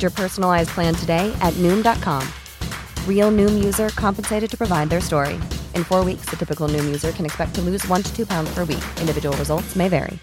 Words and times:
Your 0.00 0.10
personalized 0.10 0.70
plan 0.70 0.94
today 0.94 1.32
at 1.40 1.54
Noom.com. 1.54 2.26
Real 3.06 3.30
Noom 3.30 3.62
user 3.62 3.90
compensated 3.90 4.50
to 4.50 4.56
provide 4.56 4.90
their 4.90 5.00
story. 5.00 5.34
In 5.74 5.84
four 5.84 6.04
weeks, 6.04 6.26
the 6.30 6.36
typical 6.36 6.66
Noom 6.68 6.84
user 6.86 7.12
can 7.12 7.24
expect 7.24 7.54
to 7.54 7.60
lose 7.60 7.86
one 7.86 8.02
to 8.02 8.10
two 8.16 8.26
pounds 8.26 8.52
per 8.54 8.64
week. 8.64 8.82
Individual 9.00 9.36
results 9.36 9.76
may 9.76 9.88
vary. 9.88 10.18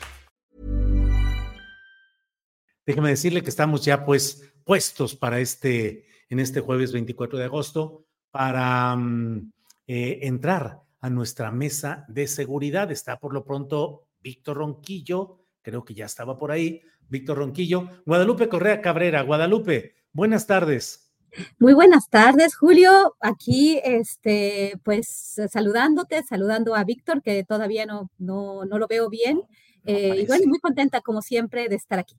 Déjeme 2.85 3.09
decirle 3.09 3.43
que 3.43 3.49
estamos 3.49 3.85
ya 3.85 4.03
pues 4.03 4.41
puestos 4.65 5.15
para 5.15 5.39
este, 5.39 6.07
en 6.27 6.39
este 6.39 6.59
jueves 6.59 6.91
24 6.91 7.37
de 7.37 7.45
agosto, 7.45 8.05
para 8.31 8.93
um, 8.95 9.51
eh, 9.85 10.19
entrar 10.23 10.81
a 10.99 11.09
nuestra 11.11 11.51
mesa 11.51 12.05
de 12.07 12.27
seguridad. 12.27 12.91
Está 12.91 13.19
por 13.19 13.33
lo 13.33 13.45
pronto 13.45 14.07
Víctor 14.21 14.57
Ronquillo, 14.57 15.39
creo 15.61 15.85
que 15.85 15.93
ya 15.93 16.05
estaba 16.05 16.37
por 16.37 16.51
ahí. 16.51 16.81
Víctor 17.09 17.37
Ronquillo. 17.37 17.89
Guadalupe 18.05 18.49
Correa 18.49 18.81
Cabrera. 18.81 19.21
Guadalupe, 19.21 19.95
buenas 20.13 20.47
tardes. 20.47 21.11
Muy 21.59 21.73
buenas 21.73 22.09
tardes, 22.09 22.55
Julio. 22.55 23.15
Aquí, 23.19 23.79
este, 23.83 24.79
pues 24.83 25.39
saludándote, 25.49 26.23
saludando 26.23 26.75
a 26.75 26.83
Víctor, 26.83 27.21
que 27.21 27.43
todavía 27.43 27.85
no, 27.85 28.09
no, 28.17 28.65
no 28.65 28.79
lo 28.79 28.87
veo 28.87 29.09
bien. 29.09 29.41
Eh, 29.85 30.21
y 30.21 30.25
bueno, 30.25 30.47
muy 30.47 30.59
contenta, 30.59 31.01
como 31.01 31.21
siempre, 31.21 31.69
de 31.69 31.75
estar 31.75 31.99
aquí. 31.99 32.15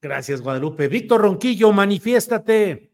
Gracias, 0.00 0.40
Guadalupe. 0.40 0.88
Víctor 0.88 1.22
Ronquillo, 1.22 1.72
manifiéstate. 1.72 2.92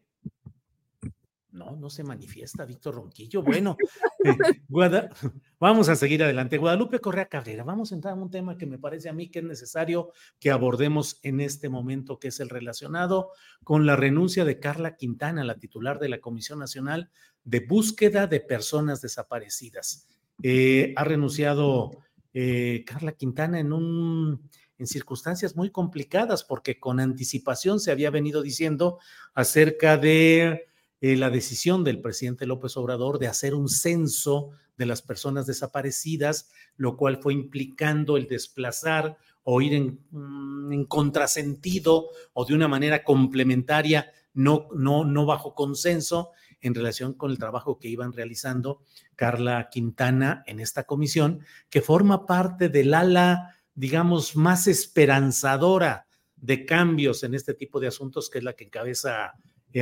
No, 1.55 1.77
no 1.77 1.89
se 1.89 2.03
manifiesta 2.03 2.65
Víctor 2.65 2.95
Ronquillo. 2.95 3.41
Bueno, 3.45 3.77
eh, 4.23 5.09
vamos 5.59 5.87
a 5.87 5.95
seguir 5.95 6.21
adelante. 6.23 6.57
Guadalupe 6.57 6.99
Correa 6.99 7.27
Cabrera, 7.27 7.63
vamos 7.63 7.91
a 7.91 7.95
entrar 7.95 8.13
en 8.13 8.23
un 8.23 8.29
tema 8.29 8.57
que 8.57 8.65
me 8.65 8.77
parece 8.77 9.07
a 9.07 9.13
mí 9.13 9.29
que 9.29 9.39
es 9.39 9.45
necesario 9.45 10.11
que 10.39 10.51
abordemos 10.51 11.19
en 11.23 11.39
este 11.39 11.69
momento, 11.69 12.19
que 12.19 12.27
es 12.27 12.39
el 12.41 12.49
relacionado 12.49 13.31
con 13.63 13.85
la 13.85 13.95
renuncia 13.95 14.43
de 14.43 14.59
Carla 14.59 14.97
Quintana, 14.97 15.45
la 15.45 15.57
titular 15.57 15.97
de 15.99 16.09
la 16.09 16.19
Comisión 16.19 16.59
Nacional 16.59 17.09
de 17.45 17.61
Búsqueda 17.61 18.27
de 18.27 18.41
Personas 18.41 19.01
Desaparecidas. 19.01 20.07
Eh, 20.43 20.93
ha 20.97 21.05
renunciado 21.05 21.91
eh, 22.33 22.83
Carla 22.85 23.13
Quintana 23.13 23.59
en 23.59 23.71
un 23.71 24.49
en 24.77 24.87
circunstancias 24.87 25.55
muy 25.55 25.69
complicadas, 25.69 26.43
porque 26.43 26.79
con 26.79 26.99
anticipación 26.99 27.79
se 27.79 27.91
había 27.91 28.09
venido 28.09 28.41
diciendo 28.41 28.99
acerca 29.33 29.97
de 29.97 30.65
eh, 31.01 31.15
la 31.15 31.29
decisión 31.29 31.83
del 31.83 32.01
presidente 32.01 32.45
López 32.45 32.77
Obrador 32.77 33.19
de 33.19 33.27
hacer 33.27 33.53
un 33.53 33.69
censo 33.69 34.51
de 34.77 34.85
las 34.85 35.01
personas 35.01 35.45
desaparecidas, 35.45 36.49
lo 36.75 36.97
cual 36.97 37.17
fue 37.21 37.33
implicando 37.33 38.17
el 38.17 38.27
desplazar 38.27 39.17
o 39.43 39.61
ir 39.61 39.73
en, 39.73 39.99
mm, 40.11 40.73
en 40.73 40.85
contrasentido 40.85 42.07
o 42.33 42.45
de 42.45 42.53
una 42.53 42.67
manera 42.67 43.03
complementaria, 43.03 44.11
no, 44.33 44.67
no, 44.75 45.05
no 45.05 45.25
bajo 45.25 45.53
consenso 45.53 46.31
en 46.61 46.73
relación 46.73 47.13
con 47.13 47.31
el 47.31 47.37
trabajo 47.37 47.79
que 47.79 47.87
iban 47.87 48.11
realizando 48.11 48.81
Carla 49.15 49.69
Quintana 49.69 50.43
en 50.47 50.59
esta 50.59 50.83
comisión, 50.83 51.41
que 51.69 51.81
forma 51.81 52.25
parte 52.25 52.69
del 52.69 52.93
ala 52.93 53.55
digamos, 53.75 54.37
más 54.37 54.67
esperanzadora 54.67 56.07
de 56.37 56.65
cambios 56.65 57.23
en 57.23 57.35
este 57.35 57.53
tipo 57.53 57.79
de 57.79 57.87
asuntos, 57.87 58.29
que 58.29 58.39
es 58.39 58.43
la 58.43 58.53
que 58.53 58.63
encabeza 58.63 59.33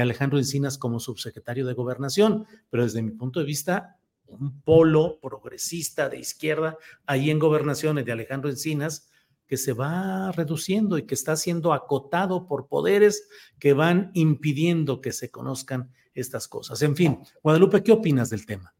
Alejandro 0.01 0.37
Encinas 0.37 0.77
como 0.77 0.99
subsecretario 0.99 1.65
de 1.65 1.73
Gobernación, 1.73 2.45
pero 2.69 2.83
desde 2.83 3.01
mi 3.01 3.11
punto 3.11 3.39
de 3.39 3.45
vista, 3.45 3.97
un 4.27 4.61
polo 4.61 5.19
progresista 5.21 6.09
de 6.09 6.19
izquierda 6.19 6.77
ahí 7.05 7.29
en 7.29 7.39
gobernaciones 7.39 8.05
de 8.05 8.11
Alejandro 8.11 8.49
Encinas, 8.49 9.09
que 9.45 9.57
se 9.57 9.73
va 9.73 10.31
reduciendo 10.31 10.97
y 10.97 11.05
que 11.05 11.13
está 11.13 11.35
siendo 11.35 11.73
acotado 11.73 12.47
por 12.47 12.67
poderes 12.67 13.27
que 13.59 13.73
van 13.73 14.11
impidiendo 14.13 15.01
que 15.01 15.11
se 15.11 15.29
conozcan 15.29 15.91
estas 16.13 16.47
cosas. 16.47 16.81
En 16.81 16.95
fin, 16.95 17.19
Guadalupe, 17.41 17.83
¿qué 17.83 17.91
opinas 17.91 18.29
del 18.29 18.45
tema? 18.45 18.73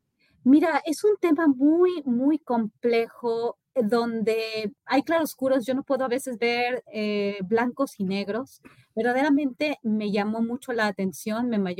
Mira, 0.44 0.81
es 0.85 1.03
un 1.03 1.18
tema 1.19 1.47
muy, 1.47 2.01
muy 2.06 2.40
complejo 2.40 3.57
donde 3.75 4.73
hay 4.85 5.03
claroscuros, 5.03 5.66
yo 5.66 5.73
no 5.73 5.84
puedo 5.84 6.06
a 6.06 6.07
veces 6.07 6.38
ver 6.38 6.84
eh, 6.91 7.39
blancos 7.44 8.00
y 8.00 8.03
negros. 8.03 8.61
Verdaderamente 8.95 9.79
me 9.81 10.11
llamó 10.11 10.41
mucho 10.41 10.73
la 10.73 10.88
atención, 10.88 11.50
me, 11.50 11.75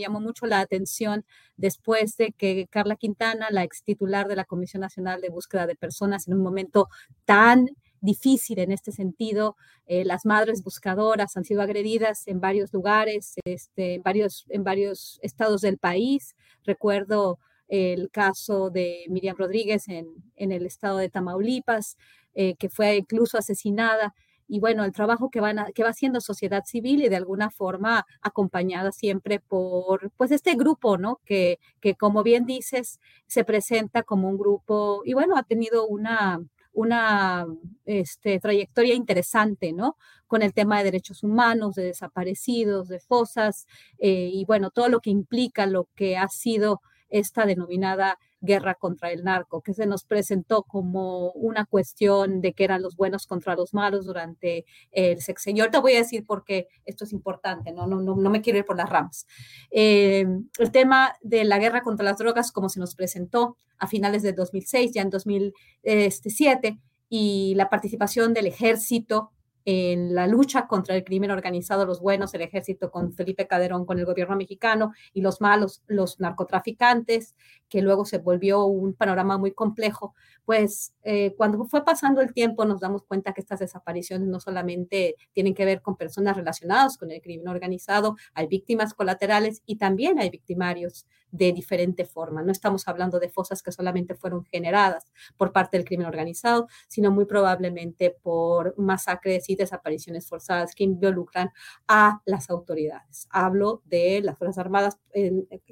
llamó 0.00 0.20
mucho 0.20 0.46
la 0.46 0.60
atención 0.60 1.24
después 1.56 2.16
de 2.16 2.32
que 2.32 2.66
Carla 2.70 2.96
Quintana, 2.96 3.48
la 3.50 3.62
ex 3.62 3.84
titular 3.84 4.26
de 4.26 4.36
la 4.36 4.44
Comisión 4.44 4.80
Nacional 4.80 5.20
de 5.20 5.30
Búsqueda 5.30 5.66
de 5.66 5.76
Personas, 5.76 6.26
en 6.26 6.34
un 6.34 6.42
momento 6.42 6.88
tan 7.24 7.68
difícil 8.00 8.58
en 8.58 8.72
este 8.72 8.92
sentido. 8.92 9.56
Eh, 9.86 10.04
las 10.04 10.26
madres 10.26 10.62
buscadoras 10.62 11.36
han 11.36 11.44
sido 11.44 11.62
agredidas 11.62 12.26
en 12.26 12.40
varios 12.40 12.72
lugares, 12.72 13.36
este, 13.44 13.94
en, 13.94 14.02
varios, 14.02 14.44
en 14.48 14.64
varios 14.64 15.20
estados 15.22 15.60
del 15.60 15.78
país. 15.78 16.34
Recuerdo 16.64 17.38
el 17.72 18.10
caso 18.10 18.68
de 18.68 19.06
Miriam 19.08 19.34
Rodríguez 19.34 19.88
en, 19.88 20.06
el 20.36 20.66
estado 20.66 20.98
de 20.98 21.08
Tamaulipas, 21.08 21.96
eh, 22.34 22.54
que 22.56 22.68
fue 22.68 22.96
incluso 22.98 23.38
asesinada. 23.38 24.14
Y 24.46 24.60
bueno, 24.60 24.84
el 24.84 24.92
trabajo 24.92 25.30
que, 25.30 25.40
van 25.40 25.72
que 25.74 25.82
va 25.82 25.88
haciendo 25.88 26.20
sociedad 26.20 26.64
civil 26.66 27.02
y 27.02 27.08
de 27.08 27.16
alguna 27.16 27.48
forma 27.50 28.04
acompañada 28.20 28.92
siempre 28.92 29.40
por 29.40 30.10
pues 30.18 30.32
este 30.32 30.54
grupo, 30.54 30.98
¿no? 30.98 31.20
Que, 31.24 31.58
que 31.80 31.94
como 31.94 32.22
bien 32.22 32.44
dices, 32.44 33.00
se 33.26 33.42
presenta 33.42 34.02
como 34.02 34.28
un 34.28 34.36
grupo 34.36 35.00
y 35.06 35.14
bueno, 35.14 35.38
ha 35.38 35.42
tenido 35.42 35.86
una, 35.86 36.42
una 36.72 37.46
este, 37.86 38.38
trayectoria 38.38 38.94
interesante, 38.94 39.72
¿no? 39.72 39.96
Con 40.26 40.42
el 40.42 40.52
tema 40.52 40.76
de 40.76 40.84
derechos 40.84 41.22
humanos, 41.22 41.74
de 41.76 41.84
desaparecidos, 41.84 42.88
de 42.88 43.00
fosas, 43.00 43.66
eh, 43.98 44.28
y 44.30 44.44
bueno, 44.44 44.70
todo 44.70 44.90
lo 44.90 45.00
que 45.00 45.08
implica 45.08 45.64
lo 45.64 45.88
que 45.94 46.18
ha 46.18 46.28
sido 46.28 46.82
esta 47.12 47.46
denominada 47.46 48.18
guerra 48.40 48.74
contra 48.74 49.12
el 49.12 49.22
narco, 49.22 49.62
que 49.62 49.72
se 49.72 49.86
nos 49.86 50.04
presentó 50.04 50.64
como 50.64 51.30
una 51.32 51.64
cuestión 51.64 52.40
de 52.40 52.54
que 52.54 52.64
eran 52.64 52.82
los 52.82 52.96
buenos 52.96 53.26
contra 53.26 53.54
los 53.54 53.72
malos 53.72 54.04
durante 54.04 54.64
el 54.90 55.22
sexenio. 55.22 55.62
Ahorita 55.62 55.80
voy 55.80 55.94
a 55.94 55.98
decir 55.98 56.24
por 56.26 56.44
qué 56.44 56.66
esto 56.84 57.04
es 57.04 57.12
importante, 57.12 57.72
no, 57.72 57.86
no, 57.86 58.00
no, 58.00 58.30
me 58.30 58.42
quiero 58.42 58.58
ir 58.58 58.64
por 58.64 58.76
las 58.76 58.90
ramas. 58.90 59.26
Eh, 59.70 60.26
el 60.58 60.70
tema 60.72 61.14
de 61.22 61.44
la 61.44 61.58
guerra 61.58 61.82
contra 61.82 62.04
las 62.04 62.18
drogas, 62.18 62.50
como 62.50 62.68
se 62.68 62.80
nos 62.80 62.96
presentó 62.96 63.58
a 63.78 63.86
finales 63.86 64.22
de 64.22 64.32
2006, 64.32 64.92
ya 64.92 65.02
en 65.02 65.10
2007, 65.10 66.78
y 67.08 67.54
la 67.56 67.68
participación 67.68 68.32
del 68.32 68.46
ejército 68.46 69.30
en 69.64 70.14
la 70.14 70.26
lucha 70.26 70.66
contra 70.66 70.94
el 70.94 71.04
crimen 71.04 71.30
organizado, 71.30 71.86
los 71.86 72.00
buenos, 72.00 72.34
el 72.34 72.42
ejército 72.42 72.90
con 72.90 73.12
Felipe 73.12 73.46
Caderón, 73.46 73.86
con 73.86 73.98
el 73.98 74.04
gobierno 74.04 74.36
mexicano, 74.36 74.92
y 75.12 75.20
los 75.20 75.40
malos, 75.40 75.82
los 75.86 76.20
narcotraficantes, 76.20 77.34
que 77.72 77.80
luego 77.80 78.04
se 78.04 78.18
volvió 78.18 78.66
un 78.66 78.92
panorama 78.92 79.38
muy 79.38 79.52
complejo, 79.52 80.14
pues 80.44 80.92
eh, 81.04 81.32
cuando 81.38 81.64
fue 81.64 81.86
pasando 81.86 82.20
el 82.20 82.34
tiempo 82.34 82.66
nos 82.66 82.80
damos 82.80 83.02
cuenta 83.04 83.32
que 83.32 83.40
estas 83.40 83.60
desapariciones 83.60 84.28
no 84.28 84.40
solamente 84.40 85.16
tienen 85.32 85.54
que 85.54 85.64
ver 85.64 85.80
con 85.80 85.96
personas 85.96 86.36
relacionadas 86.36 86.98
con 86.98 87.10
el 87.10 87.22
crimen 87.22 87.48
organizado, 87.48 88.16
hay 88.34 88.46
víctimas 88.46 88.92
colaterales 88.92 89.62
y 89.64 89.76
también 89.76 90.18
hay 90.18 90.28
victimarios 90.28 91.06
de 91.30 91.50
diferente 91.52 92.04
forma. 92.04 92.42
No 92.42 92.52
estamos 92.52 92.86
hablando 92.88 93.18
de 93.18 93.30
fosas 93.30 93.62
que 93.62 93.72
solamente 93.72 94.14
fueron 94.14 94.44
generadas 94.44 95.10
por 95.38 95.50
parte 95.50 95.78
del 95.78 95.86
crimen 95.86 96.06
organizado, 96.06 96.68
sino 96.88 97.10
muy 97.10 97.24
probablemente 97.24 98.14
por 98.22 98.78
masacres 98.78 99.48
y 99.48 99.56
desapariciones 99.56 100.28
forzadas 100.28 100.74
que 100.74 100.84
involucran 100.84 101.50
a 101.88 102.20
las 102.26 102.50
autoridades. 102.50 103.28
Hablo 103.30 103.80
de 103.86 104.20
las 104.22 104.36
Fuerzas 104.36 104.58
Armadas, 104.58 104.98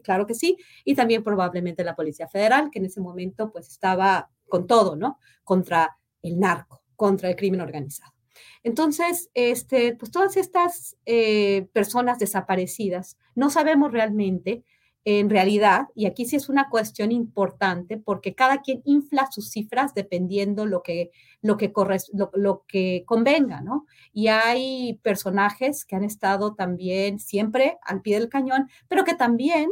claro 0.03 0.27
que 0.27 0.35
sí, 0.35 0.57
y 0.83 0.95
también 0.95 1.23
probablemente 1.23 1.85
la 1.85 1.90
Policía 1.97 2.29
Federal, 2.29 2.71
que 2.71 2.79
en 2.79 2.87
ese 2.87 3.01
momento 3.01 3.51
pues 3.53 3.69
estaba 3.69 4.31
con 4.49 4.67
todo, 4.67 4.97
¿no? 4.97 5.19
Contra 5.45 5.99
el 6.23 6.39
narco, 6.39 6.83
contra 6.97 7.31
el 7.31 7.37
crimen 7.37 7.61
organizado. 7.61 8.13
Entonces, 8.63 9.31
este, 9.35 9.97
pues 9.97 10.11
todas 10.11 10.37
estas 10.37 10.97
eh, 11.07 11.69
personas 11.73 12.19
desaparecidas, 12.19 13.19
no 13.35 13.51
sabemos 13.51 13.93
realmente, 13.93 14.65
en 15.07 15.31
realidad, 15.31 15.89
y 15.95 16.05
aquí 16.05 16.27
sí 16.27 16.37
es 16.37 16.51
una 16.51 16.69
cuestión 16.69 17.11
importante, 17.11 17.97
porque 17.97 18.35
cada 18.35 18.61
quien 18.61 18.83
infla 18.85 19.29
sus 19.31 19.51
cifras 19.51 19.95
dependiendo 19.95 20.67
lo 20.67 20.83
que, 20.83 21.11
lo 21.41 21.57
que, 21.57 21.73
lo, 22.13 22.31
lo 22.35 22.65
que 22.69 23.05
convenga, 23.07 23.63
¿no? 23.63 23.87
Y 24.13 24.29
hay 24.29 25.01
personajes 25.03 25.87
que 25.87 25.97
han 25.97 26.05
estado 26.05 26.55
también 26.55 27.19
siempre 27.19 27.79
al 27.83 28.03
pie 28.03 28.19
del 28.19 28.29
cañón, 28.29 28.69
pero 28.89 29.05
que 29.05 29.15
también 29.15 29.71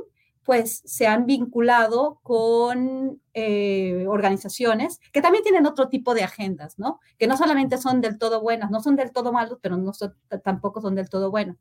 pues 0.49 0.81
se 0.87 1.07
han 1.07 1.27
vinculado 1.27 2.21
con 2.23 3.21
eh, 3.41 4.05
organizaciones 4.09 4.99
que 5.13 5.23
también 5.23 5.45
tienen 5.45 5.65
otro 5.65 5.89
tipo 5.89 6.13
de 6.13 6.25
agendas, 6.25 6.77
¿no? 6.77 6.99
Que 7.19 7.29
no 7.29 7.37
solamente 7.37 7.79
son 7.79 8.01
del 8.01 8.19
todo 8.19 8.41
buenas, 8.41 8.69
no 8.69 8.81
son 8.81 8.97
del 8.97 9.13
todo 9.13 9.33
malos, 9.33 9.61
pero 9.63 9.77
no 9.77 9.93
tampoco 10.43 10.81
son 10.81 10.97
del 10.97 11.09
todo 11.09 11.31
buenas. 11.31 11.57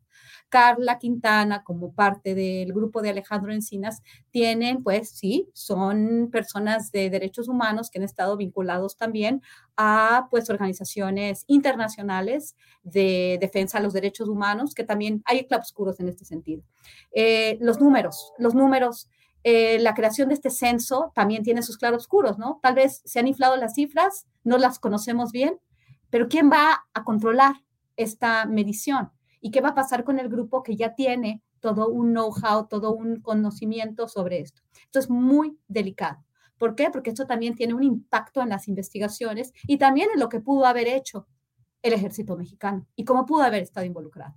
Carla 0.50 0.98
Quintana, 0.98 1.64
como 1.64 1.94
parte 1.94 2.34
del 2.34 2.74
grupo 2.74 3.04
de 3.04 3.12
Alejandro 3.12 3.54
Encinas, 3.54 4.02
tienen, 4.32 4.82
pues 4.82 5.12
sí, 5.12 5.52
son 5.54 6.30
personas 6.32 6.92
de 6.92 7.12
derechos 7.12 7.48
humanos 7.48 7.92
que 7.92 8.00
han 8.00 8.06
estado 8.06 8.38
vinculados 8.38 8.98
también 8.98 9.44
a, 9.76 10.30
pues, 10.32 10.50
organizaciones 10.50 11.44
internacionales 11.46 12.56
de 12.82 13.38
defensa 13.40 13.78
de 13.78 13.84
los 13.84 13.94
derechos 13.94 14.30
humanos, 14.30 14.74
que 14.74 14.84
también 14.84 15.22
hay 15.26 15.46
claroscuros 15.46 16.00
en 16.00 16.10
este 16.10 16.26
sentido. 16.26 16.64
Eh, 17.12 17.60
los 17.62 17.80
números, 17.80 18.34
los 18.40 18.56
números 18.56 19.12
eh, 19.44 19.80
la 19.80 19.94
creación 19.94 20.30
de 20.30 20.36
este 20.36 20.50
censo 20.50 21.12
también 21.16 21.44
tiene 21.44 21.62
sus 21.62 21.78
claroscuros, 21.78 22.38
¿no? 22.38 22.60
Tal 22.62 22.76
vez 22.76 23.02
se 23.06 23.20
han 23.20 23.28
inflado 23.28 23.56
las 23.58 23.76
cifras, 23.76 24.28
no 24.44 24.58
las 24.58 24.80
conocemos 24.80 25.32
bien, 25.32 25.60
pero 26.10 26.28
¿quién 26.28 26.50
va 26.52 26.86
a 26.94 27.04
controlar 27.04 27.56
esta 27.96 28.46
medición? 28.46 29.12
¿Y 29.40 29.52
qué 29.52 29.62
va 29.62 29.70
a 29.70 29.76
pasar 29.76 30.04
con 30.04 30.20
el 30.20 30.30
grupo 30.30 30.64
que 30.64 30.76
ya 30.76 30.96
tiene 30.96 31.44
todo 31.60 31.90
un 31.90 32.12
know-how, 32.12 32.68
todo 32.68 32.94
un 32.94 33.22
conocimiento 33.22 34.08
sobre 34.08 34.40
esto? 34.40 34.62
Esto 34.84 35.00
es 35.00 35.10
muy 35.10 35.58
delicado. 35.68 36.24
¿Por 36.58 36.76
qué? 36.76 36.90
Porque 36.92 37.12
esto 37.12 37.28
también 37.28 37.56
tiene 37.56 37.74
un 37.74 37.84
impacto 37.84 38.42
en 38.42 38.50
las 38.50 38.68
investigaciones 38.68 39.54
y 39.68 39.78
también 39.78 40.10
en 40.14 40.20
lo 40.20 40.30
que 40.30 40.40
pudo 40.40 40.66
haber 40.66 40.88
hecho 40.88 41.28
el 41.84 41.94
ejército 41.94 42.36
mexicano 42.36 42.88
y 42.96 43.06
cómo 43.06 43.26
pudo 43.26 43.44
haber 43.44 43.62
estado 43.62 43.86
involucrado. 43.86 44.36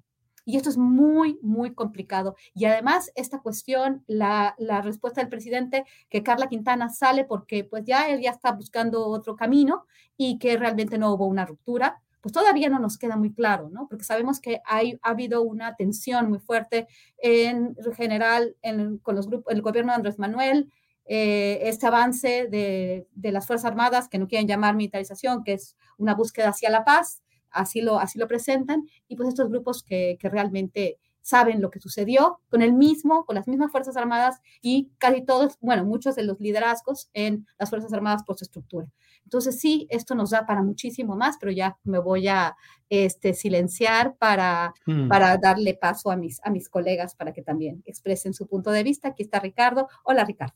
Y 0.50 0.56
esto 0.56 0.68
es 0.68 0.76
muy, 0.76 1.38
muy 1.42 1.74
complicado. 1.74 2.34
Y 2.54 2.64
además, 2.64 3.12
esta 3.14 3.40
cuestión, 3.40 4.02
la, 4.08 4.54
la, 4.58 4.82
respuesta 4.82 5.20
del 5.20 5.30
presidente, 5.30 5.84
que 6.08 6.24
Carla 6.24 6.48
Quintana 6.48 6.88
sale 6.88 7.24
porque 7.24 7.62
pues 7.62 7.84
ya 7.84 8.08
él 8.08 8.20
ya 8.20 8.30
está 8.30 8.50
buscando 8.52 9.06
otro 9.06 9.36
camino 9.36 9.86
y 10.16 10.38
que 10.38 10.56
realmente 10.56 10.98
no 10.98 11.12
hubo 11.12 11.26
una 11.26 11.46
ruptura, 11.46 12.02
pues 12.20 12.32
todavía 12.32 12.68
no 12.68 12.80
nos 12.80 12.98
queda 12.98 13.16
muy 13.16 13.32
claro, 13.32 13.70
¿no? 13.70 13.86
Porque 13.88 14.04
sabemos 14.04 14.40
que 14.40 14.60
hay, 14.66 14.98
ha 15.02 15.10
habido 15.10 15.42
una 15.42 15.76
tensión 15.76 16.28
muy 16.28 16.40
fuerte 16.40 16.88
en 17.18 17.76
general 17.96 18.56
en, 18.62 18.98
con 18.98 19.14
los 19.14 19.28
grupos, 19.28 19.54
el 19.54 19.62
gobierno 19.62 19.92
de 19.92 19.96
Andrés 19.96 20.18
Manuel, 20.18 20.72
eh, 21.06 21.60
este 21.62 21.86
avance 21.86 22.48
de, 22.48 23.06
de 23.12 23.32
las 23.32 23.46
Fuerzas 23.46 23.70
Armadas, 23.70 24.08
que 24.08 24.18
no 24.18 24.28
quieren 24.28 24.48
llamar 24.48 24.74
militarización, 24.74 25.44
que 25.44 25.54
es 25.54 25.76
una 25.96 26.14
búsqueda 26.14 26.48
hacia 26.50 26.70
la 26.70 26.84
paz, 26.84 27.22
así 27.50 27.80
lo, 27.80 27.98
así 27.98 28.18
lo 28.18 28.28
presentan, 28.28 28.88
y 29.08 29.16
pues 29.16 29.28
estos 29.28 29.48
grupos 29.48 29.82
que, 29.82 30.16
que 30.20 30.28
realmente 30.28 30.98
saben 31.22 31.60
lo 31.60 31.70
que 31.70 31.80
sucedió 31.80 32.40
con 32.48 32.62
el 32.62 32.72
mismo, 32.72 33.24
con 33.24 33.36
las 33.36 33.46
mismas 33.46 33.70
Fuerzas 33.70 33.96
Armadas 33.96 34.40
y 34.62 34.90
casi 34.98 35.22
todos, 35.22 35.58
bueno, 35.60 35.84
muchos 35.84 36.16
de 36.16 36.24
los 36.24 36.40
liderazgos 36.40 37.10
en 37.12 37.46
las 37.58 37.70
Fuerzas 37.70 37.92
Armadas 37.92 38.22
por 38.24 38.36
su 38.36 38.44
estructura. 38.44 38.88
Entonces 39.24 39.60
sí, 39.60 39.86
esto 39.90 40.14
nos 40.14 40.30
da 40.30 40.46
para 40.46 40.62
muchísimo 40.62 41.16
más, 41.16 41.36
pero 41.38 41.52
ya 41.52 41.78
me 41.84 41.98
voy 41.98 42.28
a 42.28 42.56
este, 42.88 43.34
silenciar 43.34 44.16
para, 44.16 44.74
mm. 44.86 45.08
para 45.08 45.36
darle 45.36 45.74
paso 45.74 46.10
a 46.10 46.16
mis, 46.16 46.40
a 46.42 46.50
mis 46.50 46.68
colegas 46.68 47.14
para 47.14 47.32
que 47.32 47.42
también 47.42 47.82
expresen 47.86 48.34
su 48.34 48.46
punto 48.46 48.70
de 48.70 48.82
vista. 48.82 49.08
Aquí 49.08 49.22
está 49.22 49.40
Ricardo. 49.40 49.88
Hola, 50.04 50.24
Ricardo. 50.24 50.54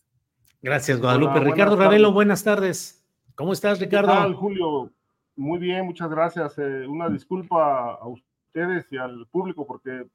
Gracias, 0.62 0.98
Guadalupe. 0.98 1.40
Ricardo 1.40 1.76
Ravelo, 1.76 2.12
buenas 2.12 2.42
tardes. 2.42 3.04
¿Cómo 3.34 3.52
estás, 3.52 3.78
Ricardo? 3.80 4.34
Julio? 4.34 4.92
Muy 5.36 5.58
bien, 5.58 5.86
muchas 5.86 6.10
gracias. 6.10 6.58
Eh, 6.58 6.86
una 6.86 7.08
disculpa 7.08 7.94
a 7.94 8.06
ustedes 8.06 8.86
y 8.92 8.96
al 8.96 9.26
público 9.26 9.66
porque, 9.66 10.06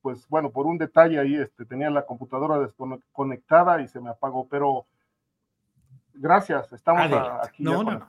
pues 0.00 0.26
bueno, 0.28 0.50
por 0.50 0.66
un 0.66 0.78
detalle 0.78 1.18
ahí 1.18 1.34
este, 1.34 1.64
tenía 1.64 1.90
la 1.90 2.06
computadora 2.06 2.58
desconectada 2.58 3.82
y 3.82 3.88
se 3.88 4.00
me 4.00 4.10
apagó, 4.10 4.46
pero 4.48 4.86
gracias, 6.14 6.72
estamos 6.72 7.12
aquí. 7.42 7.62
No, 7.62 7.82
no. 7.82 8.08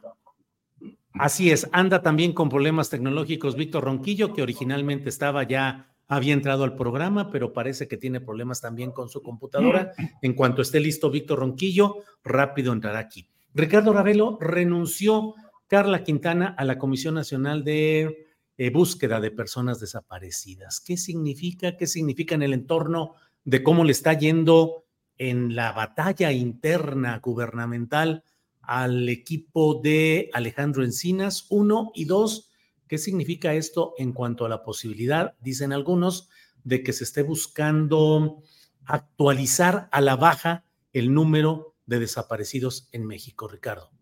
Así 1.14 1.52
es, 1.52 1.68
anda 1.74 2.02
también 2.02 2.34
con 2.34 2.50
problemas 2.50 2.90
tecnológicos 2.90 3.56
Víctor 3.56 3.84
Ronquillo, 3.84 4.34
que 4.34 4.42
originalmente 4.42 5.10
estaba 5.10 5.44
ya, 5.44 5.94
había 6.08 6.34
entrado 6.34 6.64
al 6.64 6.76
programa, 6.76 7.32
pero 7.32 7.54
parece 7.54 7.88
que 7.88 7.98
tiene 7.98 8.22
problemas 8.22 8.62
también 8.62 8.92
con 8.92 9.10
su 9.10 9.22
computadora. 9.22 9.92
En 10.22 10.34
cuanto 10.34 10.62
esté 10.62 10.80
listo 10.80 11.10
Víctor 11.10 11.40
Ronquillo, 11.40 11.98
rápido 12.24 12.72
entrará 12.72 13.00
aquí. 13.00 13.28
Ricardo 13.54 13.92
Ravelo 13.92 14.38
renunció 14.40 15.36
Carla 15.72 16.04
Quintana 16.04 16.54
a 16.58 16.66
la 16.66 16.78
Comisión 16.78 17.16
Nacional 17.16 17.64
de 17.64 18.28
eh, 18.58 18.70
Búsqueda 18.72 19.22
de 19.22 19.32
Personas 19.32 19.80
Desaparecidas. 19.80 20.82
¿Qué 20.82 20.98
significa? 20.98 21.78
¿Qué 21.78 21.88
significa 21.88 22.36
en 22.36 22.44
el 22.44 22.52
entorno 22.52 23.14
de 23.46 23.64
cómo 23.64 23.86
le 23.86 23.94
está 23.94 24.12
yendo 24.12 24.84
en 25.18 25.56
la 25.56 25.72
batalla 25.72 26.34
interna 26.34 27.18
gubernamental 27.24 28.26
al 28.60 29.08
equipo 29.08 29.80
de 29.82 30.30
Alejandro 30.34 30.84
Encinas? 30.84 31.48
Uno 31.50 31.94
y 31.96 32.04
dos, 32.04 32.50
¿qué 32.90 32.98
significa 32.98 33.54
esto 33.54 33.94
en 33.98 34.12
cuanto 34.12 34.46
a 34.46 34.50
la 34.50 34.64
posibilidad, 34.64 35.38
dicen 35.40 35.72
algunos, 35.72 36.28
de 36.66 36.84
que 36.84 36.92
se 36.92 37.06
esté 37.06 37.24
buscando 37.24 38.44
actualizar 38.84 39.88
a 39.94 40.02
la 40.02 40.18
baja 40.18 40.66
el 40.92 41.14
número 41.14 41.78
de 41.86 42.00
desaparecidos 42.00 42.90
en 42.92 43.08
México, 43.08 43.48
Ricardo? 43.48 44.01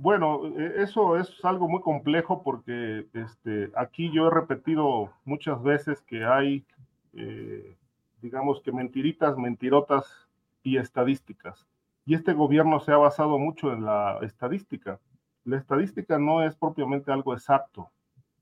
Bueno, 0.00 0.46
e, 0.56 0.82
eso 0.82 1.16
es 1.16 1.44
algo 1.44 1.68
muy 1.68 1.80
complejo 1.80 2.42
porque 2.42 3.06
este, 3.12 3.70
aquí 3.76 4.10
yo 4.12 4.28
he 4.28 4.30
repetido 4.30 5.12
muchas 5.24 5.62
veces 5.62 6.02
que 6.02 6.24
hay, 6.24 6.64
eh, 7.12 7.76
digamos 8.22 8.60
que 8.60 8.72
mentiritas, 8.72 9.36
mentirotas 9.36 10.28
y 10.62 10.78
estadísticas. 10.78 11.66
Y 12.06 12.14
este 12.14 12.32
gobierno 12.32 12.80
se 12.80 12.92
ha 12.92 12.96
basado 12.96 13.38
mucho 13.38 13.72
en 13.72 13.84
la 13.84 14.18
estadística. 14.22 15.00
La 15.44 15.56
estadística 15.58 16.18
no 16.18 16.42
es 16.42 16.54
propiamente 16.54 17.12
algo 17.12 17.34
exacto. 17.34 17.90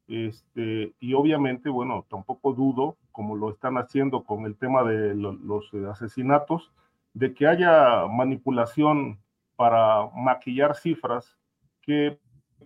Este, 0.09 0.95
y 1.01 1.15
obviamente, 1.15 1.69
bueno, 1.69 2.05
tampoco 2.09 2.53
dudo, 2.53 2.97
como 3.13 3.37
lo 3.37 3.51
están 3.51 3.79
haciendo 3.79 4.25
con 4.25 4.47
el 4.47 4.57
tema 4.57 4.83
de 4.83 5.15
los 5.15 5.73
asesinatos, 5.91 6.73
de 7.15 7.35
que 7.35 7.47
haya 7.47 8.07
manipulación 8.07 9.19
para 9.57 10.09
maquillar 10.15 10.75
cifras 10.75 11.39
que 11.83 12.19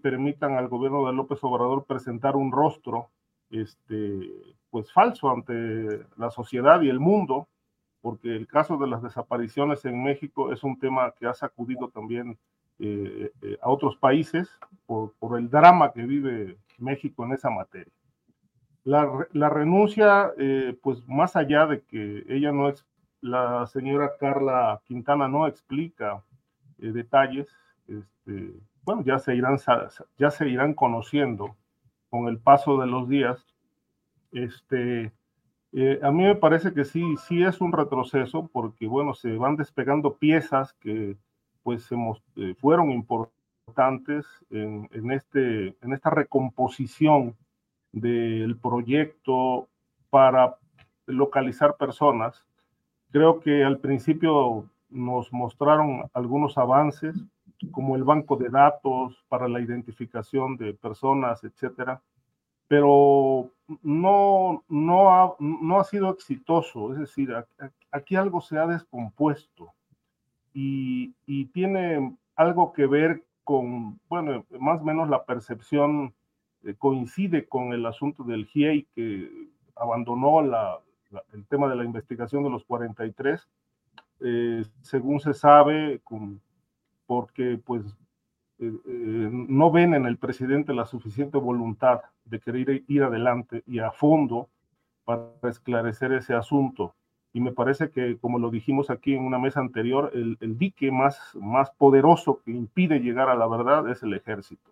permitan 0.02 0.54
al 0.54 0.68
gobierno 0.68 1.06
de 1.06 1.12
López 1.12 1.42
Obrador 1.42 1.84
presentar 1.84 2.36
un 2.36 2.52
rostro 2.52 3.10
este, 3.50 4.30
pues 4.70 4.92
falso 4.92 5.30
ante 5.30 6.04
la 6.16 6.30
sociedad 6.30 6.80
y 6.82 6.88
el 6.88 7.00
mundo, 7.00 7.48
porque 8.00 8.36
el 8.36 8.46
caso 8.46 8.76
de 8.76 8.86
las 8.86 9.02
desapariciones 9.02 9.84
en 9.84 10.02
México 10.02 10.52
es 10.52 10.62
un 10.62 10.78
tema 10.78 11.12
que 11.18 11.26
ha 11.26 11.34
sacudido 11.34 11.88
también 11.88 12.38
eh, 12.78 13.32
eh, 13.42 13.58
a 13.62 13.70
otros 13.70 13.96
países 13.96 14.50
por, 14.84 15.14
el 15.38 15.48
drama 15.48 15.92
que 15.92 16.02
vive 16.02 16.58
México 16.78 17.24
en 17.24 17.32
esa 17.32 17.50
materia. 17.50 17.92
La, 18.84 19.26
la 19.32 19.48
renuncia, 19.48 20.30
eh, 20.38 20.76
pues 20.82 21.06
más 21.08 21.36
allá 21.36 21.66
de 21.66 21.82
que 21.82 22.24
ella 22.28 22.52
no 22.52 22.68
es, 22.68 22.86
la 23.20 23.66
señora 23.66 24.12
Carla 24.20 24.80
Quintana 24.84 25.26
no 25.26 25.46
explica 25.46 26.22
detalles, 26.76 27.48
este, 27.88 28.52
bueno, 28.86 29.02
ya 29.02 29.18
se 29.18 29.36
irán, 29.36 29.58
ya 30.16 30.30
se 30.30 30.48
irán 30.48 30.72
conociendo 30.72 31.54
con 32.08 32.28
el 32.28 32.38
paso 32.38 32.78
de 32.80 32.86
los 32.86 33.06
días. 33.08 33.44
Este, 34.32 35.12
Eh, 35.72 36.00
a 36.02 36.10
mí 36.10 36.22
me 36.22 36.36
parece 36.36 36.72
que 36.72 36.84
sí, 36.86 37.02
sí 37.26 37.42
es 37.42 37.60
un 37.60 37.70
retroceso 37.72 38.48
porque, 38.50 38.86
bueno, 38.86 39.12
se 39.12 39.36
van 39.36 39.56
despegando 39.56 40.16
piezas 40.16 40.72
que 40.80 41.18
pues 41.62 41.90
eh, 41.92 42.54
fueron 42.58 42.90
importantes 42.92 44.24
en, 44.48 45.10
este, 45.10 45.76
en 45.82 45.92
esta 45.92 46.08
recomposición 46.08 47.36
del 47.92 48.56
proyecto 48.56 49.68
para 50.08 50.56
localizar 51.06 51.76
personas. 51.76 52.46
Creo 53.10 53.40
que 53.40 53.62
al 53.62 53.78
principio 53.78 54.64
nos 54.88 55.30
mostraron 55.32 56.08
algunos 56.14 56.56
avances, 56.56 57.16
como 57.70 57.96
el 57.96 58.04
banco 58.04 58.36
de 58.36 58.48
datos 58.48 59.24
para 59.28 59.48
la 59.48 59.60
identificación 59.60 60.56
de 60.56 60.74
personas, 60.74 61.42
etcétera, 61.44 62.02
pero 62.68 63.50
no, 63.82 64.64
no, 64.68 65.10
ha, 65.10 65.36
no 65.38 65.80
ha 65.80 65.84
sido 65.84 66.10
exitoso. 66.10 66.92
Es 66.92 66.98
decir, 66.98 67.32
aquí 67.90 68.16
algo 68.16 68.40
se 68.40 68.58
ha 68.58 68.66
descompuesto 68.66 69.72
y, 70.52 71.14
y 71.26 71.46
tiene 71.46 72.16
algo 72.34 72.72
que 72.72 72.86
ver 72.86 73.24
con, 73.44 74.00
bueno, 74.08 74.44
más 74.58 74.80
o 74.80 74.84
menos 74.84 75.08
la 75.08 75.24
percepción 75.24 76.12
eh, 76.64 76.74
coincide 76.76 77.46
con 77.46 77.72
el 77.72 77.86
asunto 77.86 78.24
del 78.24 78.46
GIEI 78.46 78.88
que 78.94 79.48
abandonó 79.76 80.42
la, 80.42 80.80
el 81.32 81.46
tema 81.46 81.68
de 81.68 81.76
la 81.76 81.84
investigación 81.84 82.42
de 82.42 82.50
los 82.50 82.64
43, 82.64 83.48
eh, 84.20 84.64
según 84.82 85.20
se 85.20 85.34
sabe, 85.34 86.00
con, 86.02 86.40
porque 87.06 87.58
pues 87.64 87.84
eh, 88.58 88.72
eh, 88.86 89.28
no 89.30 89.70
ven 89.70 89.94
en 89.94 90.06
el 90.06 90.16
presidente 90.16 90.72
la 90.72 90.86
suficiente 90.86 91.38
voluntad 91.38 92.00
de 92.24 92.40
querer 92.40 92.82
ir 92.88 93.02
adelante 93.02 93.62
y 93.66 93.80
a 93.80 93.90
fondo 93.90 94.48
para 95.04 95.30
esclarecer 95.44 96.12
ese 96.12 96.34
asunto. 96.34 96.94
Y 97.32 97.40
me 97.40 97.52
parece 97.52 97.90
que, 97.90 98.16
como 98.18 98.38
lo 98.38 98.50
dijimos 98.50 98.88
aquí 98.88 99.14
en 99.14 99.22
una 99.22 99.38
mesa 99.38 99.60
anterior, 99.60 100.10
el, 100.14 100.58
dique 100.58 100.90
más, 100.90 101.20
más 101.34 101.70
poderoso 101.72 102.40
que 102.44 102.50
impide 102.50 102.98
llegar 103.00 103.28
a 103.28 103.36
la 103.36 103.46
verdad 103.46 103.88
es 103.90 104.02
el 104.02 104.14
ejército. 104.14 104.70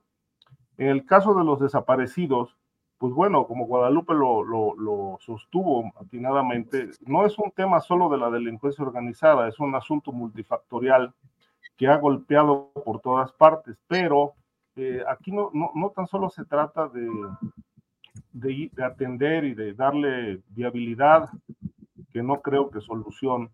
En 0.78 0.88
el 0.88 1.04
caso 1.04 1.34
de 1.34 1.44
los 1.44 1.60
desaparecidos, 1.60 2.56
pues 2.96 3.12
bueno, 3.12 3.46
como 3.46 3.66
Guadalupe 3.66 4.14
lo, 4.14 4.42
lo, 4.42 4.74
lo, 4.76 5.18
sostuvo 5.20 5.92
atinadamente, 6.00 6.90
no 7.06 7.26
es 7.26 7.38
un 7.38 7.50
tema 7.50 7.80
solo 7.80 8.08
de 8.08 8.16
la 8.16 8.30
delincuencia 8.30 8.82
organizada, 8.82 9.46
es 9.46 9.60
un 9.60 9.74
asunto 9.74 10.10
multifactorial 10.10 11.12
que 11.76 11.88
ha 11.88 11.96
golpeado 11.96 12.70
por 12.84 13.00
todas 13.00 13.32
partes, 13.32 13.76
pero 13.88 14.34
eh, 14.76 15.02
aquí 15.08 15.32
no, 15.32 15.50
no, 15.52 15.70
no, 15.74 15.90
tan 15.90 16.06
solo 16.06 16.30
se 16.30 16.44
trata 16.44 16.88
de, 16.88 17.08
de, 18.32 18.70
de, 18.72 18.84
atender 18.84 19.44
y 19.44 19.54
de 19.54 19.72
darle 19.74 20.42
viabilidad, 20.48 21.28
que 22.12 22.22
no 22.22 22.40
creo 22.42 22.70
que 22.70 22.80
solución, 22.80 23.50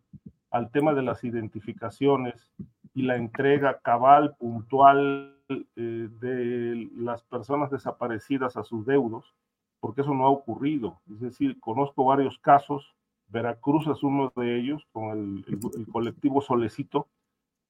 al 0.50 0.70
tema 0.70 0.94
de 0.94 1.02
las 1.02 1.22
identificaciones 1.24 2.50
y 2.94 3.02
la 3.02 3.16
entrega 3.16 3.78
cabal, 3.80 4.34
puntual 4.36 5.36
eh, 5.48 6.08
de 6.20 6.88
las 6.96 7.22
personas 7.22 7.70
desaparecidas 7.70 8.56
a 8.56 8.64
sus 8.64 8.84
deudos, 8.86 9.34
porque 9.80 10.00
eso 10.02 10.14
no 10.14 10.26
ha 10.26 10.30
ocurrido. 10.30 11.00
Es 11.10 11.20
decir, 11.20 11.58
conozco 11.60 12.04
varios 12.04 12.38
casos, 12.38 12.94
Veracruz 13.28 13.86
es 13.86 14.02
uno 14.02 14.32
de 14.34 14.58
ellos, 14.58 14.86
con 14.92 15.10
el, 15.10 15.44
el, 15.46 15.60
el 15.80 15.86
colectivo 15.86 16.40
Solecito, 16.40 17.06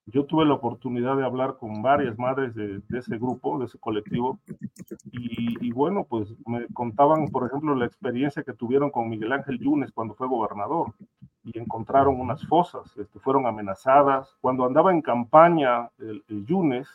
yo 0.07 0.25
tuve 0.25 0.45
la 0.45 0.55
oportunidad 0.55 1.17
de 1.17 1.25
hablar 1.25 1.57
con 1.59 1.83
varias 1.83 2.19
madres 2.19 2.55
de, 2.55 2.83
ese 2.97 3.19
grupo, 3.19 3.59
de 3.59 3.67
ese 3.67 3.79
colectivo, 3.79 4.41
y, 5.13 5.71
bueno, 5.73 6.05
pues 6.09 6.35
me 6.47 6.67
contaban, 6.69 7.29
por 7.29 7.47
ejemplo, 7.47 7.75
la 7.75 7.87
experiencia 7.87 8.43
que 8.43 8.55
tuvieron 8.55 8.91
con 8.91 9.09
Miguel 9.09 9.33
Ángel 9.33 9.59
Yunes 9.59 9.93
cuando 9.93 10.15
fue 10.15 10.27
gobernador, 10.27 10.95
y 11.45 11.59
encontraron 11.59 12.21
unas 12.21 12.47
fosas, 12.47 12.97
este, 12.97 13.19
fueron 13.19 13.47
amenazadas. 13.47 14.37
Cuando 14.41 14.65
andaba 14.65 14.93
en 14.93 15.01
campaña 15.01 15.91
el 15.99 16.45
Yunes, 16.47 16.89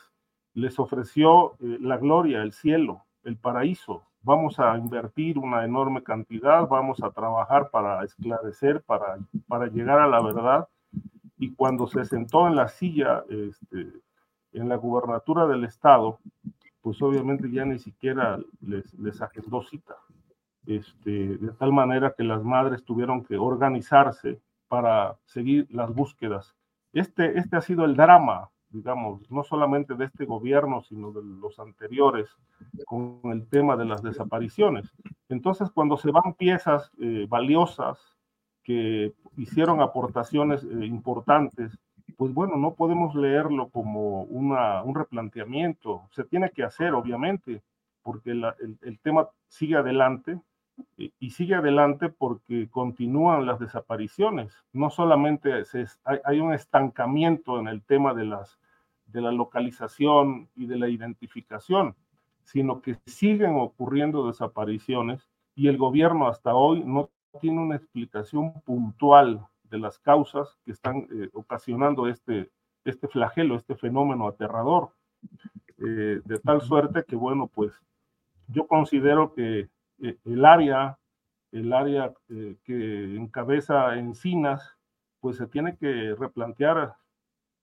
les 0.53 0.79
ofreció 0.79 1.53
eh, 1.59 1.77
la 1.81 1.97
gloria, 1.97 2.41
el 2.41 2.53
cielo, 2.53 3.03
el 3.23 3.37
paraíso. 3.37 4.03
Vamos 4.21 4.59
a 4.59 4.77
invertir 4.77 5.37
una 5.37 5.65
enorme 5.65 6.01
cantidad, 6.01 6.67
vamos 6.67 7.03
a 7.03 7.11
trabajar 7.11 7.69
para 7.69 8.03
esclarecer, 8.03 8.81
para, 8.83 9.17
para 9.47 9.67
llegar 9.67 9.99
a 9.99 10.07
la 10.07 10.21
verdad 10.21 10.67
y 11.37 11.53
cuando 11.53 11.87
se 11.87 12.05
sentó 12.05 12.47
en 12.47 12.55
la 12.55 12.67
silla 12.67 13.23
este, 13.29 13.91
en 14.53 14.69
la 14.69 14.77
gubernatura 14.77 15.47
del 15.47 15.65
estado, 15.65 16.19
pues 16.81 17.01
obviamente 17.01 17.51
ya 17.51 17.65
ni 17.65 17.79
siquiera 17.79 18.39
les, 18.61 18.93
les 18.95 19.21
agendó 19.21 19.61
cita. 19.63 19.95
Este, 20.65 21.37
de 21.37 21.51
tal 21.53 21.73
manera 21.73 22.13
que 22.17 22.23
las 22.23 22.43
madres 22.43 22.83
tuvieron 22.83 23.23
que 23.23 23.37
organizarse 23.37 24.41
para 24.67 25.17
seguir 25.25 25.67
las 25.69 25.93
búsquedas. 25.93 26.55
Este, 26.93 27.37
este 27.37 27.57
ha 27.57 27.61
sido 27.61 27.85
el 27.85 27.95
drama, 27.95 28.49
digamos, 28.69 29.29
no 29.29 29.43
solamente 29.43 29.93
de 29.95 30.05
este 30.05 30.25
gobierno, 30.25 30.81
sino 30.81 31.11
de 31.11 31.21
los 31.23 31.59
anteriores, 31.59 32.29
con 32.85 33.19
el 33.25 33.47
tema 33.47 33.75
de 33.75 33.85
las 33.85 34.01
desapariciones. 34.01 34.91
Entonces, 35.29 35.69
cuando 35.71 35.97
se 35.97 36.11
van 36.11 36.33
piezas 36.33 36.91
eh, 36.99 37.27
valiosas, 37.29 38.14
que 38.65 39.13
hicieron 39.37 39.79
aportaciones 39.79 40.63
eh, 40.63 40.85
importantes, 40.85 41.77
pues 42.17 42.33
bueno, 42.33 42.57
no 42.57 42.73
podemos 42.73 43.15
leerlo 43.15 43.69
como 43.69 44.23
una, 44.23 44.81
un 44.81 44.95
replanteamiento. 44.95 46.07
Se 46.11 46.23
tiene 46.23 46.49
que 46.49 46.63
hacer, 46.63 46.93
obviamente, 46.93 47.61
porque 48.01 48.31
el, 48.31 48.45
el, 48.81 48.99
tema 48.99 49.29
sigue 49.47 49.75
adelante 49.75 50.39
y 50.97 51.29
sigue 51.31 51.55
adelante 51.55 52.09
porque 52.09 52.67
continúan 52.69 53.45
las 53.45 53.59
desapariciones. 53.59 54.53
No 54.73 54.89
solamente 54.89 55.53
hay, 55.53 56.17
hay, 56.23 56.39
un 56.39 56.53
estancamiento 56.53 57.59
en 57.59 57.67
el 57.67 57.81
tema 57.83 58.13
de, 58.13 58.25
las, 58.25 58.59
de 59.07 59.21
la 59.21 59.31
localización 59.31 60.49
y 60.55 60.67
de 60.67 60.77
la 60.77 60.89
identificación, 60.89 61.95
sino 62.43 62.81
que 62.81 62.97
siguen 63.05 63.55
ocurriendo 63.55 64.27
desapariciones 64.27 65.27
y 65.55 65.67
el 65.67 65.77
gobierno 65.77 66.27
hasta 66.27 66.53
hoy 66.53 66.83
no 66.83 67.09
tiene 67.39 67.61
una 67.61 67.75
explicación 67.75 68.53
puntual 68.61 69.45
de 69.63 69.77
las 69.79 69.99
causas 69.99 70.57
que 70.65 70.71
están 70.71 71.07
eh, 71.11 71.29
ocasionando 71.33 72.07
este, 72.07 72.49
este 72.83 73.07
flagelo, 73.07 73.55
este 73.55 73.75
fenómeno 73.75 74.27
aterrador. 74.27 74.89
Eh, 75.77 76.21
de 76.23 76.39
tal 76.39 76.61
suerte 76.61 77.03
que, 77.03 77.15
bueno, 77.15 77.47
pues 77.47 77.73
yo 78.47 78.65
considero 78.67 79.33
que 79.33 79.69
eh, 80.01 80.17
el 80.23 80.45
área, 80.45 80.97
el 81.51 81.73
área 81.73 82.13
eh, 82.29 82.55
que 82.63 83.15
encabeza 83.15 83.95
Encinas, 83.95 84.77
pues 85.19 85.37
se 85.37 85.47
tiene 85.47 85.75
que 85.77 86.15
replantear 86.17 86.95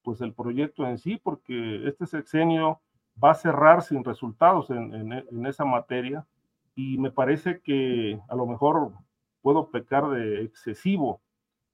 pues 0.02 0.20
el 0.20 0.34
proyecto 0.34 0.86
en 0.86 0.98
sí, 0.98 1.20
porque 1.22 1.86
este 1.86 2.06
sexenio 2.06 2.80
va 3.22 3.30
a 3.30 3.34
cerrar 3.34 3.82
sin 3.82 4.04
resultados 4.04 4.70
en, 4.70 4.94
en, 4.94 5.12
en 5.12 5.46
esa 5.46 5.64
materia 5.64 6.26
y 6.74 6.98
me 6.98 7.10
parece 7.10 7.60
que 7.60 8.20
a 8.28 8.34
lo 8.34 8.46
mejor 8.46 8.92
puedo 9.42 9.70
pecar 9.70 10.08
de 10.10 10.42
excesivo, 10.42 11.20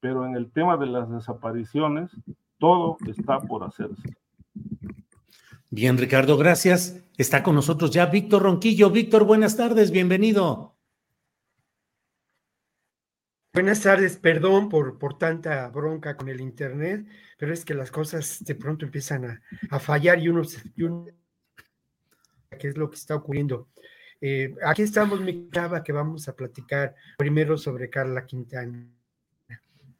pero 0.00 0.26
en 0.26 0.34
el 0.34 0.50
tema 0.50 0.76
de 0.76 0.86
las 0.86 1.10
desapariciones, 1.10 2.10
todo 2.58 2.96
está 3.06 3.40
por 3.40 3.62
hacerse. 3.62 4.16
Bien, 5.70 5.98
Ricardo, 5.98 6.36
gracias. 6.36 7.04
Está 7.18 7.42
con 7.42 7.54
nosotros 7.54 7.90
ya 7.90 8.06
Víctor 8.06 8.42
Ronquillo. 8.42 8.90
Víctor, 8.90 9.24
buenas 9.24 9.56
tardes, 9.56 9.90
bienvenido. 9.90 10.74
Buenas 13.52 13.82
tardes, 13.82 14.16
perdón 14.16 14.68
por, 14.68 14.98
por 14.98 15.18
tanta 15.18 15.68
bronca 15.68 16.16
con 16.16 16.28
el 16.28 16.40
Internet, 16.40 17.06
pero 17.38 17.52
es 17.52 17.64
que 17.64 17.74
las 17.74 17.90
cosas 17.90 18.44
de 18.44 18.54
pronto 18.54 18.84
empiezan 18.84 19.24
a, 19.24 19.42
a 19.70 19.80
fallar 19.80 20.20
y 20.20 20.28
uno, 20.28 20.42
y 20.76 20.82
uno, 20.84 21.06
¿qué 22.58 22.68
es 22.68 22.76
lo 22.76 22.88
que 22.88 22.96
está 22.96 23.16
ocurriendo? 23.16 23.68
Eh, 24.20 24.54
aquí 24.64 24.82
estamos, 24.82 25.20
mi 25.20 25.48
chava, 25.50 25.82
que 25.82 25.92
vamos 25.92 26.28
a 26.28 26.34
platicar 26.34 26.94
primero 27.16 27.56
sobre 27.56 27.88
Carla 27.88 28.26
Quintana. 28.26 28.88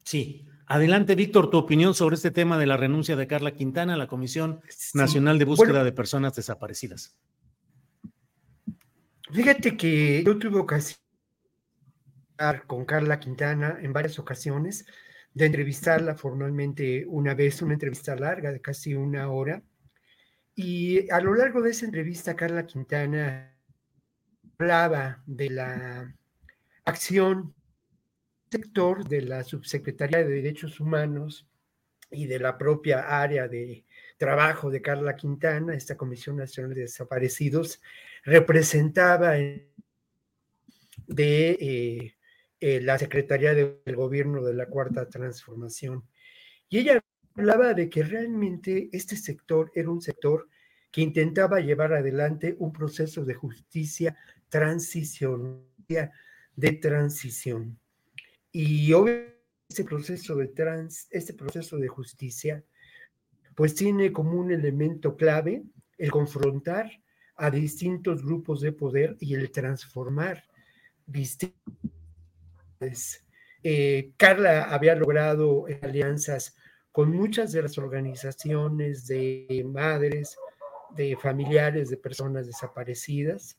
Sí, 0.03 0.45
adelante, 0.65 1.15
Víctor, 1.15 1.49
tu 1.49 1.57
opinión 1.57 1.93
sobre 1.93 2.15
este 2.15 2.31
tema 2.31 2.57
de 2.57 2.65
la 2.65 2.77
renuncia 2.77 3.15
de 3.15 3.27
Carla 3.27 3.51
Quintana 3.51 3.93
a 3.93 3.97
la 3.97 4.07
Comisión 4.07 4.61
sí. 4.67 4.97
Nacional 4.97 5.39
de 5.39 5.45
Búsqueda 5.45 5.69
bueno, 5.69 5.85
de 5.85 5.91
Personas 5.91 6.35
Desaparecidas. 6.35 7.15
Fíjate 9.31 9.77
que 9.77 10.23
yo 10.23 10.37
tuve 10.37 10.59
ocasión 10.59 10.99
con 12.67 12.85
Carla 12.85 13.19
Quintana 13.19 13.77
en 13.81 13.93
varias 13.93 14.17
ocasiones 14.17 14.85
de 15.33 15.45
entrevistarla 15.45 16.15
formalmente 16.15 17.05
una 17.07 17.35
vez, 17.35 17.61
una 17.61 17.73
entrevista 17.73 18.15
larga 18.15 18.51
de 18.51 18.61
casi 18.61 18.95
una 18.95 19.29
hora. 19.29 19.61
Y 20.55 21.09
a 21.11 21.21
lo 21.21 21.35
largo 21.35 21.61
de 21.61 21.71
esa 21.71 21.85
entrevista, 21.85 22.35
Carla 22.35 22.65
Quintana 22.65 23.58
hablaba 24.59 25.23
de 25.25 25.49
la 25.49 26.13
acción 26.83 27.55
sector 28.51 29.07
de 29.07 29.21
la 29.21 29.45
Subsecretaría 29.45 30.17
de 30.17 30.33
Derechos 30.33 30.81
Humanos 30.81 31.47
y 32.11 32.25
de 32.25 32.39
la 32.39 32.57
propia 32.57 33.21
área 33.21 33.47
de 33.47 33.85
trabajo 34.17 34.69
de 34.69 34.81
Carla 34.81 35.15
Quintana, 35.15 35.75
esta 35.75 35.95
Comisión 35.95 36.35
Nacional 36.35 36.73
de 36.73 36.81
Desaparecidos, 36.81 37.81
representaba 38.25 39.35
de 39.35 39.69
eh, 41.07 42.15
eh, 42.59 42.81
la 42.81 42.99
Secretaría 42.99 43.53
del 43.53 43.95
Gobierno 43.95 44.43
de 44.43 44.55
la 44.55 44.65
Cuarta 44.65 45.07
Transformación. 45.07 46.03
Y 46.67 46.79
ella 46.79 47.01
hablaba 47.33 47.73
de 47.73 47.89
que 47.89 48.03
realmente 48.03 48.89
este 48.91 49.15
sector 49.15 49.71
era 49.73 49.89
un 49.89 50.01
sector 50.01 50.49
que 50.91 51.01
intentaba 51.01 51.61
llevar 51.61 51.93
adelante 51.93 52.55
un 52.59 52.73
proceso 52.73 53.23
de 53.23 53.35
justicia 53.35 54.17
transición, 54.49 55.63
de 56.55 56.71
transición. 56.73 57.79
Y 58.51 58.91
obviamente 58.93 59.39
este 59.69 59.83
proceso 59.83 60.35
de 60.35 60.47
trans, 60.47 61.07
este 61.11 61.33
proceso 61.33 61.77
de 61.77 61.87
justicia, 61.87 62.63
pues 63.55 63.75
tiene 63.75 64.11
como 64.11 64.31
un 64.39 64.51
elemento 64.51 65.15
clave 65.15 65.63
el 65.97 66.11
confrontar 66.11 66.89
a 67.35 67.51
distintos 67.51 68.23
grupos 68.23 68.61
de 68.61 68.71
poder 68.71 69.15
y 69.19 69.35
el 69.35 69.51
transformar 69.51 70.43
distintas. 71.05 71.53
Eh, 73.61 74.13
Carla 74.17 74.63
había 74.63 74.95
logrado 74.95 75.65
alianzas 75.81 76.55
con 76.91 77.11
muchas 77.11 77.51
de 77.51 77.61
las 77.61 77.77
organizaciones 77.77 79.05
de 79.05 79.63
madres, 79.71 80.35
de 80.95 81.15
familiares 81.15 81.89
de 81.89 81.97
personas 81.97 82.47
desaparecidas. 82.47 83.57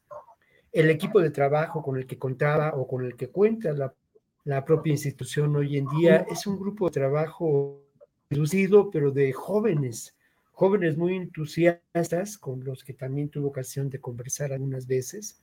El 0.73 0.89
equipo 0.91 1.21
de 1.21 1.31
trabajo 1.31 1.83
con 1.83 1.97
el 1.97 2.07
que 2.07 2.19
contaba 2.19 2.75
o 2.75 2.87
con 2.87 3.05
el 3.05 3.17
que 3.17 3.29
cuenta 3.29 3.73
la, 3.73 4.65
propia 4.65 4.93
institución 4.93 5.55
hoy 5.57 5.77
en 5.77 5.87
día 5.87 6.27
es 6.31 6.47
un 6.47 6.59
grupo 6.59 6.87
de 6.87 6.93
trabajo 6.93 7.83
reducido, 8.29 8.91
pero 8.91 9.11
de 9.11 9.33
jóvenes, 9.33 10.17
jóvenes 10.53 10.97
muy 10.97 11.17
entusiastas, 11.17 12.39
con 12.39 12.63
los 12.65 12.85
que 12.85 12.95
también 12.95 13.29
tuve 13.29 13.47
ocasión 13.47 13.91
de 13.91 14.01
conversar 14.01 14.53
algunas 14.53 14.87
veces, 14.87 15.43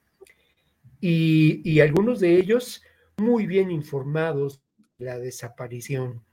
y, 1.02 1.62
y 1.70 1.82
algunos 1.82 2.20
de 2.20 2.38
ellos 2.38 2.82
muy 3.18 3.46
bien 3.46 3.70
informados 3.70 4.62
de 4.98 5.06
la 5.06 5.20
desaparición 5.20 6.24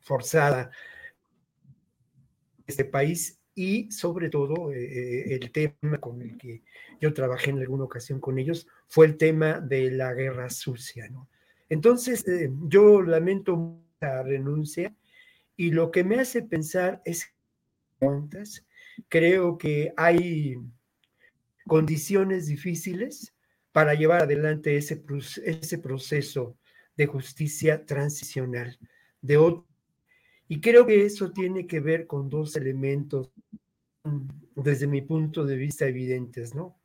forzada 0.00 0.70
de 2.58 2.64
este 2.66 2.84
país 2.84 3.41
y 3.54 3.90
sobre 3.90 4.30
todo 4.30 4.72
eh, 4.72 4.82
eh, 4.82 5.34
el 5.34 5.50
tema 5.50 5.98
con 5.98 6.22
el 6.22 6.38
que 6.38 6.62
yo 7.00 7.12
trabajé 7.12 7.50
en 7.50 7.58
alguna 7.58 7.84
ocasión 7.84 8.20
con 8.20 8.38
ellos 8.38 8.66
fue 8.88 9.06
el 9.06 9.16
tema 9.16 9.60
de 9.60 9.90
la 9.90 10.14
guerra 10.14 10.48
sucia. 10.50 11.08
¿no? 11.08 11.28
Entonces, 11.68 12.26
eh, 12.28 12.50
yo 12.68 13.02
lamento 13.02 13.80
la 14.00 14.22
renuncia 14.22 14.94
y 15.56 15.70
lo 15.70 15.90
que 15.90 16.04
me 16.04 16.18
hace 16.18 16.42
pensar 16.42 17.02
es 17.04 17.32
creo 19.08 19.58
que 19.58 19.92
hay 19.96 20.56
condiciones 21.66 22.48
difíciles 22.48 23.32
para 23.70 23.94
llevar 23.94 24.22
adelante 24.22 24.76
ese, 24.76 25.02
ese 25.44 25.78
proceso 25.78 26.56
de 26.96 27.06
justicia 27.06 27.86
transicional, 27.86 28.78
de 29.20 29.36
y 30.52 30.60
creo 30.60 30.84
que 30.84 31.06
eso 31.06 31.32
tiene 31.32 31.66
que 31.66 31.80
ver 31.80 32.06
con 32.06 32.28
dos 32.28 32.56
elementos, 32.56 33.30
desde 34.54 34.86
mi 34.86 35.00
punto 35.00 35.46
de 35.46 35.56
vista, 35.56 35.86
evidentes, 35.86 36.54
¿no? 36.54 36.78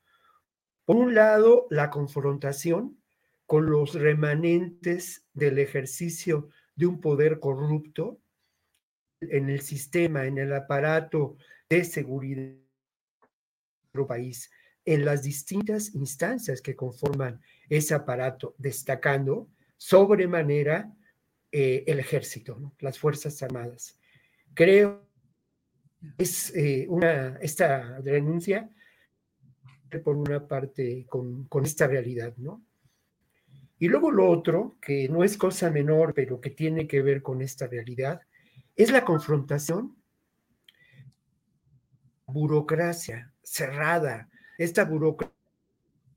Por 0.85 0.95
un 0.95 1.13
lado, 1.13 1.67
la 1.69 1.89
confrontación 1.89 2.97
con 3.45 3.69
los 3.69 3.93
remanentes 3.95 5.25
del 5.33 5.59
ejercicio 5.59 6.47
de 6.77 6.85
un 6.85 7.01
poder 7.01 7.41
corrupto 7.41 8.21
en 9.19 9.49
el 9.49 9.59
sistema, 9.59 10.27
en 10.27 10.37
el 10.37 10.53
aparato 10.53 11.35
de 11.69 11.83
seguridad 11.83 12.43
de 12.43 12.63
nuestro 13.83 14.07
país, 14.07 14.49
en 14.85 15.03
las 15.03 15.23
distintas 15.23 15.93
instancias 15.93 16.61
que 16.61 16.77
conforman 16.77 17.41
ese 17.67 17.93
aparato, 17.95 18.55
destacando 18.59 19.49
sobremanera 19.75 20.89
eh, 21.59 21.83
el 21.87 21.99
ejército, 21.99 22.71
las 22.81 22.99
Fuerzas 22.99 23.41
Armadas. 23.41 23.97
Creo 24.53 25.09
es 26.15 26.55
eh, 26.55 26.85
una, 26.87 27.39
esta 27.41 27.99
denuncia 27.99 28.69
por 30.03 30.17
una 30.17 30.47
parte 30.47 31.07
con, 31.09 31.45
con, 31.45 31.65
esta 31.65 31.87
realidad, 31.87 32.35
¿no? 32.37 32.63
Y 33.79 33.87
luego 33.87 34.11
lo 34.11 34.29
otro, 34.29 34.77
que 34.79 35.09
no 35.09 35.23
es 35.23 35.35
cosa 35.35 35.71
menor, 35.71 36.13
pero 36.13 36.39
que 36.39 36.51
tiene 36.51 36.87
que 36.87 37.01
ver 37.01 37.23
con 37.23 37.41
esta 37.41 37.65
realidad, 37.65 38.21
es 38.75 38.91
la 38.91 39.03
confrontación. 39.03 39.97
Burocracia 42.27 43.33
cerrada, 43.41 44.29
esta 44.59 44.85
burocracia 44.85 45.33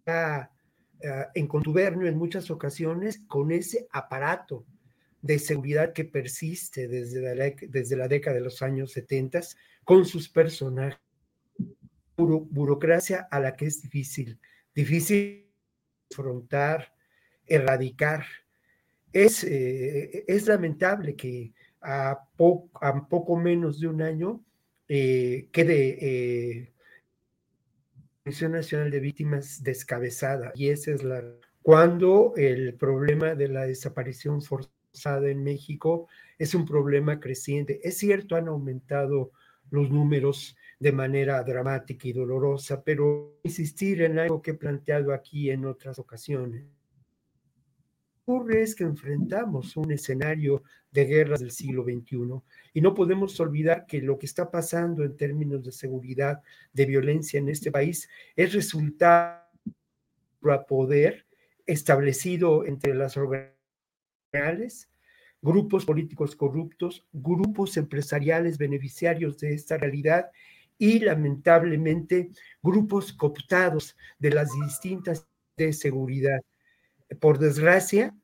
uh, 0.06 1.30
en 1.32 1.47
contubernio 1.49 2.09
en 2.09 2.18
muchas 2.18 2.50
ocasiones 2.50 3.23
con 3.26 3.52
ese 3.52 3.88
aparato 3.90 4.66
de 5.22 5.38
seguridad 5.38 5.92
que 5.92 6.04
persiste 6.04 6.88
desde 6.88 7.34
la, 7.34 7.52
desde 7.68 7.97
la 7.97 8.08
década 8.08 8.34
de 8.34 8.42
los 8.42 8.62
años 8.62 8.92
70 8.92 9.40
con 9.84 10.04
sus 10.04 10.28
personajes. 10.28 11.00
burocracia 12.16 13.28
a 13.30 13.40
la 13.40 13.56
que 13.56 13.66
es 13.66 13.82
difícil, 13.82 14.38
difícil 14.75 15.50
afrontar, 16.10 16.95
erradicar. 17.47 18.25
Es, 19.12 19.45
eh, 19.45 20.25
es 20.28 20.47
lamentable 20.47 21.16
que 21.16 21.52
a, 21.80 22.10
a, 22.80 23.08
poco 23.08 23.36
menos 23.36 23.80
de 23.80 23.88
un 23.88 24.02
año 24.02 24.45
eh, 24.88 25.49
quede 25.52 25.99
eh, 26.00 26.73
la 26.76 28.25
Comisión 28.25 28.52
Nacional 28.52 28.90
de 28.90 29.00
Víctimas 29.00 29.62
descabezada 29.62 30.52
y 30.54 30.68
esa 30.68 30.92
es 30.92 31.02
la 31.02 31.23
cuando 31.62 32.34
el 32.36 32.75
problema 32.75 33.34
de 33.34 33.49
la 33.49 33.66
desaparición 33.66 34.42
forzada 34.42 34.79
en 35.04 35.42
México 35.42 36.08
es 36.38 36.54
un 36.54 36.64
problema 36.64 37.20
creciente. 37.20 37.80
Es 37.82 37.98
cierto, 37.98 38.36
han 38.36 38.48
aumentado 38.48 39.32
los 39.70 39.90
números 39.90 40.56
de 40.78 40.92
manera 40.92 41.42
dramática 41.42 42.08
y 42.08 42.12
dolorosa, 42.12 42.82
pero 42.82 43.38
insistir 43.42 44.02
en 44.02 44.18
algo 44.18 44.40
que 44.40 44.52
he 44.52 44.54
planteado 44.54 45.12
aquí 45.12 45.50
en 45.50 45.66
otras 45.66 45.98
ocasiones. 45.98 46.64
Ocurre 48.24 48.62
es 48.62 48.74
que 48.74 48.84
enfrentamos 48.84 49.76
un 49.76 49.90
escenario 49.90 50.62
de 50.90 51.04
guerras 51.04 51.40
del 51.40 51.50
siglo 51.50 51.82
XXI 51.84 52.40
y 52.74 52.80
no 52.80 52.94
podemos 52.94 53.38
olvidar 53.40 53.86
que 53.86 54.00
lo 54.00 54.18
que 54.18 54.26
está 54.26 54.50
pasando 54.50 55.04
en 55.04 55.16
términos 55.16 55.64
de 55.64 55.72
seguridad, 55.72 56.40
de 56.72 56.86
violencia 56.86 57.38
en 57.38 57.48
este 57.48 57.72
país, 57.72 58.08
es 58.36 58.52
resultado 58.52 59.42
a 60.44 60.64
poder 60.66 61.26
establecido 61.66 62.64
entre 62.64 62.94
las 62.94 63.16
organizaciones 63.16 63.59
grupos 65.43 65.84
políticos 65.84 66.36
corruptos, 66.36 67.06
grupos 67.12 67.76
empresariales 67.76 68.58
beneficiarios 68.58 69.38
de 69.38 69.54
esta 69.54 69.76
realidad 69.76 70.30
y 70.78 70.99
lamentablemente 71.00 72.30
grupos 72.62 73.12
cooptados 73.12 73.97
de 74.19 74.30
las 74.30 74.50
distintas 74.66 75.26
de 75.56 75.73
seguridad. 75.73 76.40
Por 77.21 77.38
desgracia, 77.38 78.14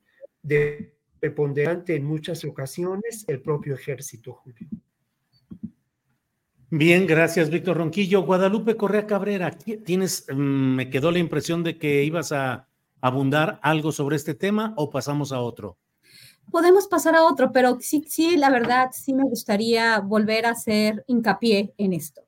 de 0.43 0.95
preponderante 1.19 1.97
en 1.97 2.05
muchas 2.05 2.45
ocasiones 2.45 3.25
el 3.27 3.41
propio 3.41 3.75
ejército, 3.75 4.33
Julio. 4.33 4.69
Bien, 6.71 7.07
gracias, 7.07 7.51
Víctor 7.51 7.79
Ronquillo. 7.79 8.23
Guadalupe 8.23 8.77
Correa 8.77 9.07
Cabrera, 9.07 9.51
tienes, 9.51 10.27
mm, 10.31 10.75
me 10.77 10.91
quedó 10.91 11.11
la 11.11 11.19
impresión 11.19 11.63
de 11.63 11.79
que 11.79 12.05
ibas 12.05 12.33
a 12.33 12.69
abundar 13.01 13.61
algo 13.63 13.93
sobre 13.93 14.17
este 14.17 14.35
tema 14.35 14.73
o 14.77 14.91
pasamos 14.91 15.33
a 15.33 15.41
otro 15.41 15.79
podemos 16.57 16.87
pasar 16.87 17.15
a 17.15 17.25
otro, 17.25 17.53
pero 17.53 17.77
sí, 17.83 18.03
sí, 18.09 18.39
la 18.39 18.49
verdad, 18.49 18.89
sí 18.91 19.13
me 19.13 19.25
gustaría 19.25 20.01
volver 20.01 20.47
a 20.47 20.53
hacer 20.53 21.05
hincapié 21.07 21.75
en 21.77 21.93
esto. 21.93 22.23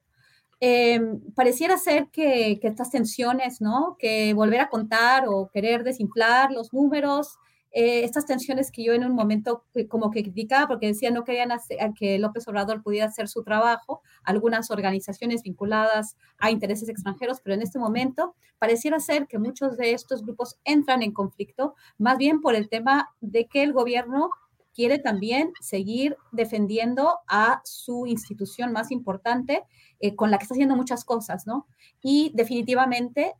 Em, 0.60 1.18
pareciera 1.34 1.78
ser 1.78 2.08
que, 2.12 2.58
que, 2.60 2.68
estas 2.68 2.90
tensiones, 2.90 3.62
¿no? 3.62 3.96
Que 3.98 4.34
volver 4.34 4.60
a 4.60 4.68
contar 4.68 5.24
o 5.28 5.48
querer 5.50 5.82
desinflar 5.82 6.52
los 6.52 6.74
números, 6.74 7.38
eh, 7.70 8.04
estas 8.04 8.26
tensiones 8.26 8.72
que 8.72 8.82
yo 8.82 8.94
en 8.94 9.04
un 9.04 9.12
momento 9.12 9.64
como 9.88 10.10
que 10.10 10.22
criticaba 10.22 10.66
porque 10.66 10.86
decía 10.86 11.10
no 11.10 11.24
querían 11.24 11.52
hacer, 11.52 11.78
que 11.98 12.18
López 12.18 12.48
Obrador 12.48 12.82
pudiera 12.82 13.06
hacer 13.06 13.28
su 13.28 13.42
trabajo, 13.42 14.02
algunas 14.24 14.70
organizaciones 14.70 15.42
vinculadas 15.42 16.16
a 16.38 16.50
intereses 16.50 16.88
extranjeros, 16.88 17.40
pero 17.42 17.54
en 17.54 17.62
este 17.62 17.78
momento 17.78 18.34
pareciera 18.58 19.00
ser 19.00 19.26
que 19.26 19.38
muchos 19.38 19.76
de 19.76 19.92
estos 19.92 20.22
grupos 20.22 20.58
entran 20.64 21.02
en 21.02 21.12
conflicto, 21.12 21.74
más 21.98 22.18
bien 22.18 22.40
por 22.40 22.54
el 22.54 22.68
tema 22.68 23.10
de 23.20 23.46
que 23.46 23.62
el 23.62 23.72
gobierno 23.72 24.30
quiere 24.78 25.00
también 25.00 25.52
seguir 25.60 26.16
defendiendo 26.30 27.18
a 27.26 27.60
su 27.64 28.06
institución 28.06 28.72
más 28.72 28.92
importante, 28.92 29.64
eh, 29.98 30.14
con 30.14 30.30
la 30.30 30.38
que 30.38 30.44
está 30.44 30.54
haciendo 30.54 30.76
muchas 30.76 31.04
cosas, 31.04 31.48
¿no? 31.48 31.66
Y 32.00 32.30
definitivamente 32.34 33.34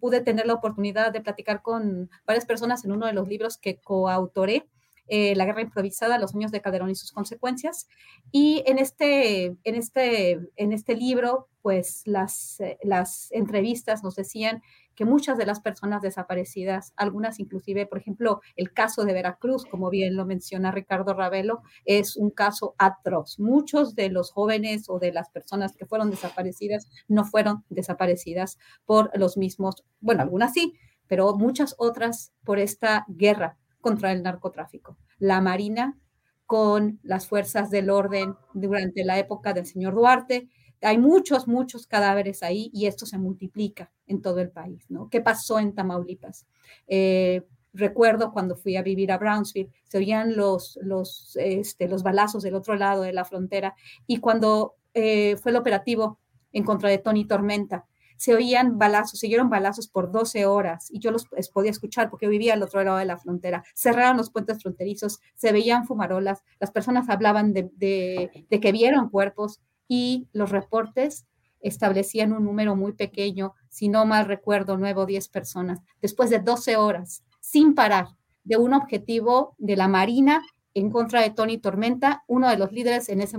pude 0.00 0.20
tener 0.20 0.46
la 0.46 0.54
oportunidad 0.54 1.12
de 1.12 1.20
platicar 1.20 1.62
con 1.62 2.10
varias 2.26 2.46
personas 2.46 2.84
en 2.84 2.92
uno 2.92 3.06
de 3.06 3.12
los 3.12 3.28
libros 3.28 3.56
que 3.58 3.80
coautoré, 3.80 4.66
eh, 5.12 5.34
La 5.34 5.44
guerra 5.44 5.62
improvisada, 5.62 6.18
los 6.18 6.36
años 6.36 6.52
de 6.52 6.60
Calderón 6.60 6.90
y 6.90 6.94
sus 6.94 7.10
consecuencias. 7.10 7.88
Y 8.30 8.62
en 8.66 8.78
este, 8.78 9.56
en 9.64 9.74
este, 9.74 10.40
en 10.54 10.72
este 10.72 10.94
libro, 10.94 11.48
pues 11.62 12.02
las, 12.04 12.60
eh, 12.60 12.78
las 12.84 13.32
entrevistas 13.32 14.04
nos 14.04 14.14
decían 14.14 14.62
que 15.00 15.06
muchas 15.06 15.38
de 15.38 15.46
las 15.46 15.60
personas 15.60 16.02
desaparecidas, 16.02 16.92
algunas 16.94 17.40
inclusive, 17.40 17.86
por 17.86 17.96
ejemplo, 17.96 18.42
el 18.54 18.70
caso 18.74 19.06
de 19.06 19.14
Veracruz, 19.14 19.64
como 19.64 19.88
bien 19.88 20.14
lo 20.14 20.26
menciona 20.26 20.72
Ricardo 20.72 21.14
Ravelo, 21.14 21.62
es 21.86 22.18
un 22.18 22.28
caso 22.28 22.74
atroz. 22.76 23.38
Muchos 23.38 23.94
de 23.94 24.10
los 24.10 24.30
jóvenes 24.30 24.90
o 24.90 24.98
de 24.98 25.10
las 25.10 25.30
personas 25.30 25.74
que 25.74 25.86
fueron 25.86 26.10
desaparecidas 26.10 26.86
no 27.08 27.24
fueron 27.24 27.64
desaparecidas 27.70 28.58
por 28.84 29.10
los 29.18 29.38
mismos, 29.38 29.86
bueno, 30.00 30.20
algunas 30.20 30.52
sí, 30.52 30.74
pero 31.06 31.34
muchas 31.34 31.74
otras 31.78 32.34
por 32.44 32.58
esta 32.58 33.06
guerra 33.08 33.56
contra 33.80 34.12
el 34.12 34.22
narcotráfico. 34.22 34.98
La 35.18 35.40
Marina 35.40 35.98
con 36.44 37.00
las 37.02 37.26
fuerzas 37.26 37.70
del 37.70 37.88
orden 37.88 38.34
durante 38.52 39.02
la 39.04 39.18
época 39.18 39.54
del 39.54 39.64
señor 39.64 39.94
Duarte. 39.94 40.50
Hay 40.82 40.98
muchos, 40.98 41.46
muchos 41.46 41.86
cadáveres 41.86 42.42
ahí 42.42 42.70
y 42.72 42.86
esto 42.86 43.06
se 43.06 43.18
multiplica 43.18 43.90
en 44.06 44.22
todo 44.22 44.40
el 44.40 44.50
país, 44.50 44.84
¿no? 44.88 45.08
¿Qué 45.10 45.20
pasó 45.20 45.58
en 45.58 45.74
Tamaulipas? 45.74 46.46
Eh, 46.86 47.42
recuerdo 47.72 48.32
cuando 48.32 48.56
fui 48.56 48.76
a 48.76 48.82
vivir 48.82 49.12
a 49.12 49.18
Brownsville, 49.18 49.70
se 49.84 49.98
oían 49.98 50.36
los, 50.36 50.78
los, 50.82 51.36
este, 51.40 51.88
los 51.88 52.02
balazos 52.02 52.42
del 52.42 52.54
otro 52.54 52.74
lado 52.76 53.02
de 53.02 53.12
la 53.12 53.24
frontera 53.24 53.74
y 54.06 54.18
cuando 54.18 54.76
eh, 54.94 55.36
fue 55.36 55.52
el 55.52 55.56
operativo 55.56 56.18
en 56.52 56.64
contra 56.64 56.88
de 56.88 56.98
Tony 56.98 57.26
Tormenta, 57.26 57.86
se 58.16 58.34
oían 58.34 58.76
balazos, 58.76 59.18
siguieron 59.18 59.48
balazos 59.48 59.88
por 59.88 60.10
12 60.10 60.44
horas 60.44 60.90
y 60.90 60.98
yo 60.98 61.10
los 61.10 61.26
podía 61.54 61.70
escuchar 61.70 62.10
porque 62.10 62.28
vivía 62.28 62.52
al 62.52 62.62
otro 62.62 62.82
lado 62.84 62.98
de 62.98 63.06
la 63.06 63.16
frontera. 63.16 63.64
Cerraron 63.74 64.18
los 64.18 64.30
puentes 64.30 64.60
fronterizos, 64.60 65.20
se 65.36 65.52
veían 65.52 65.86
fumarolas, 65.86 66.42
las 66.58 66.70
personas 66.70 67.08
hablaban 67.08 67.54
de, 67.54 67.70
de 67.78 68.60
que 68.60 68.72
vieron 68.72 69.08
cuerpos 69.08 69.60
y 69.90 70.28
los 70.32 70.50
reportes 70.50 71.26
establecían 71.60 72.32
un 72.32 72.44
número 72.44 72.76
muy 72.76 72.92
pequeño, 72.92 73.54
si 73.68 73.88
no 73.88 74.06
mal 74.06 74.26
recuerdo, 74.26 74.78
9 74.78 75.00
o 75.00 75.04
10 75.04 75.28
personas, 75.30 75.80
después 76.00 76.30
de 76.30 76.38
12 76.38 76.76
horas, 76.76 77.24
sin 77.40 77.74
parar, 77.74 78.06
de 78.44 78.56
un 78.56 78.72
objetivo 78.72 79.56
de 79.58 79.74
la 79.74 79.88
Marina 79.88 80.42
en 80.74 80.90
contra 80.90 81.22
de 81.22 81.30
Tony 81.30 81.58
Tormenta, 81.58 82.22
uno 82.28 82.48
de 82.48 82.56
los 82.56 82.70
líderes 82.70 83.08
en 83.08 83.20
ese 83.20 83.36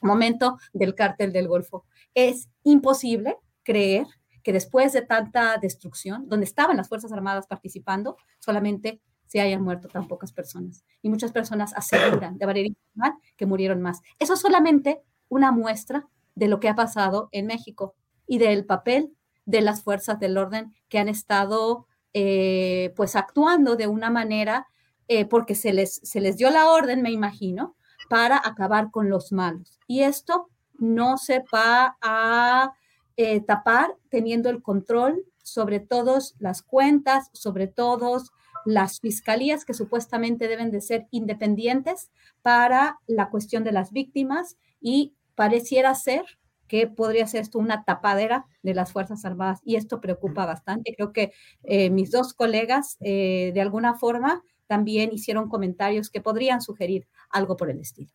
momento 0.00 0.58
del 0.72 0.94
cártel 0.94 1.32
del 1.32 1.48
Golfo. 1.48 1.84
Es 2.14 2.48
imposible 2.62 3.36
creer 3.64 4.06
que 4.44 4.52
después 4.52 4.92
de 4.92 5.02
tanta 5.02 5.58
destrucción, 5.58 6.28
donde 6.28 6.46
estaban 6.46 6.76
las 6.76 6.88
Fuerzas 6.88 7.10
Armadas 7.10 7.48
participando, 7.48 8.16
solamente 8.38 9.02
se 9.26 9.40
hayan 9.40 9.62
muerto 9.62 9.88
tan 9.88 10.06
pocas 10.06 10.32
personas. 10.32 10.84
Y 11.02 11.10
muchas 11.10 11.32
personas 11.32 11.74
aseguran 11.74 12.38
de 12.38 12.46
manera 12.46 12.68
informal 12.68 13.14
que 13.36 13.46
murieron 13.46 13.82
más. 13.82 14.00
Eso 14.20 14.34
es 14.34 14.40
solamente 14.40 15.02
una 15.30 15.52
muestra 15.52 16.06
de 16.34 16.48
lo 16.48 16.60
que 16.60 16.68
ha 16.68 16.74
pasado 16.74 17.30
en 17.32 17.46
México 17.46 17.94
y 18.26 18.36
del 18.36 18.66
papel 18.66 19.16
de 19.46 19.62
las 19.62 19.82
fuerzas 19.82 20.20
del 20.20 20.36
orden 20.36 20.74
que 20.90 20.98
han 20.98 21.08
estado 21.08 21.86
eh, 22.12 22.92
pues 22.96 23.16
actuando 23.16 23.76
de 23.76 23.86
una 23.86 24.10
manera 24.10 24.66
eh, 25.08 25.24
porque 25.24 25.54
se 25.54 25.72
les, 25.72 26.00
se 26.02 26.20
les 26.20 26.36
dio 26.36 26.50
la 26.50 26.70
orden, 26.70 27.02
me 27.02 27.10
imagino, 27.10 27.76
para 28.08 28.36
acabar 28.36 28.90
con 28.90 29.08
los 29.08 29.32
malos. 29.32 29.78
Y 29.86 30.02
esto 30.02 30.48
no 30.78 31.16
se 31.16 31.44
va 31.52 31.96
a 32.00 32.74
eh, 33.16 33.40
tapar 33.40 33.96
teniendo 34.08 34.50
el 34.50 34.62
control 34.62 35.24
sobre 35.42 35.80
todas 35.80 36.34
las 36.38 36.62
cuentas, 36.62 37.30
sobre 37.32 37.66
todas 37.66 38.30
las 38.64 39.00
fiscalías 39.00 39.64
que 39.64 39.74
supuestamente 39.74 40.48
deben 40.48 40.70
de 40.70 40.80
ser 40.80 41.06
independientes 41.10 42.10
para 42.42 42.98
la 43.06 43.30
cuestión 43.30 43.64
de 43.64 43.72
las 43.72 43.92
víctimas 43.92 44.56
y 44.80 45.14
pareciera 45.34 45.94
ser 45.94 46.24
que 46.66 46.86
podría 46.86 47.26
ser 47.26 47.42
esto 47.42 47.58
una 47.58 47.84
tapadera 47.84 48.46
de 48.62 48.74
las 48.74 48.92
Fuerzas 48.92 49.24
Armadas 49.24 49.60
y 49.64 49.76
esto 49.76 50.00
preocupa 50.00 50.46
bastante. 50.46 50.94
Creo 50.94 51.12
que 51.12 51.32
eh, 51.64 51.90
mis 51.90 52.10
dos 52.10 52.32
colegas 52.32 52.96
eh, 53.00 53.50
de 53.52 53.60
alguna 53.60 53.94
forma 53.94 54.42
también 54.68 55.10
hicieron 55.12 55.48
comentarios 55.48 56.10
que 56.10 56.20
podrían 56.20 56.60
sugerir 56.60 57.08
algo 57.30 57.56
por 57.56 57.70
el 57.70 57.80
estilo. 57.80 58.12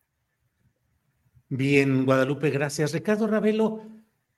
Bien, 1.48 2.06
Guadalupe, 2.06 2.50
gracias. 2.50 2.92
Ricardo 2.92 3.26
Ravelo, 3.26 3.82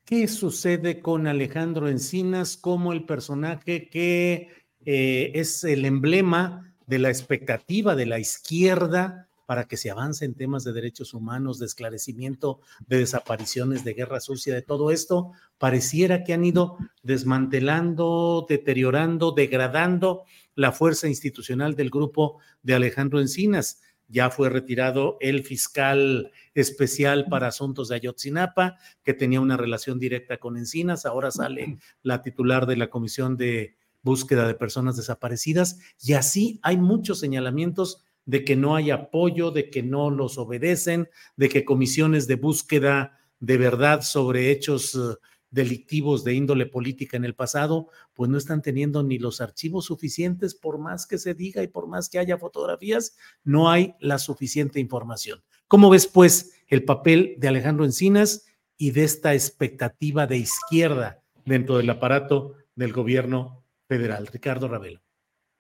¿Qué 0.09 0.27
sucede 0.27 1.03
con 1.03 1.27
Alejandro 1.27 1.87
Encinas 1.87 2.57
como 2.57 2.95
el 2.95 3.05
personaje 3.05 3.91
que 3.91 4.49
eh, 4.87 5.33
es 5.35 5.65
el 5.65 5.85
emblema 5.85 6.75
de 6.87 6.99
la 6.99 7.11
expectativa 7.11 7.95
de 7.95 8.07
la 8.07 8.19
izquierda 8.19 9.28
para 9.49 9.65
que 9.65 9.79
se 9.79 9.91
avance 9.91 10.27
en 10.27 10.35
temas 10.35 10.63
de 10.63 10.75
derechos 10.75 11.15
humanos, 11.15 11.59
de 11.59 11.65
esclarecimiento 11.65 12.61
de 12.87 12.99
desapariciones, 12.99 13.83
de 13.83 13.95
guerra 13.95 14.21
sucia, 14.21 14.55
de 14.55 14.61
todo 14.61 14.91
esto? 14.91 15.33
Pareciera 15.57 16.23
que 16.23 16.35
han 16.35 16.45
ido 16.45 16.77
desmantelando, 17.03 18.45
deteriorando, 18.47 19.33
degradando 19.33 20.25
la 20.55 20.71
fuerza 20.71 21.09
institucional 21.09 21.77
del 21.77 21.89
grupo 21.89 22.37
de 22.63 22.75
Alejandro 22.75 23.21
Encinas. 23.21 23.81
Ya 24.07 24.29
fue 24.29 24.51
retirado 24.51 25.17
el 25.19 25.43
fiscal 25.45 26.31
especial 26.53 27.25
para 27.31 27.47
asuntos 27.47 27.89
de 27.89 27.95
Ayotzinapa, 27.95 28.77
que 29.03 29.15
tenía 29.15 29.41
una 29.41 29.57
relación 29.57 29.99
directa 29.99 30.37
con 30.37 30.59
Encinas, 30.59 31.07
ahora 31.07 31.31
sale 31.31 31.79
la 32.03 32.21
titular 32.21 32.67
de 32.67 32.77
la 32.77 32.91
Comisión 32.91 33.39
de 33.39 33.79
Búsqueda 34.03 34.47
de 34.47 34.55
Personas 34.55 34.99
Desaparecidas, 34.99 35.79
y 36.05 36.13
así 36.13 36.61
hay 36.63 36.77
muchos 36.77 37.19
señalamientos 37.19 38.05
de 38.29 38.45
que 38.45 38.57
no 38.57 38.77
hay 38.77 38.91
apoyo, 38.91 39.51
de 39.51 39.71
que 39.71 39.83
no 39.83 40.11
los 40.11 40.37
obedecen, 40.37 41.09
de 41.39 41.49
que 41.49 41.65
comisiones 41.65 42.27
de 42.27 42.35
búsqueda 42.35 43.19
de 43.41 43.57
verdad 43.57 44.03
sobre 44.03 44.51
hechos 44.51 44.95
eh, 44.95 45.17
delictivos 45.51 46.25
de 46.25 46.35
índole 46.35 46.67
política 46.67 47.17
en 47.17 47.25
el 47.25 47.35
pasado, 47.35 47.89
pues 48.13 48.29
no 48.29 48.37
están 48.37 48.61
teniendo 48.61 49.03
ni 49.03 49.19
los 49.19 49.41
archivos 49.41 49.87
suficientes, 49.87 50.55
por 50.55 50.79
más 50.79 51.07
que 51.07 51.17
se 51.17 51.33
diga 51.33 51.63
y 51.63 51.69
por 51.69 51.87
más 51.87 52.11
que 52.11 52.19
haya 52.19 52.37
fotografías, 52.37 53.17
no 53.45 53.71
hay 53.71 53.95
la 53.99 54.19
suficiente 54.19 54.79
información. 54.79 55.43
¿Cómo 55.67 55.89
ves, 55.89 56.07
pues, 56.07 56.63
el 56.67 56.85
papel 56.85 57.37
de 57.39 57.49
Alejandro 57.49 57.87
Encinas 57.87 58.47
y 58.77 58.91
de 58.91 59.05
esta 59.05 59.33
expectativa 59.33 60.27
de 60.27 60.37
izquierda 60.37 61.23
dentro 61.47 61.79
del 61.79 61.89
aparato 61.89 62.57
del 62.75 62.93
gobierno 62.93 63.65
federal? 63.87 64.27
Ricardo 64.27 64.69
Ravelo. 64.69 65.01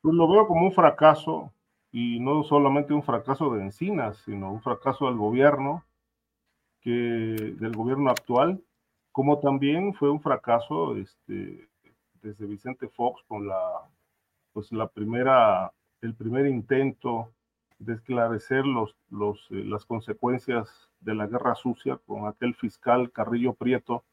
Pues 0.02 0.14
lo 0.14 0.30
veo 0.30 0.46
como 0.46 0.66
un 0.66 0.72
fracaso 0.72 1.50
y 2.00 2.20
no 2.20 2.44
solamente 2.44 2.94
un 2.94 3.02
fracaso 3.02 3.52
de 3.52 3.60
Encinas, 3.60 4.18
sino 4.18 4.52
un 4.52 4.62
fracaso 4.62 5.06
del 5.06 5.16
gobierno, 5.16 5.84
que, 6.80 6.90
del 6.90 7.72
gobierno 7.74 8.10
actual, 8.10 8.62
como 9.10 9.40
también 9.40 9.94
fue 9.94 10.08
un 10.08 10.20
fracaso 10.20 10.96
este, 10.96 11.68
desde 12.22 12.46
Vicente 12.46 12.86
Fox 12.88 13.24
con 13.26 13.48
la, 13.48 13.90
pues 14.52 14.70
la 14.70 14.86
primera, 14.86 15.72
el 16.00 16.14
primer 16.14 16.46
intento 16.46 17.32
de 17.80 17.94
esclarecer 17.94 18.64
los, 18.64 18.94
los, 19.10 19.48
eh, 19.50 19.64
las 19.64 19.84
consecuencias 19.84 20.70
de 21.00 21.16
la 21.16 21.26
guerra 21.26 21.56
sucia 21.56 21.98
con 22.06 22.28
aquel 22.28 22.54
fiscal 22.54 23.10
Carrillo 23.10 23.54
Prieto, 23.54 24.04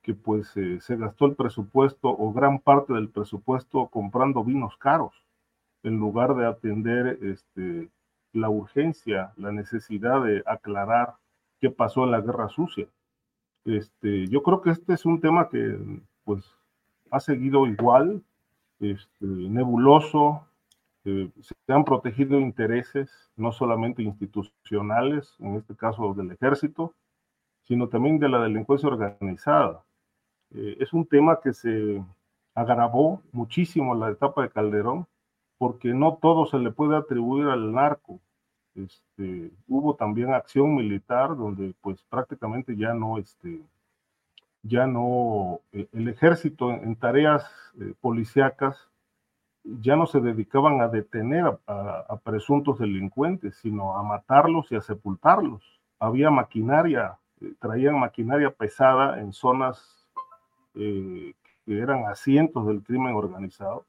que 0.00 0.14
pues 0.14 0.56
eh, 0.56 0.80
se 0.80 0.96
gastó 0.96 1.26
el 1.26 1.36
presupuesto 1.36 2.08
o 2.08 2.32
gran 2.32 2.60
parte 2.60 2.94
del 2.94 3.10
presupuesto 3.10 3.88
comprando 3.88 4.42
vinos 4.42 4.74
caros, 4.78 5.12
en 5.82 5.98
lugar 5.98 6.34
de 6.34 6.46
atender 6.46 7.18
este, 7.22 7.90
la 8.32 8.48
urgencia, 8.48 9.32
la 9.36 9.52
necesidad 9.52 10.22
de 10.24 10.42
aclarar 10.46 11.14
qué 11.60 11.70
pasó 11.70 12.04
en 12.04 12.12
la 12.12 12.20
guerra 12.20 12.48
sucia. 12.48 12.86
Este, 13.64 14.26
yo 14.28 14.42
creo 14.42 14.62
que 14.62 14.70
este 14.70 14.94
es 14.94 15.04
un 15.04 15.20
tema 15.20 15.48
que 15.48 15.78
pues 16.24 16.44
ha 17.10 17.20
seguido 17.20 17.66
igual, 17.66 18.22
este, 18.78 19.26
nebuloso, 19.26 20.46
eh, 21.04 21.30
se 21.40 21.72
han 21.72 21.84
protegido 21.84 22.38
intereses 22.38 23.30
no 23.36 23.52
solamente 23.52 24.02
institucionales, 24.02 25.34
en 25.38 25.56
este 25.56 25.74
caso 25.74 26.14
del 26.14 26.32
ejército, 26.32 26.94
sino 27.64 27.88
también 27.88 28.18
de 28.18 28.28
la 28.28 28.42
delincuencia 28.42 28.88
organizada. 28.88 29.82
Eh, 30.52 30.76
es 30.80 30.92
un 30.92 31.06
tema 31.06 31.40
que 31.42 31.52
se 31.52 32.02
agravó 32.54 33.22
muchísimo 33.32 33.94
en 33.94 34.00
la 34.00 34.10
etapa 34.10 34.42
de 34.42 34.50
Calderón, 34.50 35.06
porque 35.60 35.92
no 35.92 36.16
todo 36.22 36.46
se 36.46 36.58
le 36.58 36.70
puede 36.70 36.96
atribuir 36.96 37.48
al 37.48 37.70
narco. 37.70 38.18
Este, 38.74 39.52
hubo 39.68 39.94
también 39.94 40.32
acción 40.32 40.74
militar 40.74 41.36
donde 41.36 41.74
pues 41.82 42.02
prácticamente 42.04 42.74
ya 42.78 42.94
no, 42.94 43.18
este, 43.18 43.60
ya 44.62 44.86
no, 44.86 45.60
eh, 45.72 45.86
el 45.92 46.08
ejército 46.08 46.70
en, 46.70 46.96
tareas 46.96 47.44
eh, 47.78 47.92
policíacas 48.00 48.88
ya 49.64 49.96
no 49.96 50.06
se 50.06 50.20
dedicaban 50.20 50.80
a 50.80 50.88
detener 50.88 51.58
a, 51.66 52.16
presuntos 52.24 52.78
delincuentes, 52.78 53.56
sino 53.56 53.98
a 53.98 54.02
matarlos 54.02 54.72
y 54.72 54.76
a 54.76 54.80
sepultarlos. 54.80 55.78
Había 55.98 56.30
maquinaria, 56.30 57.18
eh, 57.42 57.52
traían 57.60 58.00
maquinaria 58.00 58.50
pesada 58.50 59.20
en 59.20 59.34
zonas 59.34 60.08
que 60.72 61.34
eran 61.66 62.06
asientos 62.06 62.66
del 62.66 62.82
crimen 62.82 63.14
organizado 63.14 63.84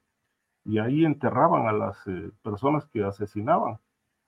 y 0.66 0.80
ahí 0.80 1.06
enterraban 1.06 1.68
a 1.68 1.72
las 1.72 1.98
personas 2.44 2.86
que 2.86 3.04
asesinaban. 3.04 3.80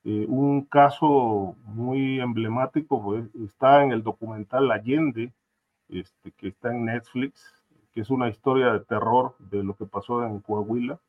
Eh, 0.06 0.26
un 0.28 0.66
caso 0.66 1.56
muy 1.64 2.20
emblemático 2.20 3.02
pues, 3.02 3.26
está 3.36 3.84
en 3.84 3.92
el 3.94 4.04
documental 4.04 4.70
Allende, 4.70 5.32
este, 5.88 6.32
que 6.32 6.50
está 6.50 6.76
en 6.76 6.86
Netflix, 6.86 7.64
que 7.94 8.02
es 8.02 8.10
una 8.10 8.28
historia 8.28 8.74
de 8.74 8.82
terror 8.82 9.36
de 9.40 9.64
lo 9.64 9.76
que 9.76 9.86
pasó 9.86 10.26
en 10.26 10.40
Coahuila, 10.42 11.00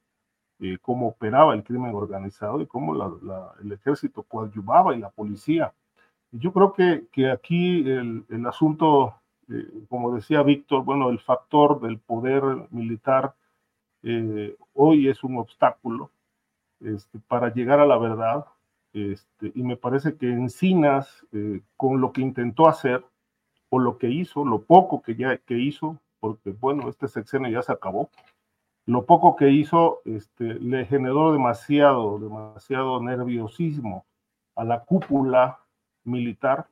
eh, 0.61 0.79
cómo 0.81 1.09
operaba 1.09 1.55
el 1.55 1.65
crimen 1.65 1.95
organizado 1.95 2.61
y 2.61 2.67
cómo 2.67 2.95
el 3.61 3.73
ejército 3.73 4.23
coadyuvaba 4.23 4.95
y 4.95 5.01
la 5.01 5.11
policía. 5.11 5.73
Yo 6.31 6.53
creo 6.53 6.73
que, 6.73 7.07
que 7.11 7.31
aquí 7.31 7.81
el, 7.91 8.25
el 8.29 8.47
asunto, 8.47 9.15
eh, 9.49 9.87
como 9.89 10.15
decía 10.15 10.45
Víctor, 10.45 10.85
bueno, 10.85 11.11
el 11.11 11.19
factor 11.19 11.81
del 11.81 11.99
poder 11.99 12.43
militar 12.71 13.35
eh, 14.05 14.57
hoy 14.75 15.09
es 15.09 15.25
un 15.25 15.39
obstáculo 15.39 16.11
este, 16.81 17.19
para 17.27 17.53
llegar 17.53 17.81
a 17.81 17.87
la 17.87 17.99
verdad. 17.99 18.45
Este, 18.93 19.51
y 19.55 19.63
me 19.65 19.77
parece 19.77 20.17
que 20.17 20.31
Encinas, 20.31 21.27
con 21.77 22.01
lo 22.01 22.13
que 22.13 22.21
intentó 22.21 22.69
hacer, 22.69 23.05
o 23.75 23.81
lo 23.81 23.99
que 23.99 24.09
hizo, 24.09 24.45
lo 24.45 24.63
poco 24.63 25.03
que 25.03 25.17
ya 25.17 25.37
que 25.39 25.59
hizo, 25.59 25.99
porque 26.21 26.51
bueno, 26.53 26.89
este 26.89 27.09
sexenio 27.09 27.51
ya 27.51 27.61
se 27.61 27.73
acabó, 27.73 28.09
lo 28.87 29.05
poco 29.05 29.35
que 29.35 29.51
hizo 29.51 30.01
este, 30.05 30.55
le 30.55 30.85
generó 30.85 31.33
demasiado, 31.33 32.21
demasiado 32.21 33.03
nerviosismo 33.03 34.07
a 34.55 34.63
la 34.63 34.85
cúpula 34.85 35.59
militar, 36.05 36.69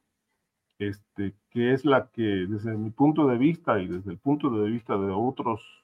que 0.78 1.72
es 1.72 1.84
la 1.84 2.08
que 2.08 2.22
desde 2.22 2.76
mi 2.76 2.90
punto 2.90 3.26
de 3.26 3.36
vista 3.36 3.80
y 3.80 3.88
desde 3.88 4.12
el 4.12 4.18
punto 4.18 4.50
de 4.50 4.70
vista 4.70 4.96
de 4.96 5.10
otros 5.10 5.81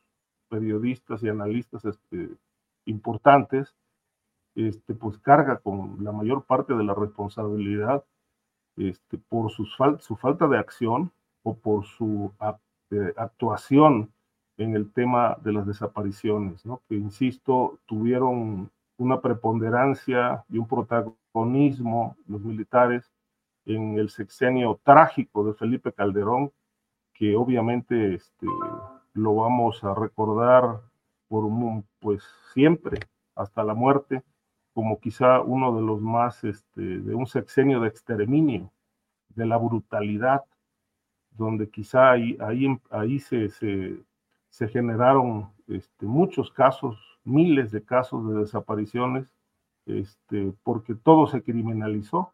periodistas 0.49 1.23
y 1.23 1.29
analistas 1.29 1.85
este, 1.85 2.31
importantes, 2.87 3.75
este, 4.55 4.95
pues 4.95 5.19
carga 5.19 5.59
con 5.59 6.03
la 6.03 6.13
mayor 6.13 6.45
parte 6.45 6.75
de 6.75 6.85
la 6.85 6.95
responsabilidad 6.95 8.05
este, 8.77 9.19
por 9.19 9.51
sus 9.51 9.77
su 10.01 10.17
falta 10.17 10.49
de 10.49 10.59
acción 10.59 11.13
o 11.43 11.55
por 11.55 11.85
su 11.85 12.33
eh, 12.91 13.13
actuación 13.17 14.11
en 14.57 14.75
el 14.75 14.93
tema 14.93 15.37
de 15.43 15.53
las 15.53 15.67
desapariciones, 15.67 16.67
¿no? 16.67 16.83
que, 16.89 16.97
insisto, 16.97 17.79
tuvieron 17.87 18.71
una 18.97 19.21
preponderancia 19.21 20.45
y 20.49 20.59
un 20.59 20.67
protagonismo 20.67 22.17
los 22.27 22.41
militares 22.43 23.11
en 23.65 23.99
el 23.99 24.11
sexenio 24.11 24.81
trágico 24.83 25.45
de 25.45 25.55
Felipe 25.55 25.93
Calderón, 25.93 26.53
que 27.13 27.37
obviamente 27.37 28.15
este, 28.15 28.47
lo 29.15 29.35
vamos 29.37 29.83
a 29.85 29.95
recordar 29.95 30.81
por 31.29 31.45
pues 32.01 32.23
siempre, 32.55 33.01
hasta 33.35 33.63
la 33.63 33.75
muerte, 33.75 34.23
como 34.73 35.01
quizá 35.01 35.41
uno 35.41 35.75
de 35.75 35.83
los 35.83 36.01
más, 36.01 36.45
este, 36.45 37.01
de 37.01 37.15
un 37.15 37.27
sexenio 37.27 37.81
de 37.81 37.89
exterminio, 37.89 38.73
de 39.29 39.47
la 39.47 39.57
brutalidad, 39.57 40.45
donde 41.31 41.69
quizá 41.69 42.11
ahí, 42.11 42.37
ahí, 42.41 42.67
ahí 42.91 43.19
se, 43.19 43.49
se, 43.51 44.03
se 44.49 44.69
generaron 44.69 45.51
este, 45.69 46.07
muchos 46.07 46.51
casos, 46.51 46.99
miles 47.25 47.71
de 47.71 47.83
casos 47.85 48.29
de 48.29 48.41
desapariciones, 48.41 49.29
este, 49.87 50.53
porque 50.63 50.95
todo 50.95 51.27
se 51.27 51.43
criminalizó. 51.43 52.33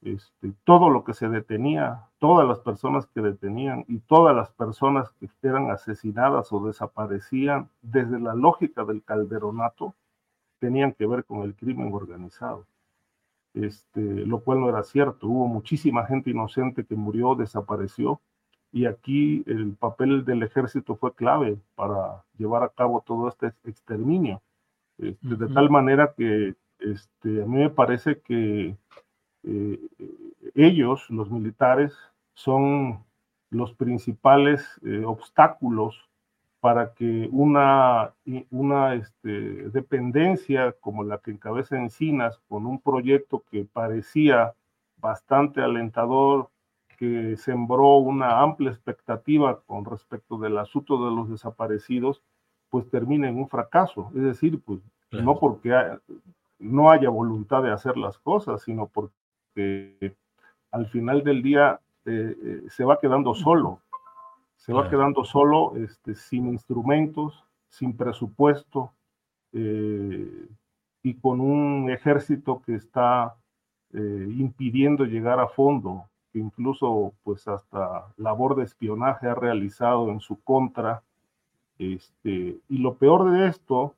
Este, 0.00 0.52
todo 0.64 0.90
lo 0.90 1.02
que 1.02 1.12
se 1.12 1.28
detenía, 1.28 2.08
todas 2.18 2.46
las 2.46 2.60
personas 2.60 3.06
que 3.06 3.20
detenían 3.20 3.84
y 3.88 3.98
todas 3.98 4.34
las 4.34 4.50
personas 4.50 5.10
que 5.18 5.28
eran 5.42 5.70
asesinadas 5.70 6.52
o 6.52 6.64
desaparecían 6.64 7.68
desde 7.82 8.20
la 8.20 8.34
lógica 8.34 8.84
del 8.84 9.02
calderonato, 9.02 9.94
tenían 10.60 10.92
que 10.92 11.06
ver 11.06 11.24
con 11.24 11.42
el 11.42 11.54
crimen 11.54 11.92
organizado. 11.92 12.66
Este, 13.54 14.00
lo 14.00 14.40
cual 14.40 14.60
no 14.60 14.68
era 14.68 14.84
cierto. 14.84 15.26
Hubo 15.26 15.48
muchísima 15.48 16.06
gente 16.06 16.30
inocente 16.30 16.84
que 16.84 16.94
murió, 16.94 17.34
desapareció, 17.34 18.20
y 18.70 18.86
aquí 18.86 19.42
el 19.46 19.74
papel 19.74 20.24
del 20.24 20.42
ejército 20.42 20.94
fue 20.96 21.14
clave 21.14 21.58
para 21.74 22.22
llevar 22.36 22.62
a 22.62 22.68
cabo 22.68 23.02
todo 23.04 23.28
este 23.28 23.52
exterminio. 23.64 24.42
Este, 24.98 25.36
de 25.36 25.48
tal 25.48 25.70
manera 25.70 26.12
que 26.16 26.54
este, 26.78 27.42
a 27.42 27.46
mí 27.46 27.56
me 27.56 27.70
parece 27.70 28.20
que 28.20 28.76
eh, 29.48 29.80
ellos, 30.54 31.08
los 31.10 31.30
militares, 31.30 31.96
son 32.34 33.04
los 33.50 33.72
principales 33.72 34.80
eh, 34.84 35.02
obstáculos 35.04 36.08
para 36.60 36.92
que 36.92 37.28
una, 37.32 38.12
una 38.50 38.94
este, 38.94 39.70
dependencia 39.70 40.72
como 40.80 41.04
la 41.04 41.18
que 41.18 41.30
encabeza 41.30 41.76
Encinas, 41.76 42.40
con 42.48 42.66
un 42.66 42.80
proyecto 42.80 43.44
que 43.50 43.64
parecía 43.64 44.54
bastante 44.96 45.62
alentador, 45.62 46.50
que 46.98 47.36
sembró 47.36 47.98
una 47.98 48.40
amplia 48.40 48.70
expectativa 48.70 49.60
con 49.66 49.84
respecto 49.84 50.36
del 50.36 50.58
asunto 50.58 51.04
de 51.04 51.14
los 51.14 51.30
desaparecidos, 51.30 52.22
pues 52.70 52.90
termina 52.90 53.28
en 53.28 53.38
un 53.38 53.48
fracaso. 53.48 54.10
Es 54.16 54.22
decir, 54.22 54.60
pues 54.60 54.80
no 55.12 55.38
porque 55.38 55.72
no 56.58 56.90
haya 56.90 57.08
voluntad 57.08 57.62
de 57.62 57.70
hacer 57.70 57.96
las 57.96 58.18
cosas, 58.18 58.62
sino 58.62 58.88
porque 58.88 59.14
al 60.70 60.86
final 60.86 61.22
del 61.24 61.42
día 61.42 61.80
eh, 62.04 62.36
eh, 62.42 62.62
se 62.68 62.84
va 62.84 62.98
quedando 62.98 63.34
solo, 63.34 63.82
se 64.56 64.72
va 64.72 64.88
quedando 64.88 65.24
solo, 65.24 65.76
este, 65.76 66.14
sin 66.14 66.48
instrumentos, 66.48 67.44
sin 67.68 67.96
presupuesto 67.96 68.92
eh, 69.52 70.48
y 71.02 71.14
con 71.14 71.40
un 71.40 71.90
ejército 71.90 72.62
que 72.64 72.74
está 72.74 73.34
impidiendo 73.90 75.06
llegar 75.06 75.40
a 75.40 75.48
fondo 75.48 76.04
que 76.30 76.38
incluso 76.38 77.14
pues 77.22 77.48
hasta 77.48 78.12
labor 78.18 78.54
de 78.56 78.64
espionaje 78.64 79.26
ha 79.26 79.34
realizado 79.34 80.10
en 80.10 80.20
su 80.20 80.42
contra. 80.42 81.02
Este, 81.78 82.58
y 82.68 82.78
lo 82.78 82.96
peor 82.96 83.30
de 83.30 83.48
esto 83.48 83.94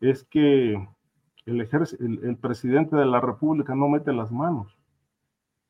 es 0.00 0.22
que 0.22 0.74
el, 0.74 1.60
el, 1.60 2.20
el 2.22 2.36
presidente 2.36 2.94
de 2.94 3.06
la 3.06 3.20
República 3.20 3.74
no 3.74 3.88
mete 3.88 4.12
las 4.12 4.30
manos. 4.30 4.76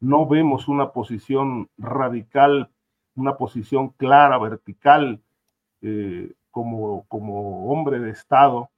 No 0.02 0.26
vemos 0.26 0.66
una 0.66 0.90
posición 0.90 1.68
radical, 1.78 2.70
una 3.14 3.36
posición 3.36 3.90
clara, 3.90 4.36
vertical, 4.36 5.22
eh, 5.80 6.32
como, 6.50 7.04
como 7.06 7.70
hombre 7.70 8.00
de 8.00 8.10
Estado 8.10 8.68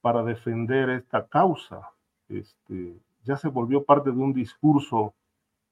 para 0.00 0.24
defender 0.24 0.90
esta 0.90 1.28
causa. 1.28 1.92
Este, 2.28 2.98
ya 3.22 3.36
se 3.36 3.46
volvió 3.46 3.84
parte 3.84 4.10
de 4.10 4.18
un 4.18 4.32
discurso 4.32 5.14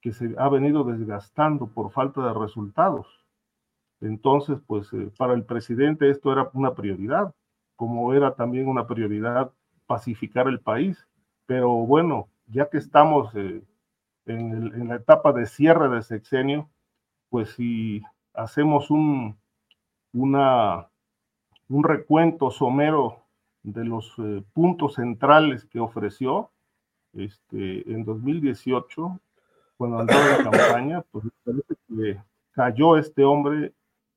que 0.00 0.12
se 0.12 0.36
ha 0.38 0.48
venido 0.48 0.84
desgastando 0.84 1.66
por 1.66 1.90
falta 1.90 2.24
de 2.24 2.34
resultados. 2.34 3.08
Entonces, 4.00 4.60
pues 4.68 4.92
eh, 4.92 5.10
para 5.18 5.34
el 5.34 5.42
presidente 5.42 6.10
esto 6.10 6.30
era 6.30 6.48
una 6.52 6.74
prioridad, 6.74 7.34
como 7.74 8.14
era 8.14 8.36
también 8.36 8.68
una 8.68 8.86
prioridad 8.86 9.50
pacificar 9.88 10.46
el 10.46 10.60
país. 10.60 11.08
Pero 11.46 11.70
bueno, 11.70 12.28
ya 12.46 12.70
que 12.70 12.78
estamos 12.78 13.34
eh, 13.34 13.64
en, 14.26 14.88
la 14.88 14.96
etapa 14.96 15.32
de 15.32 15.46
cierre 15.46 15.88
de 15.88 16.02
sexenio, 16.02 16.68
pues 17.28 17.50
si 17.50 18.02
hacemos 18.34 18.90
un, 18.90 19.38
una, 20.12 20.88
un 21.68 21.84
recuento 21.84 22.50
somero 22.50 23.22
de 23.62 23.84
los 23.84 24.14
eh, 24.18 24.42
puntos 24.52 24.94
centrales 24.94 25.64
que 25.66 25.80
ofreció 25.80 26.50
este, 27.12 27.90
en 27.90 28.04
2018, 28.04 29.20
cuando 29.76 29.98
andaba 30.00 30.36
en 30.36 30.44
campaña, 30.44 31.04
pues 31.10 31.24
parece 31.44 31.74
que 31.88 32.20
cayó 32.52 32.96
este 32.96 33.24
hombre 33.24 33.72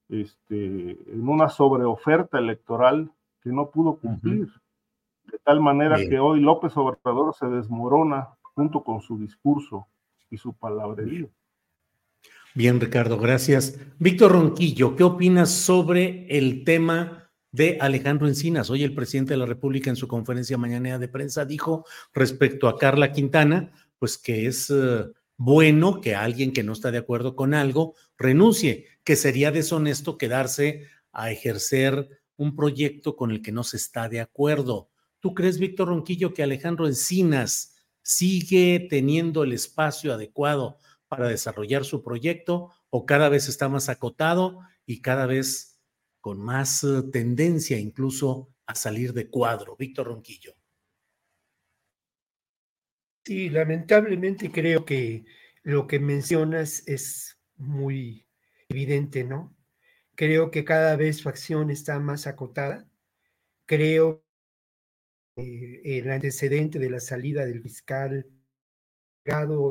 este, 0.09 1.11
en 1.11 1.27
una 1.27 1.49
sobreoferta 1.49 2.37
electoral 2.37 3.11
que 3.41 3.49
no 3.49 3.69
pudo 3.69 3.97
cumplir. 3.97 4.47
De 5.25 5.39
tal 5.39 5.59
manera 5.59 5.97
que 5.97 6.19
hoy 6.19 6.39
López 6.39 6.75
Obrador 6.77 7.33
se 7.33 7.47
desmorona 7.47 8.29
junto 8.53 8.83
con 8.83 9.01
su 9.01 9.17
discurso 9.17 9.87
y 10.35 10.37
su 10.37 10.53
palabrería. 10.53 11.27
Bien, 12.53 12.79
Ricardo, 12.79 13.17
gracias. 13.17 13.77
Víctor 13.99 14.31
Ronquillo, 14.31 14.95
¿qué 14.95 15.03
opinas 15.03 15.51
sobre 15.51 16.27
el 16.29 16.63
tema 16.63 17.29
de 17.51 17.77
Alejandro 17.81 18.27
Encinas? 18.27 18.69
Hoy 18.69 18.83
el 18.83 18.93
presidente 18.93 19.33
de 19.33 19.39
la 19.39 19.45
República 19.45 19.89
en 19.89 19.95
su 19.95 20.07
conferencia 20.07 20.57
mañanera 20.57 20.99
de 20.99 21.07
prensa 21.07 21.43
dijo 21.43 21.85
respecto 22.13 22.67
a 22.67 22.77
Carla 22.77 23.11
Quintana, 23.11 23.73
pues 23.99 24.17
que 24.17 24.45
es 24.47 24.69
eh, 24.69 25.05
bueno 25.35 25.99
que 25.99 26.15
alguien 26.15 26.53
que 26.53 26.63
no 26.63 26.73
está 26.73 26.91
de 26.91 26.97
acuerdo 26.99 27.35
con 27.35 27.53
algo 27.53 27.95
renuncie, 28.17 28.85
que 29.03 29.15
sería 29.15 29.51
deshonesto 29.51 30.17
quedarse 30.17 30.87
a 31.11 31.31
ejercer 31.31 32.07
un 32.37 32.55
proyecto 32.55 33.15
con 33.15 33.31
el 33.31 33.41
que 33.41 33.51
no 33.51 33.63
se 33.63 33.77
está 33.77 34.07
de 34.07 34.21
acuerdo. 34.21 34.89
¿Tú 35.19 35.33
crees, 35.33 35.59
Víctor 35.59 35.89
Ronquillo, 35.89 36.33
que 36.33 36.43
Alejandro 36.43 36.87
Encinas 36.87 37.74
sigue 38.05 38.85
teniendo 38.87 39.43
el 39.43 39.51
espacio 39.51 40.13
adecuado 40.13 40.77
para 41.07 41.27
desarrollar 41.27 41.85
su 41.85 42.03
proyecto 42.03 42.71
o 42.91 43.07
cada 43.07 43.29
vez 43.29 43.49
está 43.49 43.67
más 43.67 43.89
acotado 43.89 44.59
y 44.85 45.01
cada 45.01 45.25
vez 45.25 45.81
con 46.21 46.39
más 46.39 46.83
eh, 46.83 47.01
tendencia 47.11 47.79
incluso 47.79 48.53
a 48.67 48.75
salir 48.75 49.11
de 49.13 49.27
cuadro? 49.27 49.75
Víctor 49.75 50.07
Ronquillo. 50.07 50.55
Sí, 53.25 53.49
lamentablemente 53.49 54.51
creo 54.51 54.85
que 54.85 55.25
lo 55.63 55.87
que 55.87 55.99
mencionas 55.99 56.87
es 56.87 57.39
muy 57.57 58.27
evidente, 58.69 59.23
¿no? 59.23 59.57
Creo 60.13 60.51
que 60.51 60.63
cada 60.63 60.95
vez 60.95 61.17
su 61.17 61.29
acción 61.29 61.71
está 61.71 61.99
más 61.99 62.27
acotada. 62.27 62.87
Creo 63.65 64.24
que 65.35 65.81
el 65.83 66.09
antecedente 66.09 66.79
de 66.79 66.89
la 66.89 66.99
salida 66.99 67.45
del 67.45 67.61
fiscal 67.61 68.25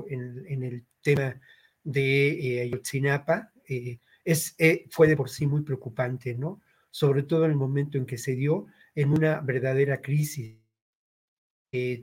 en, 0.09 0.45
en 0.49 0.63
el 0.63 0.85
tema 1.01 1.41
de 1.83 2.57
eh, 2.59 2.63
Ayotzinapa 2.63 3.53
eh, 3.69 3.99
eh, 4.25 4.87
fue 4.91 5.07
de 5.07 5.17
por 5.17 5.31
sí 5.31 5.47
muy 5.47 5.63
preocupante, 5.63 6.35
¿no? 6.35 6.61
Sobre 6.91 7.23
todo 7.23 7.45
en 7.45 7.53
el 7.53 7.57
momento 7.57 7.99
en 7.99 8.07
que 8.07 8.19
se 8.19 8.35
dio 8.35 8.67
en 8.95 9.11
una 9.11 9.41
verdadera 9.41 10.01
crisis. 10.01 10.57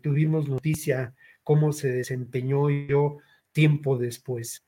tuvimos 0.03 0.49
noticia 0.49 1.15
cómo 1.43 1.71
se 1.71 1.89
desempeñó 1.89 2.69
yo 2.69 3.17
tiempo 3.53 3.97
después. 3.97 4.65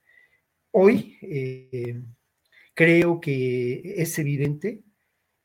Hoy 0.72 1.18
creo 2.74 3.20
que 3.20 3.96
es 3.98 4.18
evidente 4.18 4.82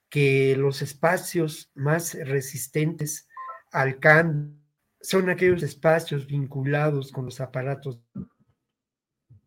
que 0.09 0.57
los 0.57 0.81
espacios 0.81 1.71
más 1.75 2.15
resistentes 2.15 3.28
al 3.71 3.99
cambio 3.99 4.57
son 5.01 5.31
aquellos 5.31 5.63
espacios 5.63 6.27
vinculados 6.27 7.13
con 7.13 7.25
los 7.25 7.41
aparatos 7.41 8.01
de 8.15 8.25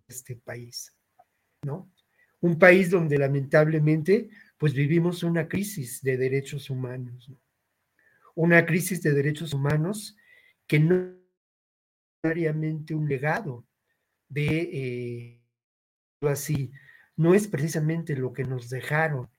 este 0.07 0.35
país, 0.37 0.95
¿no? 1.63 1.91
Un 2.39 2.57
país 2.57 2.89
donde 2.89 3.17
lamentablemente 3.17 4.29
pues 4.57 4.73
vivimos 4.73 5.23
una 5.23 5.47
crisis 5.47 6.01
de 6.01 6.17
derechos 6.17 6.69
humanos, 6.69 7.29
¿no? 7.29 7.37
una 8.35 8.65
crisis 8.65 9.01
de 9.01 9.11
derechos 9.13 9.53
humanos 9.53 10.15
que 10.67 10.79
no 10.79 10.95
es 10.95 11.15
necesariamente 12.23 12.95
un 12.95 13.07
legado 13.07 13.65
de, 14.29 14.69
eh, 14.71 15.41
así, 16.21 16.71
no 17.15 17.33
es 17.33 17.47
precisamente 17.47 18.15
lo 18.15 18.31
que 18.33 18.43
nos 18.43 18.69
dejaron, 18.69 19.29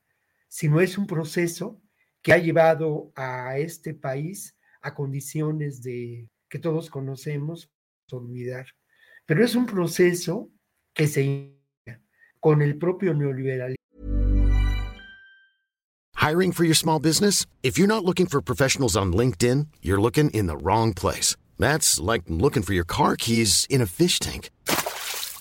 sino 0.48 0.80
es 0.80 0.98
un 0.98 1.06
proceso 1.06 1.80
que 2.20 2.32
ha 2.32 2.38
llevado 2.38 3.12
a 3.16 3.58
este 3.58 3.94
país 3.94 4.56
a 4.82 4.94
condiciones 4.94 5.82
de 5.82 6.28
que 6.48 6.58
todos 6.58 6.90
conocemos, 6.90 7.70
olvidar. 8.12 8.66
Pero 9.26 9.44
es 9.44 9.54
un 9.54 9.66
proceso 9.66 10.50
que 10.94 11.06
se 11.06 11.22
inicia 11.22 12.02
con 12.40 12.62
el 12.62 12.76
propio 12.76 13.14
neoliberalismo. 13.14 13.76
Hiring 16.16 16.52
for 16.52 16.64
your 16.64 16.76
small 16.76 17.00
business? 17.00 17.46
If 17.62 17.78
you're 17.78 17.88
not 17.88 18.04
looking 18.04 18.26
for 18.26 18.40
professionals 18.40 18.96
on 18.96 19.12
LinkedIn, 19.12 19.66
you're 19.82 20.00
looking 20.00 20.30
in 20.30 20.46
the 20.46 20.56
wrong 20.56 20.94
place. 20.94 21.34
That's 21.58 21.98
like 21.98 22.22
looking 22.28 22.62
for 22.62 22.74
your 22.74 22.84
car 22.84 23.16
keys 23.16 23.66
in 23.68 23.80
a 23.80 23.86
fish 23.86 24.20
tank. 24.20 24.50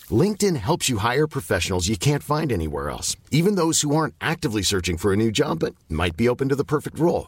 LinkedIn 0.10 0.56
helps 0.58 0.90
you 0.90 0.98
hire 0.98 1.28
professionals 1.28 1.88
you 1.88 1.98
can't 1.98 2.24
find 2.24 2.52
anywhere 2.52 2.90
else, 2.90 3.16
even 3.30 3.56
those 3.56 3.82
who 3.82 3.96
aren't 3.96 4.16
actively 4.20 4.64
searching 4.64 4.98
for 4.98 5.14
a 5.14 5.16
new 5.16 5.32
job 5.32 5.60
but 5.60 5.76
might 5.88 6.18
be 6.18 6.28
open 6.28 6.50
to 6.50 6.56
the 6.56 6.66
perfect 6.66 6.98
role. 6.98 7.28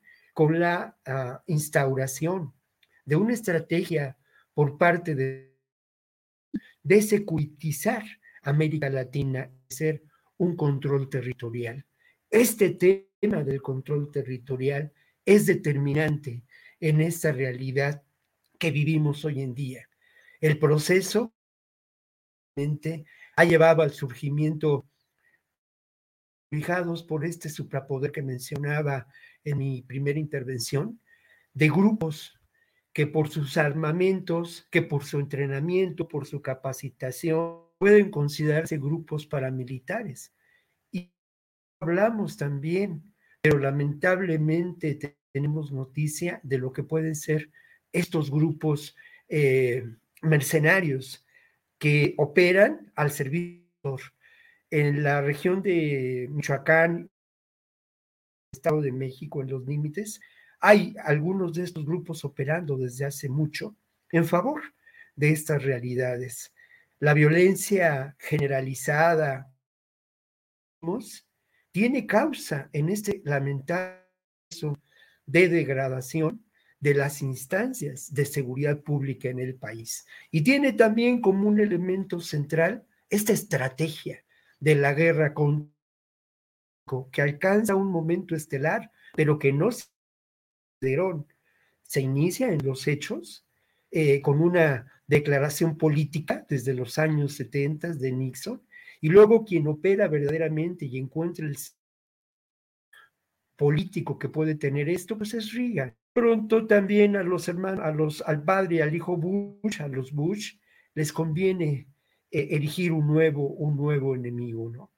con 0.33 0.59
la 0.59 0.97
uh, 1.07 1.51
instauración 1.51 2.53
de 3.05 3.15
una 3.15 3.33
estrategia 3.33 4.17
por 4.53 4.77
parte 4.77 5.15
de, 5.15 5.55
de 6.83 7.29
América 8.43 8.89
Latina, 8.89 9.51
ser 9.69 10.03
un 10.37 10.55
control 10.55 11.09
territorial. 11.09 11.85
Este 12.29 12.71
tema 12.71 13.43
del 13.43 13.61
control 13.61 14.09
territorial 14.11 14.91
es 15.25 15.45
determinante 15.45 16.43
en 16.79 17.01
esta 17.01 17.31
realidad 17.31 18.03
que 18.57 18.71
vivimos 18.71 19.23
hoy 19.25 19.41
en 19.41 19.53
día. 19.53 19.87
El 20.39 20.57
proceso 20.57 21.33
ha 23.35 23.43
llevado 23.45 23.81
al 23.81 23.91
surgimiento 23.91 24.87
fijados 26.51 27.03
por 27.03 27.23
este 27.25 27.49
suprapoder 27.49 28.11
que 28.11 28.21
mencionaba 28.21 29.07
en 29.43 29.57
mi 29.57 29.81
primera 29.81 30.19
intervención, 30.19 30.99
de 31.53 31.69
grupos 31.69 32.39
que 32.93 33.07
por 33.07 33.29
sus 33.29 33.57
armamentos, 33.57 34.67
que 34.69 34.81
por 34.81 35.03
su 35.03 35.19
entrenamiento, 35.19 36.07
por 36.07 36.25
su 36.25 36.41
capacitación, 36.41 37.61
pueden 37.77 38.11
considerarse 38.11 38.77
grupos 38.77 39.25
paramilitares. 39.25 40.33
Y 40.91 41.11
hablamos 41.79 42.37
también, 42.37 43.13
pero 43.41 43.57
lamentablemente 43.59 44.99
tenemos 45.31 45.71
noticia 45.71 46.39
de 46.43 46.57
lo 46.57 46.73
que 46.73 46.83
pueden 46.83 47.15
ser 47.15 47.49
estos 47.93 48.29
grupos 48.29 48.95
eh, 49.29 49.83
mercenarios 50.21 51.25
que 51.77 52.13
operan 52.17 52.91
al 52.95 53.11
servicio 53.11 53.61
en 54.69 55.03
la 55.03 55.21
región 55.21 55.61
de 55.63 56.27
Michoacán 56.29 57.09
Estado 58.51 58.81
de 58.81 58.91
México 58.91 59.41
en 59.41 59.49
los 59.49 59.65
límites, 59.65 60.19
hay 60.59 60.93
algunos 61.05 61.53
de 61.53 61.63
estos 61.63 61.85
grupos 61.85 62.25
operando 62.25 62.77
desde 62.77 63.05
hace 63.05 63.29
mucho 63.29 63.77
en 64.11 64.25
favor 64.25 64.61
de 65.15 65.31
estas 65.31 65.63
realidades. 65.63 66.53
La 66.99 67.13
violencia 67.13 68.15
generalizada 68.19 69.49
tiene 71.71 72.05
causa 72.05 72.69
en 72.73 72.89
este 72.89 73.21
lamentable 73.23 74.01
de 75.25 75.47
degradación 75.47 76.43
de 76.81 76.95
las 76.95 77.21
instancias 77.21 78.13
de 78.13 78.25
seguridad 78.25 78.81
pública 78.81 79.29
en 79.29 79.39
el 79.39 79.55
país. 79.55 80.05
Y 80.29 80.41
tiene 80.41 80.73
también 80.73 81.21
como 81.21 81.47
un 81.47 81.59
elemento 81.61 82.19
central 82.19 82.85
esta 83.09 83.31
estrategia 83.31 84.25
de 84.59 84.75
la 84.75 84.93
guerra 84.93 85.33
que 87.11 87.21
alcanza 87.21 87.75
un 87.75 87.91
momento 87.91 88.35
estelar, 88.35 88.91
pero 89.15 89.39
que 89.39 89.51
no 89.51 89.71
se 89.71 89.85
se 91.83 92.01
inicia 92.01 92.51
en 92.51 92.65
los 92.65 92.87
hechos 92.87 93.45
eh, 93.91 94.21
con 94.21 94.41
una 94.41 94.91
declaración 95.05 95.77
política 95.77 96.45
desde 96.49 96.73
los 96.73 96.97
años 96.97 97.33
70 97.33 97.93
de 97.93 98.11
Nixon, 98.11 98.61
y 99.01 99.09
luego 99.09 99.43
quien 99.43 99.67
opera 99.67 100.07
verdaderamente 100.07 100.85
y 100.85 100.97
encuentra 100.97 101.45
el 101.45 101.57
político 103.57 104.17
que 104.17 104.29
puede 104.29 104.55
tener 104.55 104.89
esto, 104.89 105.17
pues 105.17 105.33
es 105.33 105.53
Reagan. 105.53 105.95
Pronto 106.13 106.65
también 106.65 107.15
a 107.15 107.23
los 107.23 107.47
hermanos, 107.47 107.83
a 107.83 107.91
los, 107.91 108.21
al 108.21 108.43
padre 108.43 108.75
y 108.75 108.81
al 108.81 108.95
hijo 108.95 109.17
Bush, 109.17 109.81
a 109.81 109.87
los 109.87 110.13
Bush, 110.13 110.55
les 110.93 111.11
conviene 111.11 111.87
eh, 112.31 112.47
erigir 112.51 112.91
un 112.91 113.07
nuevo, 113.07 113.47
un 113.47 113.75
nuevo 113.75 114.15
enemigo, 114.15 114.69
¿no? 114.69 114.91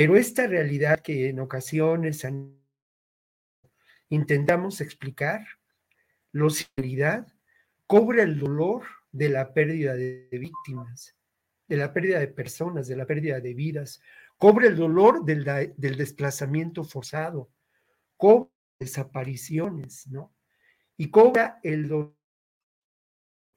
Pero 0.00 0.16
esta 0.16 0.46
realidad 0.46 1.00
que 1.00 1.28
en 1.28 1.40
ocasiones 1.40 2.26
intentamos 4.08 4.80
explicar, 4.80 5.46
la 6.32 6.48
realidad 6.74 7.26
cobra 7.86 8.22
el 8.22 8.38
dolor 8.38 8.84
de 9.12 9.28
la 9.28 9.52
pérdida 9.52 9.94
de, 9.94 10.26
víctimas, 10.32 11.14
de 11.68 11.76
la 11.76 11.92
pérdida 11.92 12.18
de 12.18 12.28
personas, 12.28 12.88
de 12.88 12.96
la 12.96 13.04
pérdida 13.04 13.40
de 13.40 13.52
vidas, 13.52 14.00
cobra 14.38 14.68
el 14.68 14.76
dolor 14.76 15.26
del, 15.26 15.44
del 15.76 15.96
desplazamiento 15.98 16.82
forzado, 16.82 17.50
cobra 18.16 18.48
desapariciones, 18.78 20.06
¿no? 20.06 20.34
Y 20.96 21.10
cobra 21.10 21.60
el 21.62 21.88
dolor 21.88 22.16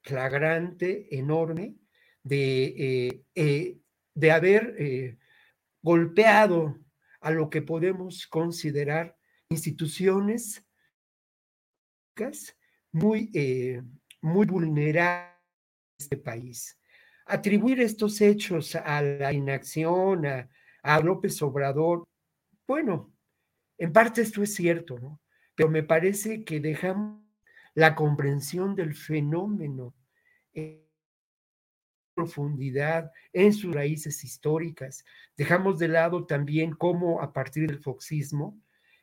flagrante, 0.01 1.07
enorme, 1.17 1.77
de, 2.21 2.65
eh, 2.65 3.23
eh, 3.33 3.79
de 4.13 4.31
haber 4.31 4.75
eh, 4.77 5.17
golpeado 5.83 6.79
a 7.21 7.29
lo 7.29 7.49
que 7.49 7.61
podemos 7.61 8.25
considerar 8.25 9.15
instituciones 9.49 10.65
muy, 12.91 13.29
eh, 13.33 13.81
muy 14.21 14.45
vulnerables 14.47 15.33
en 15.99 16.03
este 16.03 16.17
país. 16.17 16.79
atribuir 17.25 17.79
estos 17.79 18.19
hechos 18.19 18.75
a 18.75 19.01
la 19.01 19.31
inacción, 19.31 20.25
a, 20.25 20.49
a 20.83 20.99
López 20.99 21.41
Obrador, 21.41 22.05
bueno, 22.67 23.13
en 23.77 23.93
parte 23.93 24.21
esto 24.21 24.43
es 24.43 24.53
cierto, 24.55 24.99
¿no? 24.99 25.21
Pero 25.55 25.69
me 25.69 25.83
parece 25.83 26.43
que 26.43 26.59
dejamos 26.59 27.23
la 27.75 27.95
comprensión 27.95 28.75
del 28.75 28.93
fenómeno 28.93 29.95
en 30.53 30.83
profundidad, 32.13 33.11
en 33.31 33.53
sus 33.53 33.73
raíces 33.73 34.23
históricas. 34.23 35.05
Dejamos 35.37 35.79
de 35.79 35.87
lado 35.87 36.25
también 36.25 36.71
cómo 36.71 37.21
a 37.21 37.33
partir 37.33 37.67
del 37.67 37.79
foxismo 37.79 38.59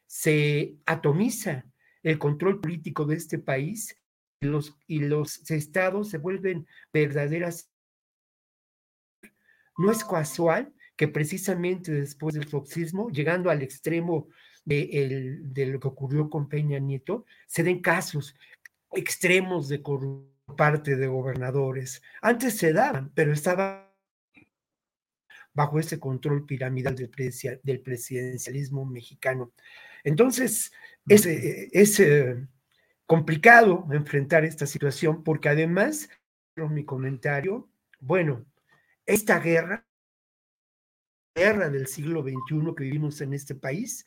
se 0.07 0.77
atomiza 0.87 1.65
el 2.03 2.19
control 2.19 2.61
político 2.61 3.05
de 3.05 3.17
este 3.17 3.39
país 3.39 3.97
y 4.41 4.47
los, 4.47 4.77
y 4.87 5.01
los 5.01 5.51
estados 5.51 6.09
se 6.11 6.19
vuelven 6.19 6.67
verdaderas. 6.93 7.71
No 9.77 9.91
es 9.91 10.05
casual 10.05 10.73
que 10.97 11.09
precisamente 11.09 11.93
después 11.93 12.35
del 12.35 12.49
foxismo, 12.49 13.11
llegando 13.11 13.51
al 13.51 13.63
extremo 13.63 14.29
de, 14.65 15.39
de 15.43 15.67
lo 15.67 15.81
que 15.81 15.89
ocurrió 15.89 16.29
con 16.29 16.49
Peña 16.49 16.79
Nieto, 16.79 17.25
se 17.47 17.63
den 17.63 17.81
casos 17.81 18.35
extremos 18.93 19.69
de 19.69 19.83
corrupción 19.83 20.30
parte 20.57 20.97
de 20.97 21.07
gobernadores. 21.07 22.03
Antes 22.23 22.57
se 22.57 22.73
daban, 22.73 23.13
pero 23.15 23.33
estaba 23.33 23.95
bajo 25.53 25.79
ese 25.79 25.99
control 25.99 26.47
piramidal 26.47 26.95
del, 26.95 27.11
del 27.63 27.81
presidencialismo 27.81 28.85
mexicano. 28.85 29.53
Entonces, 30.05 30.73
es, 31.07 31.27
es 31.27 32.01
eh, 32.01 32.47
complicado 33.07 33.87
enfrentar 33.91 34.45
esta 34.45 34.67
situación 34.67 35.25
porque 35.25 35.49
además, 35.49 36.09
mi 36.57 36.85
comentario, 36.85 37.69
bueno, 37.99 38.47
esta 39.07 39.41
guerra, 39.41 39.87
guerra 41.35 41.71
del 41.71 41.87
siglo 41.87 42.23
XXI 42.23 42.75
que 42.77 42.85
vivimos 42.85 43.21
en 43.21 43.35
este 43.35 43.55
país, 43.55 44.07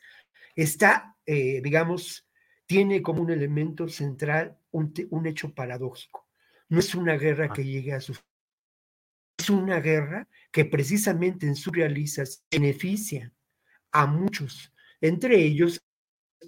está, 0.54 1.16
eh, 1.26 1.60
digamos, 1.62 2.26
tiene 2.66 3.02
como 3.02 3.22
un 3.22 3.30
elemento 3.30 3.88
central 3.88 4.58
un, 4.70 4.92
un, 5.10 5.26
hecho 5.26 5.54
paradójico. 5.54 6.23
No 6.68 6.78
es 6.78 6.94
una 6.94 7.16
guerra 7.16 7.52
que 7.52 7.64
llegue 7.64 7.92
a 7.92 8.00
su... 8.00 8.16
Es 9.38 9.50
una 9.50 9.80
guerra 9.80 10.28
que 10.50 10.64
precisamente 10.64 11.46
en 11.46 11.56
su 11.56 11.70
realización 11.70 12.44
beneficia 12.50 13.32
a 13.92 14.06
muchos, 14.06 14.72
entre 15.00 15.42
ellos 15.42 15.80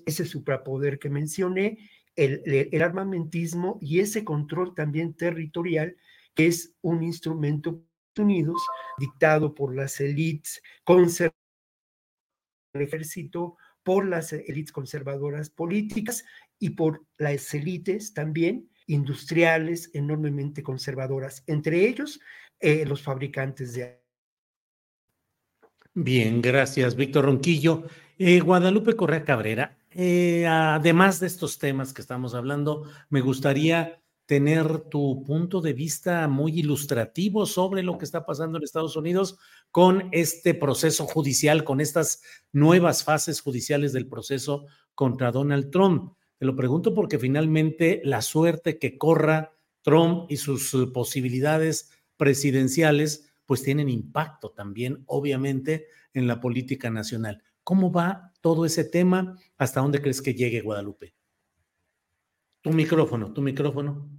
ese 0.06 0.24
suprapoder 0.24 0.98
que 0.98 1.10
mencioné, 1.10 1.78
el, 2.14 2.42
el, 2.46 2.82
armamentismo 2.82 3.78
y 3.82 4.00
ese 4.00 4.24
control 4.24 4.74
también 4.74 5.14
territorial, 5.14 5.96
que 6.34 6.46
es 6.46 6.72
un 6.80 7.02
instrumento 7.02 7.84
Unidos 8.18 8.62
dictado 8.98 9.54
por 9.54 9.74
las 9.74 10.00
élites 10.00 10.62
conservadoras 10.84 11.36
del 12.72 12.82
ejército, 12.82 13.56
por 13.82 14.06
las 14.06 14.32
élites 14.32 14.72
conservadoras 14.72 15.50
políticas 15.50 16.24
y 16.58 16.70
por 16.70 17.04
las 17.18 17.52
élites 17.54 18.14
también 18.14 18.70
industriales 18.86 19.90
enormemente 19.94 20.62
conservadoras, 20.62 21.42
entre 21.46 21.86
ellos 21.86 22.20
eh, 22.60 22.84
los 22.86 23.02
fabricantes 23.02 23.74
de 23.74 24.00
Bien, 25.98 26.42
gracias, 26.42 26.94
Víctor 26.94 27.24
Ronquillo. 27.24 27.84
Eh, 28.18 28.40
Guadalupe 28.40 28.96
Correa 28.96 29.24
Cabrera, 29.24 29.78
eh, 29.90 30.46
además 30.46 31.20
de 31.20 31.26
estos 31.26 31.58
temas 31.58 31.94
que 31.94 32.02
estamos 32.02 32.34
hablando, 32.34 32.90
me 33.08 33.22
gustaría 33.22 34.02
tener 34.26 34.80
tu 34.90 35.22
punto 35.24 35.60
de 35.60 35.72
vista 35.72 36.28
muy 36.28 36.58
ilustrativo 36.58 37.46
sobre 37.46 37.82
lo 37.82 37.96
que 37.96 38.04
está 38.04 38.26
pasando 38.26 38.58
en 38.58 38.64
Estados 38.64 38.96
Unidos 38.96 39.38
con 39.70 40.08
este 40.12 40.52
proceso 40.52 41.06
judicial, 41.06 41.64
con 41.64 41.80
estas 41.80 42.22
nuevas 42.52 43.04
fases 43.04 43.40
judiciales 43.40 43.92
del 43.92 44.06
proceso 44.08 44.66
contra 44.94 45.30
Donald 45.30 45.70
Trump. 45.70 46.12
Te 46.38 46.44
lo 46.44 46.54
pregunto 46.54 46.94
porque 46.94 47.18
finalmente 47.18 48.00
la 48.04 48.20
suerte 48.20 48.78
que 48.78 48.98
corra 48.98 49.52
Trump 49.82 50.30
y 50.30 50.36
sus 50.36 50.76
posibilidades 50.92 51.90
presidenciales 52.16 53.32
pues 53.46 53.62
tienen 53.62 53.88
impacto 53.88 54.50
también, 54.50 55.04
obviamente, 55.06 55.86
en 56.12 56.26
la 56.26 56.40
política 56.40 56.90
nacional. 56.90 57.42
¿Cómo 57.62 57.92
va 57.92 58.32
todo 58.40 58.66
ese 58.66 58.84
tema? 58.84 59.38
¿Hasta 59.56 59.80
dónde 59.80 60.02
crees 60.02 60.20
que 60.20 60.34
llegue 60.34 60.60
Guadalupe? 60.60 61.14
Tu 62.60 62.70
micrófono, 62.70 63.32
tu 63.32 63.42
micrófono. 63.42 64.10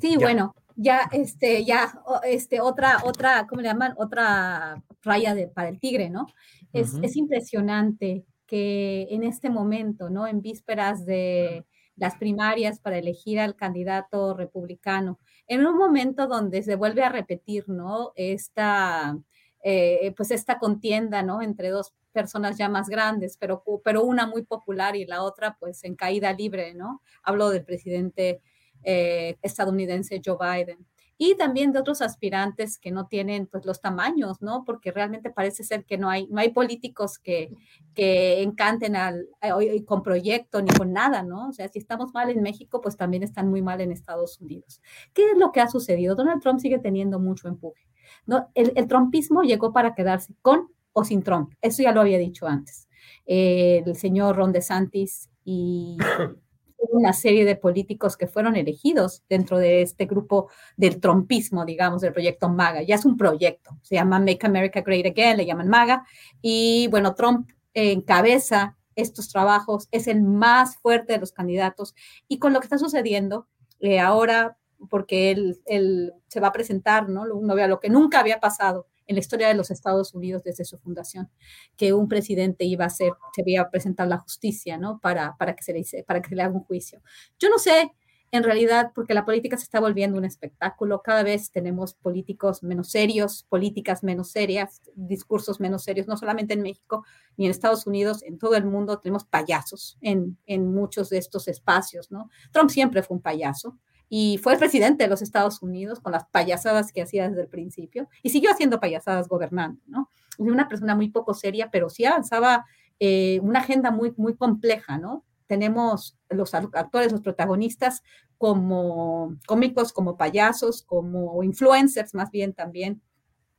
Sí, 0.00 0.16
bueno, 0.16 0.54
ya, 0.74 1.08
este, 1.12 1.64
ya, 1.64 2.02
este, 2.24 2.60
otra, 2.60 3.02
otra, 3.04 3.46
¿cómo 3.46 3.60
le 3.60 3.68
llaman? 3.68 3.94
Otra 3.96 4.82
raya 5.02 5.34
de, 5.34 5.46
para 5.46 5.68
el 5.68 5.78
tigre, 5.78 6.10
¿no? 6.10 6.26
Es, 6.72 6.94
es 7.02 7.16
impresionante 7.16 8.24
que 8.50 9.06
en 9.10 9.22
este 9.22 9.48
momento, 9.48 10.10
¿no? 10.10 10.26
En 10.26 10.42
vísperas 10.42 11.06
de 11.06 11.64
las 11.94 12.16
primarias 12.16 12.80
para 12.80 12.98
elegir 12.98 13.38
al 13.38 13.54
candidato 13.54 14.34
republicano, 14.34 15.20
en 15.46 15.64
un 15.64 15.78
momento 15.78 16.26
donde 16.26 16.64
se 16.64 16.74
vuelve 16.74 17.04
a 17.04 17.10
repetir, 17.10 17.68
¿no? 17.68 18.10
Esta, 18.16 19.16
eh, 19.62 20.12
pues 20.16 20.32
esta 20.32 20.58
contienda, 20.58 21.22
¿no? 21.22 21.42
Entre 21.42 21.68
dos 21.68 21.94
personas 22.10 22.58
ya 22.58 22.68
más 22.68 22.88
grandes, 22.88 23.36
pero, 23.38 23.62
pero 23.84 24.02
una 24.02 24.26
muy 24.26 24.42
popular 24.42 24.96
y 24.96 25.06
la 25.06 25.22
otra, 25.22 25.56
pues 25.60 25.84
en 25.84 25.94
caída 25.94 26.32
libre, 26.32 26.74
¿no? 26.74 27.02
Hablo 27.22 27.50
del 27.50 27.64
presidente 27.64 28.42
eh, 28.82 29.36
estadounidense 29.42 30.20
Joe 30.24 30.38
Biden 30.40 30.89
y 31.22 31.36
también 31.36 31.70
de 31.70 31.78
otros 31.78 32.00
aspirantes 32.00 32.78
que 32.78 32.90
no 32.90 33.06
tienen 33.06 33.46
pues 33.46 33.66
los 33.66 33.82
tamaños, 33.82 34.40
¿no? 34.40 34.64
Porque 34.64 34.90
realmente 34.90 35.28
parece 35.28 35.64
ser 35.64 35.84
que 35.84 35.98
no 35.98 36.08
hay, 36.08 36.26
no 36.28 36.40
hay 36.40 36.48
políticos 36.48 37.18
que, 37.18 37.52
que 37.92 38.40
encanten 38.40 38.96
al, 38.96 39.28
eh, 39.42 39.84
con 39.84 40.02
proyecto 40.02 40.62
ni 40.62 40.70
con 40.70 40.94
nada, 40.94 41.22
¿no? 41.22 41.50
O 41.50 41.52
sea, 41.52 41.68
si 41.68 41.78
estamos 41.78 42.14
mal 42.14 42.30
en 42.30 42.40
México, 42.40 42.80
pues 42.80 42.96
también 42.96 43.22
están 43.22 43.50
muy 43.50 43.60
mal 43.60 43.82
en 43.82 43.92
Estados 43.92 44.40
Unidos. 44.40 44.80
¿Qué 45.12 45.32
es 45.32 45.36
lo 45.36 45.52
que 45.52 45.60
ha 45.60 45.68
sucedido? 45.68 46.14
Donald 46.14 46.40
Trump 46.40 46.58
sigue 46.58 46.78
teniendo 46.78 47.20
mucho 47.20 47.48
empuje. 47.48 47.86
¿no? 48.24 48.48
El, 48.54 48.72
el 48.74 48.88
trumpismo 48.88 49.42
llegó 49.42 49.74
para 49.74 49.94
quedarse 49.94 50.32
con 50.40 50.68
o 50.94 51.04
sin 51.04 51.22
Trump. 51.22 51.52
Eso 51.60 51.82
ya 51.82 51.92
lo 51.92 52.00
había 52.00 52.16
dicho 52.16 52.46
antes. 52.46 52.88
Eh, 53.26 53.82
el 53.84 53.94
señor 53.94 54.36
Ron 54.36 54.52
DeSantis 54.52 55.28
y 55.44 55.98
una 56.90 57.12
serie 57.12 57.44
de 57.44 57.56
políticos 57.56 58.16
que 58.16 58.26
fueron 58.26 58.56
elegidos 58.56 59.22
dentro 59.28 59.58
de 59.58 59.82
este 59.82 60.06
grupo 60.06 60.50
del 60.76 61.00
trompismo, 61.00 61.64
digamos, 61.64 62.02
del 62.02 62.12
proyecto 62.12 62.48
MAGA. 62.48 62.82
Ya 62.82 62.94
es 62.94 63.04
un 63.04 63.16
proyecto, 63.16 63.78
se 63.82 63.94
llama 63.94 64.18
Make 64.18 64.46
America 64.46 64.80
Great 64.80 65.06
Again, 65.06 65.36
le 65.36 65.46
llaman 65.46 65.68
MAGA. 65.68 66.04
Y 66.40 66.88
bueno, 66.90 67.14
Trump 67.14 67.50
encabeza 67.74 68.76
estos 68.96 69.28
trabajos, 69.28 69.88
es 69.90 70.06
el 70.06 70.22
más 70.22 70.76
fuerte 70.76 71.14
de 71.14 71.20
los 71.20 71.32
candidatos. 71.32 71.94
Y 72.28 72.38
con 72.38 72.52
lo 72.52 72.60
que 72.60 72.66
está 72.66 72.78
sucediendo 72.78 73.46
eh, 73.80 74.00
ahora, 74.00 74.58
porque 74.88 75.30
él, 75.30 75.60
él, 75.66 76.12
se 76.28 76.40
va 76.40 76.48
a 76.48 76.52
presentar, 76.52 77.08
¿no? 77.08 77.24
Vea 77.54 77.68
lo 77.68 77.80
que 77.80 77.90
nunca 77.90 78.20
había 78.20 78.40
pasado 78.40 78.86
en 79.10 79.16
la 79.16 79.20
historia 79.20 79.48
de 79.48 79.54
los 79.54 79.72
Estados 79.72 80.14
Unidos 80.14 80.44
desde 80.44 80.64
su 80.64 80.78
fundación, 80.78 81.28
que 81.76 81.92
un 81.92 82.08
presidente 82.08 82.64
iba 82.64 82.84
a 82.84 82.90
ser, 82.90 83.12
se 83.34 83.42
iba 83.44 83.62
a 83.62 83.70
presentar 83.70 84.06
la 84.06 84.18
justicia, 84.18 84.78
¿no? 84.78 85.00
Para, 85.00 85.36
para, 85.36 85.56
que 85.56 85.64
se 85.64 85.72
le, 85.72 86.04
para 86.04 86.22
que 86.22 86.28
se 86.28 86.36
le 86.36 86.42
haga 86.42 86.54
un 86.54 86.62
juicio. 86.62 87.02
Yo 87.40 87.48
no 87.48 87.58
sé, 87.58 87.90
en 88.30 88.44
realidad, 88.44 88.92
porque 88.94 89.12
la 89.12 89.24
política 89.24 89.56
se 89.56 89.64
está 89.64 89.80
volviendo 89.80 90.16
un 90.16 90.24
espectáculo, 90.24 91.02
cada 91.02 91.24
vez 91.24 91.50
tenemos 91.50 91.94
políticos 91.94 92.62
menos 92.62 92.88
serios, 92.92 93.44
políticas 93.48 94.04
menos 94.04 94.30
serias, 94.30 94.80
discursos 94.94 95.58
menos 95.58 95.82
serios, 95.82 96.06
no 96.06 96.16
solamente 96.16 96.54
en 96.54 96.62
México 96.62 97.04
ni 97.36 97.46
en 97.46 97.50
Estados 97.50 97.88
Unidos, 97.88 98.22
en 98.22 98.38
todo 98.38 98.54
el 98.54 98.64
mundo 98.64 99.00
tenemos 99.00 99.24
payasos 99.24 99.98
en, 100.00 100.38
en 100.46 100.72
muchos 100.72 101.10
de 101.10 101.18
estos 101.18 101.48
espacios, 101.48 102.12
¿no? 102.12 102.30
Trump 102.52 102.70
siempre 102.70 103.02
fue 103.02 103.16
un 103.16 103.22
payaso, 103.22 103.76
y 104.12 104.38
fue 104.38 104.54
el 104.54 104.58
presidente 104.58 105.04
de 105.04 105.08
los 105.08 105.22
Estados 105.22 105.62
Unidos 105.62 106.00
con 106.00 106.10
las 106.10 106.26
payasadas 106.26 106.92
que 106.92 107.00
hacía 107.00 107.28
desde 107.28 107.42
el 107.42 107.48
principio 107.48 108.08
y 108.24 108.30
siguió 108.30 108.50
haciendo 108.50 108.80
payasadas 108.80 109.28
gobernando, 109.28 109.80
¿no? 109.86 110.10
Una 110.36 110.68
persona 110.68 110.96
muy 110.96 111.10
poco 111.10 111.32
seria, 111.32 111.70
pero 111.70 111.88
sí 111.88 112.04
avanzaba 112.04 112.66
eh, 112.98 113.38
una 113.40 113.60
agenda 113.60 113.92
muy, 113.92 114.12
muy 114.16 114.34
compleja, 114.34 114.98
¿no? 114.98 115.24
Tenemos 115.46 116.18
los 116.28 116.54
actores, 116.54 117.12
los 117.12 117.20
protagonistas 117.20 118.02
como 118.36 119.36
cómicos, 119.46 119.92
como 119.92 120.16
payasos, 120.16 120.82
como 120.82 121.44
influencers 121.44 122.12
más 122.12 122.32
bien 122.32 122.52
también, 122.52 123.00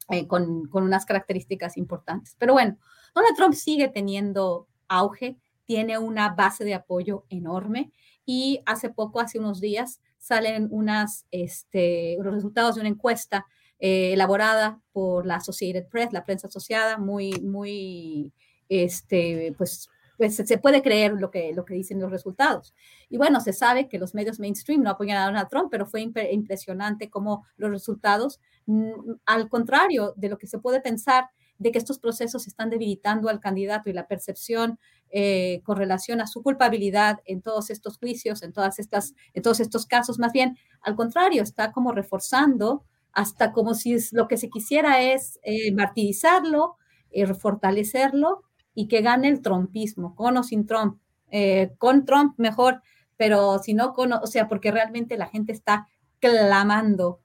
eh, 0.09 0.27
con, 0.27 0.67
con 0.67 0.83
unas 0.83 1.05
características 1.05 1.77
importantes. 1.77 2.35
Pero 2.37 2.53
bueno, 2.53 2.77
Donald 3.15 3.37
Trump 3.37 3.53
sigue 3.53 3.87
teniendo 3.87 4.67
auge, 4.89 5.37
tiene 5.65 5.97
una 5.97 6.35
base 6.35 6.65
de 6.65 6.73
apoyo 6.73 7.23
enorme 7.29 7.93
y 8.25 8.61
hace 8.65 8.89
poco, 8.89 9.21
hace 9.21 9.39
unos 9.39 9.61
días, 9.61 10.01
salen 10.21 10.67
unas, 10.69 11.25
este, 11.31 12.15
los 12.21 12.33
resultados 12.33 12.75
de 12.75 12.81
una 12.81 12.89
encuesta 12.89 13.47
eh, 13.79 14.13
elaborada 14.13 14.79
por 14.93 15.25
la 15.25 15.35
Associated 15.35 15.87
Press, 15.89 16.13
la 16.13 16.23
prensa 16.23 16.47
asociada, 16.47 16.99
muy, 16.99 17.31
muy, 17.41 18.31
este, 18.69 19.53
pues, 19.57 19.89
pues 20.17 20.35
se 20.35 20.57
puede 20.59 20.83
creer 20.83 21.13
lo 21.13 21.31
que, 21.31 21.51
lo 21.53 21.65
que 21.65 21.73
dicen 21.73 21.99
los 21.99 22.11
resultados. 22.11 22.75
Y 23.09 23.17
bueno, 23.17 23.41
se 23.41 23.51
sabe 23.51 23.89
que 23.89 23.97
los 23.97 24.13
medios 24.13 24.39
mainstream 24.39 24.83
no 24.83 24.91
apoyan 24.91 25.17
a 25.17 25.25
Donald 25.25 25.49
Trump, 25.49 25.69
pero 25.71 25.87
fue 25.87 26.01
impresionante 26.01 27.09
cómo 27.09 27.43
los 27.57 27.71
resultados, 27.71 28.39
mm, 28.67 29.13
al 29.25 29.49
contrario 29.49 30.13
de 30.15 30.29
lo 30.29 30.37
que 30.37 30.45
se 30.45 30.59
puede 30.59 30.79
pensar, 30.79 31.25
de 31.57 31.71
que 31.71 31.79
estos 31.79 31.97
procesos 31.97 32.45
están 32.45 32.69
debilitando 32.69 33.29
al 33.29 33.39
candidato 33.39 33.89
y 33.89 33.93
la 33.93 34.07
percepción 34.07 34.79
eh, 35.11 35.61
con 35.63 35.77
relación 35.77 36.21
a 36.21 36.27
su 36.27 36.41
culpabilidad 36.41 37.19
en 37.25 37.41
todos 37.41 37.69
estos 37.69 37.97
juicios, 37.97 38.43
en, 38.43 38.53
todas 38.53 38.79
estas, 38.79 39.13
en 39.33 39.43
todos 39.43 39.59
estos 39.59 39.85
casos, 39.85 40.19
más 40.19 40.31
bien, 40.31 40.57
al 40.81 40.95
contrario, 40.95 41.43
está 41.43 41.71
como 41.71 41.91
reforzando 41.91 42.85
hasta 43.13 43.51
como 43.51 43.73
si 43.73 43.97
lo 44.13 44.27
que 44.27 44.37
se 44.37 44.49
quisiera 44.49 45.01
es 45.01 45.39
eh, 45.43 45.71
martirizarlo, 45.73 46.77
eh, 47.11 47.33
fortalecerlo 47.33 48.43
y 48.73 48.87
que 48.87 49.01
gane 49.01 49.27
el 49.27 49.41
trumpismo, 49.41 50.15
con 50.15 50.37
o 50.37 50.43
sin 50.43 50.65
Trump. 50.65 50.97
Eh, 51.29 51.71
con 51.77 52.05
Trump 52.05 52.35
mejor, 52.37 52.81
pero 53.17 53.59
si 53.59 53.73
no 53.73 53.93
con, 53.93 54.13
o 54.13 54.27
sea, 54.27 54.47
porque 54.47 54.71
realmente 54.71 55.17
la 55.17 55.27
gente 55.27 55.51
está 55.51 55.87
clamando, 56.19 57.21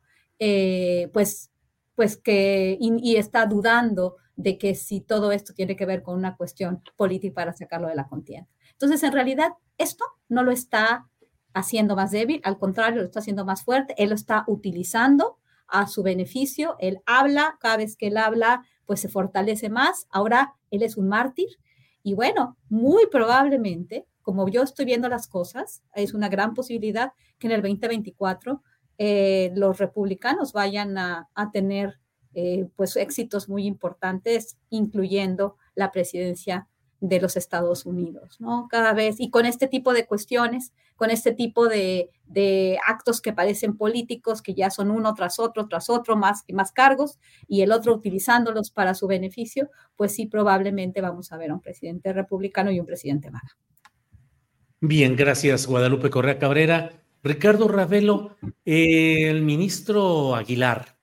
pues, 1.13 1.51
pues 1.97 2.17
que, 2.17 2.79
y, 2.81 3.17
está 3.17 3.47
dudando 3.47 4.17
de 4.37 4.59
que 4.59 4.75
si 4.75 5.01
todo 5.01 5.33
esto 5.33 5.55
tiene 5.55 5.75
que 5.75 5.87
ver 5.87 6.03
con 6.03 6.17
una 6.17 6.37
cuestión 6.37 6.83
política 6.97 7.35
para 7.35 7.53
sacarlo 7.55 7.89
de 7.89 7.97
la 7.97 8.07
contienda. 8.07 8.49
Entonces, 8.73 9.03
en 9.03 9.13
realidad, 9.13 9.53
esto 9.79 10.05
no 10.29 10.45
lo 10.45 10.53
está 10.53 11.09
haciendo 11.55 11.97
más 11.97 12.11
débil, 12.11 12.41
al 12.45 12.59
contrario, 12.59 13.01
lo 13.01 13.07
está 13.07 13.21
haciendo 13.21 13.47
más 13.47 13.65
fuerte, 13.65 13.95
él 13.97 14.11
lo 14.11 14.15
está 14.15 14.45
utilizando 14.47 15.39
a 15.67 15.87
su 15.87 16.03
beneficio, 16.03 16.77
él 16.79 17.01
habla, 17.07 17.57
cada 17.61 17.79
vez 17.79 17.97
que 17.97 18.09
él 18.09 18.19
habla, 18.19 18.63
pues 18.85 19.01
se 19.01 19.09
fortalece 19.09 19.69
más. 19.71 20.07
Ahora 20.11 20.55
él 20.71 20.83
es 20.83 20.97
un 20.97 21.09
mártir 21.09 21.49
y 22.03 22.15
bueno, 22.15 22.57
muy 22.69 23.07
probablemente, 23.11 24.07
como 24.23 24.49
yo 24.49 24.63
estoy 24.63 24.85
viendo 24.85 25.09
las 25.09 25.27
cosas, 25.27 25.83
es 25.95 26.15
una 26.15 26.29
gran 26.29 26.55
posibilidad 26.55 27.13
que 27.39 27.49
en 27.49 27.53
el 27.53 27.63
2024 27.63 28.63
eh, 28.99 29.53
los 29.55 29.79
republicanos 29.79 30.53
vayan 30.53 30.97
a, 30.99 31.29
tener 31.53 31.99
eh, 32.35 32.67
pues 32.77 32.97
éxitos 32.97 33.49
muy 33.49 33.67
importantes, 33.67 34.59
incluyendo 34.71 35.57
la 35.75 35.93
presidencia 35.93 36.69
de 37.01 37.21
los 37.21 37.37
Estados 37.37 37.85
Unidos, 37.85 38.41
¿no? 38.41 38.69
Cada 38.71 38.95
vez, 38.95 39.17
y 39.19 39.31
con 39.31 39.45
este 39.45 39.69
tipo 39.69 39.93
de 39.93 40.07
cuestiones, 40.07 40.73
con 40.97 41.11
este 41.11 41.33
tipo 41.33 41.69
de, 41.69 42.11
actos 42.87 43.21
que 43.21 43.33
parecen 43.33 43.77
políticos, 43.77 44.41
que 44.41 44.55
ya 44.55 44.71
son 44.71 44.91
uno 44.91 45.15
tras 45.15 45.39
otro, 45.39 45.69
tras 45.69 45.91
otro, 45.91 46.17
más 46.17 46.45
y 46.47 46.55
más 46.55 46.73
cargos, 46.73 47.19
y 47.47 47.61
el 47.61 47.73
otro 47.73 47.95
utilizándolos 47.95 48.71
para 48.71 48.95
su 48.95 49.07
beneficio, 49.07 49.71
pues 49.95 50.15
sí, 50.15 50.27
probablemente 50.27 51.01
vamos 51.01 51.33
a 51.33 51.37
ver 51.37 51.51
a 51.51 51.55
un 51.55 51.61
presidente 51.61 52.13
republicano 52.13 52.71
y 52.71 52.81
un 52.81 52.87
presidente 52.87 53.31
maga. 53.31 53.57
Bien, 54.81 55.17
gracias, 55.17 55.67
Guadalupe 55.67 56.11
Correa 56.11 56.39
Cabrera. 56.39 57.06
Ricardo 57.27 57.67
Ravelo, 57.67 58.37
el 58.65 59.43
ministro 59.43 60.37
Aguilar 60.37 60.97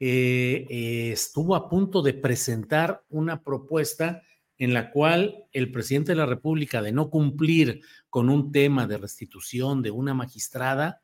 eh, 0.00 0.66
estuvo 1.12 1.54
a 1.54 1.68
punto 1.68 2.02
de 2.02 2.14
presentar 2.14 3.04
una 3.10 3.44
propuesta 3.44 4.22
en 4.56 4.74
la 4.74 4.90
cual 4.90 5.44
el 5.52 5.70
presidente 5.70 6.12
de 6.12 6.16
la 6.16 6.26
República, 6.26 6.82
de 6.82 6.90
no 6.90 7.10
cumplir 7.10 7.80
con 8.10 8.28
un 8.28 8.50
tema 8.50 8.88
de 8.88 8.98
restitución 8.98 9.80
de 9.80 9.92
una 9.92 10.14
magistrada 10.14 11.00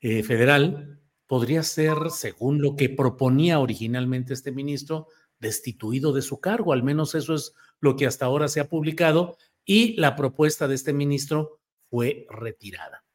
eh, 0.00 0.22
federal, 0.22 1.00
podría 1.26 1.64
ser, 1.64 1.96
según 2.10 2.62
lo 2.62 2.76
que 2.76 2.88
proponía 2.88 3.58
originalmente 3.58 4.34
este 4.34 4.52
ministro, 4.52 5.08
destituido 5.40 6.12
de 6.12 6.22
su 6.22 6.38
cargo. 6.38 6.72
Al 6.72 6.84
menos 6.84 7.16
eso 7.16 7.34
es 7.34 7.54
lo 7.80 7.96
que 7.96 8.06
hasta 8.06 8.26
ahora 8.26 8.46
se 8.46 8.60
ha 8.60 8.68
publicado 8.68 9.36
y 9.64 9.96
la 9.96 10.14
propuesta 10.14 10.68
de 10.68 10.76
este 10.76 10.92
ministro 10.92 11.58
fue 11.90 12.24
retirada. 12.30 13.05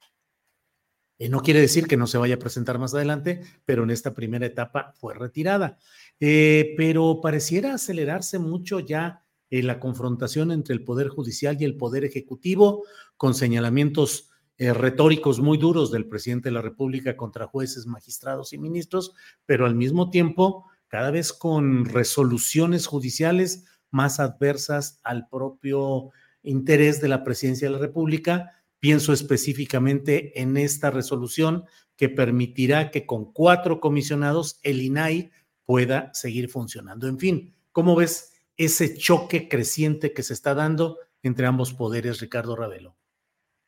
Eh, 1.21 1.29
no 1.29 1.41
quiere 1.41 1.61
decir 1.61 1.85
que 1.85 1.97
no 1.97 2.07
se 2.07 2.17
vaya 2.17 2.33
a 2.33 2.39
presentar 2.39 2.79
más 2.79 2.95
adelante, 2.95 3.41
pero 3.63 3.83
en 3.83 3.91
esta 3.91 4.15
primera 4.15 4.43
etapa 4.43 4.91
fue 4.95 5.13
retirada. 5.13 5.77
Eh, 6.19 6.73
pero 6.75 7.21
pareciera 7.21 7.75
acelerarse 7.75 8.39
mucho 8.39 8.79
ya 8.79 9.23
eh, 9.51 9.61
la 9.61 9.79
confrontación 9.79 10.51
entre 10.51 10.73
el 10.73 10.83
Poder 10.83 11.09
Judicial 11.09 11.57
y 11.59 11.65
el 11.65 11.77
Poder 11.77 12.05
Ejecutivo, 12.05 12.85
con 13.17 13.35
señalamientos 13.35 14.29
retóricos 14.57 15.39
muy 15.39 15.57
duros 15.57 15.91
del 15.91 16.07
presidente 16.07 16.49
de 16.49 16.53
la 16.53 16.61
República 16.61 17.17
contra 17.17 17.47
jueces, 17.47 17.87
magistrados 17.87 18.53
y 18.53 18.59
ministros, 18.59 19.13
pero 19.47 19.65
al 19.65 19.73
mismo 19.73 20.11
tiempo 20.11 20.67
cada 20.87 21.09
vez 21.09 21.33
con 21.33 21.85
resoluciones 21.85 22.85
judiciales 22.85 23.65
más 23.89 24.19
adversas 24.19 24.99
al 25.03 25.27
propio 25.29 26.11
interés 26.43 27.01
de 27.01 27.07
la 27.07 27.23
presidencia 27.23 27.67
de 27.67 27.73
la 27.73 27.79
República. 27.79 28.60
Pienso 28.81 29.13
específicamente 29.13 30.41
en 30.41 30.57
esta 30.57 30.89
resolución 30.89 31.65
que 31.95 32.09
permitirá 32.09 32.89
que 32.89 33.05
con 33.05 33.31
cuatro 33.31 33.79
comisionados 33.79 34.59
el 34.63 34.81
INAI 34.81 35.29
pueda 35.65 36.11
seguir 36.15 36.49
funcionando. 36.49 37.07
En 37.07 37.19
fin, 37.19 37.53
¿cómo 37.71 37.95
ves 37.95 38.33
ese 38.57 38.97
choque 38.97 39.47
creciente 39.47 40.13
que 40.13 40.23
se 40.23 40.33
está 40.33 40.55
dando 40.55 40.97
entre 41.21 41.45
ambos 41.45 41.73
poderes, 41.75 42.19
Ricardo 42.19 42.55
Ravelo? 42.55 42.95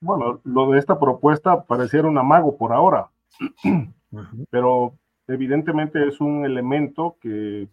Bueno, 0.01 0.41
lo 0.43 0.72
de 0.72 0.80
esta 0.80 0.99
propuesta 0.99 1.64
pareciera 1.64 2.07
un 2.07 2.18
amago 2.18 2.57
por 2.57 2.74
ahora, 2.74 3.11
pero 4.49 4.97
evidentemente 5.28 6.07
es 6.07 6.20
un 6.20 6.43
elemento 6.43 7.18
que 7.22 7.68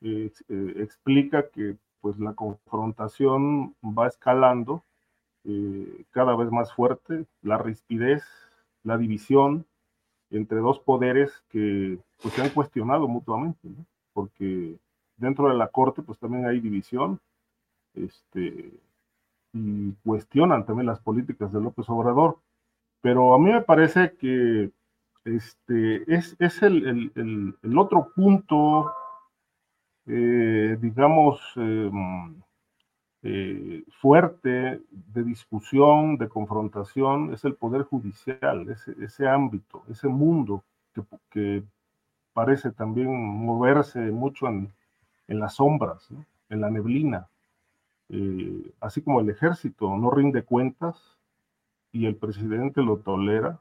eh, 0.00 0.30
eh, 0.48 0.74
explica 0.76 1.48
que 1.50 1.76
pues 2.00 2.20
la 2.20 2.34
confrontación 2.34 3.74
va 3.82 4.06
escalando 4.06 4.84
eh, 5.44 6.04
cada 6.10 6.36
vez 6.36 6.50
más 6.50 6.72
fuerte, 6.72 7.26
la 7.42 7.58
rispidez, 7.58 8.24
la 8.82 8.98
división 8.98 9.66
entre 10.30 10.58
dos 10.58 10.80
poderes 10.80 11.32
que 11.50 11.98
pues, 12.22 12.34
se 12.34 12.42
han 12.42 12.50
cuestionado 12.50 13.08
mutuamente, 13.08 13.68
porque 14.12 14.76
dentro 15.16 15.48
de 15.48 15.54
la 15.54 15.68
Corte, 15.68 16.02
pues 16.02 16.18
también 16.18 16.46
hay 16.46 16.60
división, 16.60 17.20
este, 17.94 18.72
y 19.52 19.92
cuestionan 20.04 20.66
también 20.66 20.86
las 20.86 21.00
políticas 21.00 21.52
de 21.52 21.60
López 21.60 21.88
Obrador. 21.88 22.38
Pero 23.00 23.34
a 23.34 23.38
mí 23.38 23.52
me 23.52 23.62
parece 23.62 24.14
que 24.18 24.70
este, 25.24 26.12
es, 26.12 26.36
es 26.38 26.62
el, 26.62 27.12
el, 27.14 27.56
el, 27.62 27.78
otro 27.78 28.10
punto, 28.14 28.92
eh, 30.06 30.76
digamos, 30.80 31.40
em, 31.56 32.34
eh, 33.26 33.84
fuerte 34.00 34.82
de 34.90 35.24
discusión, 35.24 36.18
de 36.18 36.28
confrontación, 36.28 37.32
es 37.32 37.42
el 37.46 37.54
Poder 37.54 37.82
Judicial, 37.82 38.68
ese, 39.00 39.26
ámbito, 39.26 39.82
ese 39.88 40.08
mundo 40.08 40.62
que, 41.30 41.64
parece 42.34 42.72
también 42.72 43.14
moverse 43.14 43.98
mucho 44.10 44.48
en, 44.48 44.72
en 45.28 45.38
las 45.38 45.54
sombras, 45.54 46.08
en 46.50 46.60
la 46.60 46.68
neblina. 46.68 47.28
Eh, 48.10 48.72
así 48.80 49.00
como 49.00 49.20
el 49.20 49.30
ejército 49.30 49.96
no 49.96 50.10
rinde 50.10 50.42
cuentas 50.42 51.16
y 51.92 52.06
el 52.06 52.16
presidente 52.16 52.82
lo 52.82 52.98
tolera, 52.98 53.58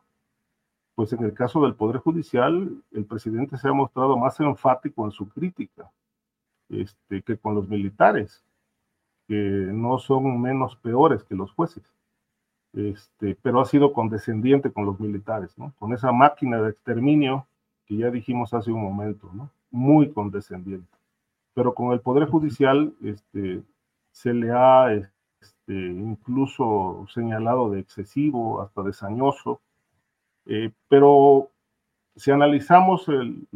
pues 0.96 1.14
en 1.14 1.24
el 1.24 1.34
caso 1.34 1.62
del 1.62 1.76
Poder 1.76 1.98
Judicial, 1.98 2.84
el 2.92 3.06
presidente 3.06 3.58
se 3.58 3.70
ha 3.70 3.74
mostrado 3.74 4.18
más 4.18 4.40
enfático 4.40 5.06
en 5.06 5.12
su 5.12 5.30
crítica 5.30 5.90
este, 6.68 7.22
que 7.22 7.38
con 7.38 7.56
los 7.56 7.70
militares, 7.70 8.44
que 9.34 9.72
no 9.72 9.98
son 10.00 10.42
menos 10.42 10.76
peores 10.78 11.24
que 11.24 11.36
los 11.36 11.52
jueces. 11.52 11.84
Este, 12.74 13.38
pero 13.42 13.62
ha 13.62 13.66
sido 13.66 13.94
condescendiente 13.94 14.72
con 14.72 14.86
los 14.86 15.00
militares, 15.00 15.58
¿no? 15.58 15.74
Con 15.80 15.94
esa 15.94 16.12
máquina 16.12 16.62
de 16.62 16.72
exterminio 16.72 17.48
que 17.86 17.98
ya 17.98 18.10
dijimos 18.10 18.54
hace 18.54 18.72
un 18.72 18.82
momento, 18.82 19.30
¿no? 19.34 19.50
Muy 19.72 20.12
condescendiente 20.12 20.94
pero 21.54 21.74
con 21.74 21.94
el 21.94 22.02
Poder 22.02 22.28
Judicial 22.28 22.94
este, 23.04 23.64
se 24.12 24.34
le 24.34 24.52
ha 24.52 24.94
este, 24.94 25.74
incluso 25.74 27.06
señalado 27.14 27.70
de 27.70 27.80
excesivo, 27.80 28.62
hasta 28.62 28.82
desañoso, 28.84 29.62
eh, 30.46 30.72
pero 30.88 31.50
si 32.16 32.32
analizamos 32.32 33.08
el, 33.08 33.48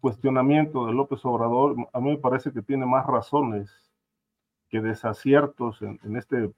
cuestionamiento 0.00 0.86
de 0.86 0.94
López 0.94 1.24
Obrador, 1.24 1.76
a 1.92 2.00
mí 2.00 2.10
me 2.10 2.18
parece 2.18 2.52
que 2.52 2.62
tiene 2.62 2.86
más 2.86 3.06
razones 3.06 3.70
que 4.68 4.80
desaciertos 4.80 5.82
en, 5.82 6.16
este, 6.16 6.52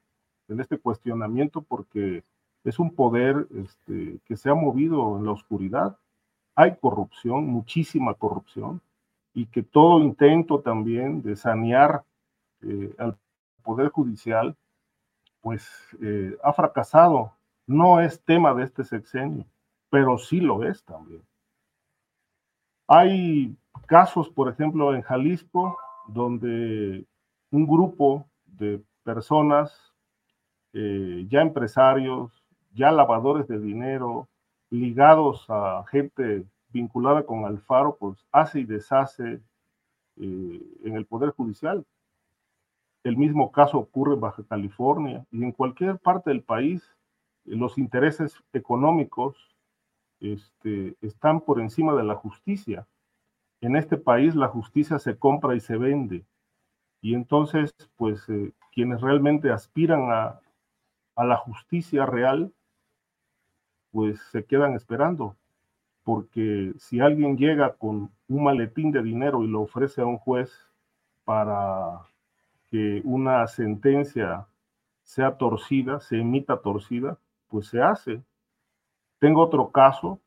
en 0.49 0.61
este 0.61 0.79
cuestionamiento 0.79 1.63
porque 1.63 2.25
es 2.65 2.79
un 2.79 2.95
poder 2.95 3.47
este, 3.55 4.19
que 4.25 4.37
se 4.37 4.51
ha 4.51 4.55
movido 4.55 5.17
en 5.17 5.25
la 5.25 5.33
oscuridad. 5.33 5.99
Hay 6.55 6.77
corrupción, 6.77 7.47
muchísima 7.47 8.15
corrupción 8.15 8.81
y 9.35 9.47
que 9.47 9.63
todo 9.63 10.01
intento 10.01 10.61
también 10.61 11.23
de 11.23 11.37
sanear 11.37 12.03
eh, 12.63 12.95
al 12.99 13.17
Poder 13.63 13.91
Judicial, 13.91 14.57
pues 15.41 15.69
eh, 16.03 16.37
ha 16.43 16.53
fracasado. 16.53 17.33
No 17.67 18.01
es 18.01 18.21
tema 18.23 18.55
de 18.55 18.65
este 18.65 18.83
sexenio, 18.83 19.45
pero 19.91 20.19
sí 20.19 20.41
lo 20.41 20.65
es 20.65 20.83
también. 20.85 21.23
Hay 22.87 23.55
casos, 23.87 24.31
por 24.31 24.49
ejemplo, 24.49 24.95
en 24.95 25.03
Jalisco, 25.03 25.77
donde 26.09 27.05
un 27.51 27.67
grupo 27.67 28.27
de 28.47 28.83
personas 29.03 29.93
eh, 30.73 31.27
ya 31.29 31.41
empresarios, 31.41 32.31
ya 32.75 32.93
lavadores 32.93 33.49
de 33.49 33.59
dinero, 33.59 34.29
ligados 34.71 35.47
a 35.49 35.85
gente 35.91 36.45
vinculada 36.71 37.25
con 37.25 37.45
Alfaro, 37.45 37.97
pues 37.97 38.25
hace 38.33 38.61
y 38.61 38.65
deshace 38.65 39.41
eh, 40.17 40.63
en 40.85 40.97
el 40.97 41.07
Poder 41.07 41.31
Judicial. 41.31 41.85
El 43.03 43.17
mismo 43.17 43.51
caso 43.53 43.79
ocurre 43.79 44.15
en 44.15 44.21
Baja 44.21 44.43
California 44.49 45.25
y 45.31 45.43
en 45.43 45.53
cualquier 45.53 45.99
parte 45.99 46.31
del 46.31 46.43
país, 46.43 46.95
los 47.45 47.79
intereses 47.79 48.37
económicos 48.53 49.37
este, 50.21 50.97
están 51.01 51.41
por 51.41 51.61
encima 51.61 51.95
de 51.95 52.05
la 52.05 52.17
justicia. 52.17 52.87
En 53.61 53.77
este 53.77 53.97
país 53.97 54.35
la 54.35 54.49
justicia 54.49 54.99
se 54.99 55.17
compra 55.17 55.55
y 55.55 55.61
se 55.61 55.79
vende. 55.79 56.27
Y 57.01 57.15
entonces, 57.15 57.75
pues, 57.97 58.29
eh, 58.29 58.53
quienes 58.73 59.01
realmente 59.01 59.51
aspiran 59.51 60.11
a, 60.11 60.41
a 61.17 61.25
la 61.25 61.37
justicia 61.37 62.07
real, 62.07 62.53
pues 63.91 64.21
se 64.31 64.45
quedan 64.45 64.75
esperando. 64.75 65.37
Porque 66.05 66.73
si 66.79 67.01
alguien 67.01 67.37
llega 67.37 67.75
con 67.75 68.11
un 68.29 68.45
maletín 68.45 68.93
de 68.93 69.03
dinero 69.03 69.43
y 69.45 69.49
lo 69.49 69.63
ofrece 69.63 70.01
a 70.01 70.07
un 70.07 70.19
juez 70.19 70.51
para 71.25 72.01
que 72.71 73.03
una 73.05 73.47
sentencia 73.47 74.47
sea 75.03 75.37
torcida, 75.37 76.01
se 76.01 76.21
emita 76.21 76.61
torcida, 76.61 77.19
pues 77.49 77.69
se 77.69 77.83
hace. 77.83 78.23
Tengo 79.19 79.43
otro 79.43 79.71
caso, 79.71 80.21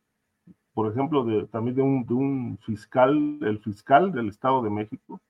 por 0.74 0.92
ejemplo, 0.92 1.24
de, 1.24 1.48
también 1.48 1.76
de 1.76 1.82
un, 1.82 2.06
de 2.06 2.14
un 2.14 2.58
fiscal, 2.66 3.40
el 3.42 3.60
fiscal 3.60 4.12
del 4.12 4.30
Estado 4.30 4.62
de 4.62 4.70
México, 4.70 5.22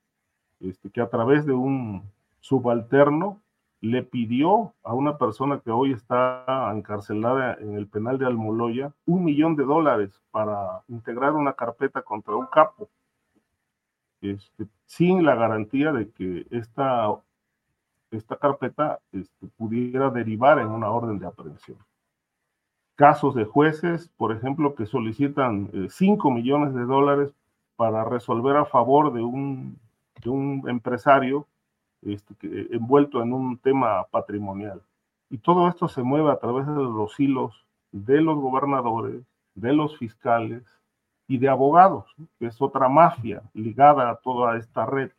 este, 0.62 0.90
que 0.90 1.02
a 1.02 1.10
través 1.10 1.46
de 1.46 1.54
un 1.54 2.04
subalterno 2.40 3.40
le 3.82 4.04
pidió 4.04 4.74
a 4.84 4.94
una 4.94 5.18
persona 5.18 5.60
que 5.60 5.72
hoy 5.72 5.92
está 5.92 6.72
encarcelada 6.74 7.56
en 7.56 7.74
el 7.74 7.88
penal 7.88 8.20
de 8.20 8.28
Almoloya 8.28 8.94
un 9.08 9.26
millón 9.26 9.56
de 9.56 9.64
dólares 9.64 10.22
para 10.30 10.84
integrar 10.88 11.34
una 11.34 11.54
carpeta 11.54 12.04
contra 12.04 12.36
un 12.36 12.46
capo, 12.46 12.90
este, 14.22 14.68
sin 14.86 15.26
la 15.26 15.34
garantía 15.34 15.92
de 15.92 16.12
que 16.12 16.46
esta, 16.52 17.10
esta 18.12 18.38
carpeta 18.38 19.00
este, 19.12 19.48
pudiera 19.58 20.12
derivar 20.12 20.60
en 20.60 20.68
una 20.68 20.92
orden 20.92 21.18
de 21.18 21.26
aprehensión. 21.26 21.80
Casos 22.96 23.34
de 23.34 23.46
jueces, 23.46 24.10
por 24.16 24.32
ejemplo, 24.32 24.76
que 24.76 24.86
solicitan 24.86 25.72
5 25.90 26.30
eh, 26.30 26.32
millones 26.32 26.76
de 26.76 26.86
dólares 26.86 27.34
para 27.76 28.04
resolver 28.04 28.58
a 28.58 28.66
favor 28.66 29.12
de 29.12 29.24
un, 29.24 29.80
de 30.22 30.30
un 30.30 30.64
empresario 30.68 31.48
este, 32.02 32.36
envuelto 32.76 33.22
en 33.22 33.34
un 33.34 33.58
tema 33.58 34.06
patrimonial. 34.06 34.82
Y 35.30 35.38
todo 35.38 35.68
esto 35.68 35.88
se 35.88 36.04
mueve 36.04 36.32
a 36.32 36.40
través 36.40 36.68
de 36.68 36.74
los 36.74 37.20
hilos 37.20 37.66
de 37.92 38.22
los 38.22 38.38
gobernadores, 38.38 39.24
de 39.56 39.74
los 39.74 39.98
fiscales 39.98 40.64
y 41.28 41.38
de 41.38 41.50
abogados, 41.50 42.06
que 42.40 42.48
es 42.48 42.62
otra 42.62 42.90
mafia 42.90 43.42
ligada 43.54 44.10
a 44.10 44.16
toda 44.16 44.58
esta 44.58 44.86
red. 44.86 45.12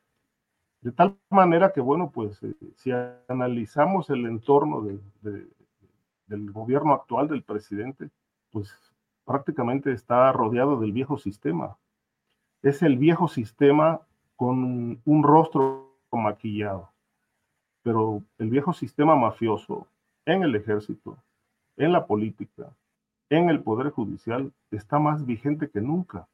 De 0.80 0.90
tal 0.90 1.16
manera 1.30 1.72
que, 1.72 1.80
bueno, 1.80 2.10
pues 2.10 2.42
eh, 2.42 2.54
si 2.76 2.90
analizamos 3.28 4.10
el 4.10 4.26
entorno 4.26 4.82
del 5.22 6.52
gobierno 6.52 6.92
actual 6.92 7.28
del 7.28 7.42
presidente, 7.42 8.10
pues 8.50 8.74
prácticamente 9.24 9.92
está 9.92 10.32
rodeado 10.32 10.80
del 10.80 10.92
viejo 10.92 11.18
sistema. 11.18 11.76
Es 12.62 12.82
el 12.82 12.98
viejo 12.98 13.28
sistema 13.28 14.00
con 14.42 15.00
un 15.04 15.22
rostro 15.22 16.00
maquillado. 16.10 16.90
Pero 17.84 18.24
el 18.38 18.50
viejo 18.50 18.72
sistema 18.72 19.14
mafioso 19.14 19.86
en 20.26 20.42
el 20.42 20.56
ejército, 20.56 21.16
en 21.76 21.92
la 21.92 22.08
política, 22.08 22.74
en 23.30 23.50
el 23.50 23.62
poder 23.62 23.90
judicial 23.90 24.52
está 24.72 24.98
más 24.98 25.24
vigente 25.24 25.70
que 25.70 25.80
nunca. 25.80 26.26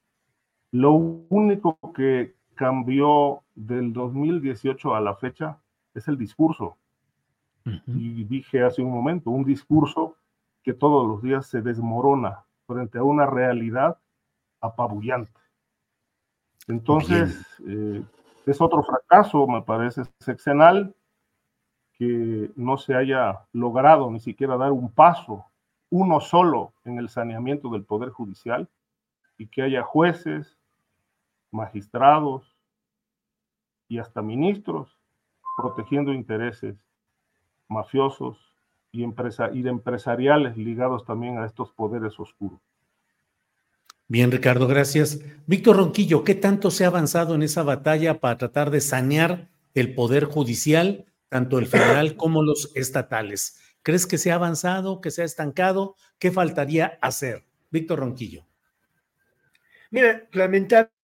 Lo 0.73 0.93
único 0.93 1.79
que 1.95 2.35
cambió 2.55 3.43
del 3.55 3.93
2018 3.93 4.95
a 4.95 5.03
la 5.03 5.15
fecha 5.15 5.59
es 5.93 6.09
el 6.09 6.17
discurso. 6.17 6.79
Y 7.87 8.25
dije 8.25 8.63
hace 8.63 8.81
un 8.81 8.91
momento, 8.91 9.29
un 9.29 9.45
discurso 9.45 10.17
que 10.63 10.73
todos 10.73 11.07
los 11.07 11.23
días 11.23 11.47
se 11.47 11.61
desmorona 11.61 12.47
frente 12.67 12.97
a 12.97 13.05
una 13.05 13.27
realidad 13.27 13.99
apabullante. 14.63 15.39
Entonces, 16.69 17.45
es 18.47 18.61
otro 18.61 18.83
fracaso, 18.83 19.47
me 19.47 19.63
parece, 19.63 20.03
sexenal, 20.21 20.95
que 21.95 22.51
no 22.55 22.79
se 22.79 22.95
haya 22.95 23.41
logrado 23.53 24.11
ni 24.11 24.21
siquiera 24.21 24.57
dar 24.57 24.73
un 24.73 24.91
paso, 24.91 25.47
uno 25.91 26.21
solo, 26.21 26.73
en 26.85 26.99
el 26.99 27.09
saneamiento 27.09 27.71
del 27.71 27.85
Poder 27.85 28.11
Judicial 28.11 28.69
y 29.37 29.47
que 29.49 29.63
haya 29.63 29.83
jueces, 29.83 30.57
magistrados 31.51 32.55
y 33.89 33.99
hasta 33.99 34.21
ministros 34.21 34.99
protegiendo 35.57 36.13
intereses 36.13 36.77
mafiosos 37.69 38.39
y, 38.93 39.03
empresa 39.03 39.51
y 39.53 39.63
de 39.63 39.71
empresariales 39.71 40.57
ligados 40.57 41.05
también 41.05 41.39
a 41.39 41.47
estos 41.47 41.71
poderes 41.73 42.19
oscuros. 42.21 42.61
Bien, 44.11 44.31
Ricardo, 44.31 44.67
gracias. 44.67 45.21
Víctor 45.47 45.77
Ronquillo, 45.77 46.25
¿qué 46.25 46.35
tanto 46.35 46.71
se 46.71 46.85
ha 46.85 46.87
avanzado 46.87 47.35
en 47.35 47.43
esa 47.43 47.63
batalla 47.63 48.21
para 48.21 48.39
tratar 48.39 48.71
de 48.71 48.81
sanear 48.81 49.51
el 49.75 49.95
poder 49.95 50.25
judicial, 50.25 51.05
tanto 51.29 51.59
el 51.59 51.67
federal 51.67 52.17
como 52.17 52.43
los 52.43 52.73
estatales? 52.75 53.61
¿Crees 53.83 54.07
que 54.07 54.17
se 54.17 54.33
ha 54.33 54.37
avanzado, 54.37 55.03
que 55.03 55.11
se 55.11 55.21
ha 55.21 55.25
estancado? 55.27 55.95
¿Qué 56.19 56.31
faltaría 56.31 56.99
hacer? 57.03 57.45
Víctor 57.71 57.99
Ronquillo. 57.99 58.47
Mira, 59.91 60.27
lamentablemente 60.33 60.95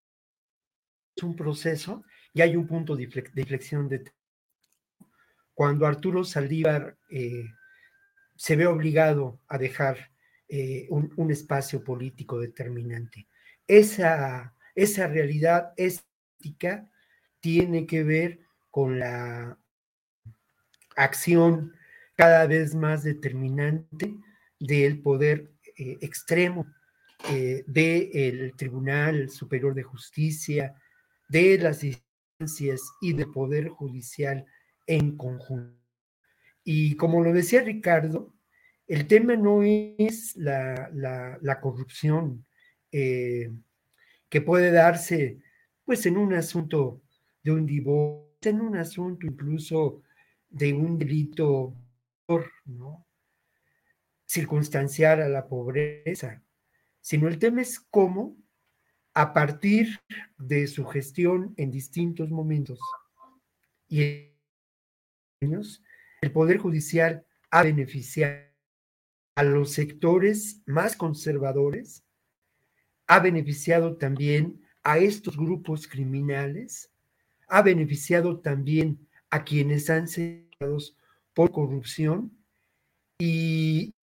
es 1.15 1.23
un 1.23 1.35
proceso 1.35 2.03
y 2.33 2.41
hay 2.41 2.55
un 2.55 2.65
punto 2.65 2.95
de 2.95 3.03
inflexión 3.03 3.87
de 3.87 4.11
cuando 5.53 5.85
Arturo 5.85 6.23
Saldívar 6.23 6.97
eh, 7.09 7.45
se 8.35 8.55
ve 8.55 8.65
obligado 8.65 9.39
a 9.47 9.59
dejar 9.59 10.11
eh, 10.47 10.87
un, 10.89 11.31
espacio 11.31 11.83
político 11.83 12.39
determinante. 12.39 13.27
Esa, 13.67 14.53
esa 14.75 15.07
realidad 15.07 15.73
ética 15.75 16.89
tiene 17.39 17.85
que 17.87 18.03
ver 18.03 18.39
con 18.69 18.99
la 18.99 19.57
acción 20.95 21.73
cada 22.15 22.45
vez 22.47 22.75
más 22.75 23.03
determinante 23.03 24.15
del 24.59 25.01
poder 25.01 25.51
eh, 25.77 25.97
extremo 26.01 26.67
eh, 27.31 27.63
del 27.65 28.55
Tribunal 28.55 29.29
Superior 29.29 29.73
de 29.73 29.83
Justicia, 29.83 30.75
de 31.27 31.57
las 31.57 31.83
instancias 31.83 32.81
y 33.01 33.13
del 33.13 33.31
Poder 33.31 33.69
Judicial 33.69 34.45
en 34.85 35.17
conjunto. 35.17 35.81
Y 36.63 36.95
como 36.97 37.23
lo 37.23 37.33
decía 37.33 37.61
Ricardo, 37.61 38.34
el 38.87 39.07
tema 39.07 39.35
no 39.35 39.63
es 39.63 40.35
la, 40.35 41.59
corrupción 41.61 42.45
eh, 42.91 43.51
que 44.29 44.41
puede 44.41 44.71
darse 44.71 45.39
pues 45.83 46.05
en 46.05 46.17
un 46.17 46.33
asunto 46.33 47.01
de 47.43 47.51
un 47.51 47.65
divorcio, 47.65 48.25
en 48.49 48.61
un 48.61 48.77
asunto 48.77 49.25
incluso 49.25 50.03
de 50.49 50.73
un 50.73 50.97
delito 50.97 51.75
¿no? 52.65 53.07
circunstancial 54.25 55.21
a 55.21 55.29
la 55.29 55.47
pobreza, 55.47 56.43
sino 57.01 57.27
el 57.27 57.39
tema 57.39 57.61
es 57.61 57.79
cómo 57.79 58.37
a 59.13 59.33
partir 59.33 59.99
de 60.37 60.67
su 60.67 60.85
gestión 60.85 61.53
en 61.57 61.71
distintos 61.71 62.29
momentos 62.29 62.79
y 63.87 64.31
años, 65.41 65.83
el 66.21 66.31
Poder 66.31 66.57
Judicial 66.57 67.25
ha 67.51 67.63
beneficiado 67.63 68.54
a 69.35 69.43
los 69.43 69.73
sectores 69.73 70.61
más 70.65 70.95
conservadores, 70.95 72.03
ha 73.07 73.19
beneficiado 73.19 73.97
también 73.97 74.61
a 74.83 74.97
estos 74.97 75.37
grupos 75.37 75.87
criminales, 75.87 76.89
ha 77.47 77.61
beneficiado 77.61 78.39
también 78.39 79.07
a 79.29 79.43
quienes 79.43 79.89
han 79.89 80.07
sido 80.07 80.77
por 81.33 81.51
corrupción 81.51 82.31
y 83.19 83.93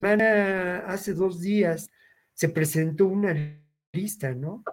hace 0.00 1.12
dos 1.12 1.40
días 1.40 1.90
se 2.32 2.48
presentó 2.48 3.06
una 3.06 3.60
lista, 3.92 4.34
¿no? 4.34 4.64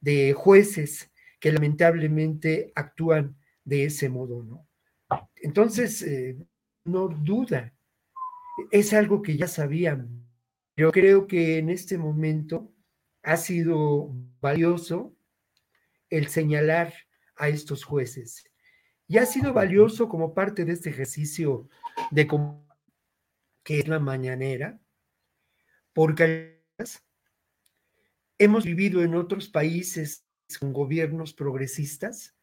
De 0.00 0.34
jueces 0.34 1.10
que 1.40 1.50
lamentablemente 1.50 2.72
actúan 2.74 3.36
de 3.64 3.84
ese 3.84 4.08
modo, 4.08 4.42
¿no? 4.42 4.68
Entonces, 5.36 6.02
eh, 6.02 6.36
no 6.84 7.08
duda 7.08 7.72
es 8.70 8.92
algo 8.92 9.22
que 9.22 9.36
ya 9.36 9.48
sabían. 9.48 10.26
Yo 10.76 10.92
creo 10.92 11.26
que 11.26 11.58
en 11.58 11.70
este 11.70 11.98
momento 11.98 12.72
ha 13.22 13.36
sido 13.36 14.14
valioso 14.40 15.16
el 16.10 16.28
señalar 16.28 16.92
a 17.36 17.48
estos 17.48 17.84
jueces. 17.84 18.44
Y 19.08 19.18
ha 19.18 19.26
sido 19.26 19.52
valioso 19.52 20.08
como 20.08 20.34
parte 20.34 20.64
de 20.64 20.72
este 20.72 20.90
ejercicio 20.90 21.68
de 22.10 22.28
que 23.62 23.78
es 23.80 23.88
la 23.88 23.98
mañanera, 23.98 24.80
porque 25.92 26.64
hemos 28.38 28.64
vivido 28.64 29.02
en 29.02 29.14
otros 29.14 29.48
países 29.48 30.24
con 30.60 30.72
gobiernos 30.72 31.32
progresistas 31.32 32.36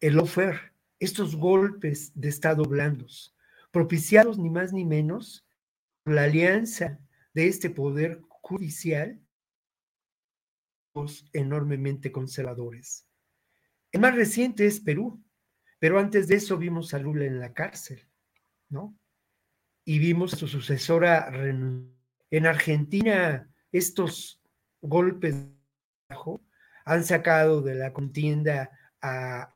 el 0.00 0.18
offer, 0.18 0.72
estos 1.00 1.34
golpes 1.34 2.12
de 2.14 2.28
Estado 2.28 2.62
blandos, 2.64 3.34
propiciados 3.72 4.38
ni 4.38 4.50
más 4.50 4.72
ni 4.72 4.84
menos 4.84 5.47
la 6.10 6.24
alianza 6.24 6.98
de 7.34 7.46
este 7.48 7.70
poder 7.70 8.20
judicial 8.28 9.20
enormemente 11.32 12.10
conservadores. 12.10 13.06
El 13.92 14.00
más 14.00 14.14
reciente 14.14 14.66
es 14.66 14.80
Perú, 14.80 15.22
pero 15.78 15.98
antes 15.98 16.28
de 16.28 16.36
eso 16.36 16.58
vimos 16.58 16.92
a 16.94 16.98
Lula 16.98 17.24
en 17.24 17.38
la 17.38 17.52
cárcel, 17.52 18.08
¿no? 18.68 18.98
Y 19.84 19.98
vimos 19.98 20.34
a 20.34 20.36
su 20.36 20.48
sucesora 20.48 21.30
en 22.30 22.46
Argentina, 22.46 23.48
estos 23.72 24.42
golpes 24.80 25.34
han 26.84 27.04
sacado 27.04 27.62
de 27.62 27.74
la 27.74 27.92
contienda 27.92 28.70
a, 29.00 29.54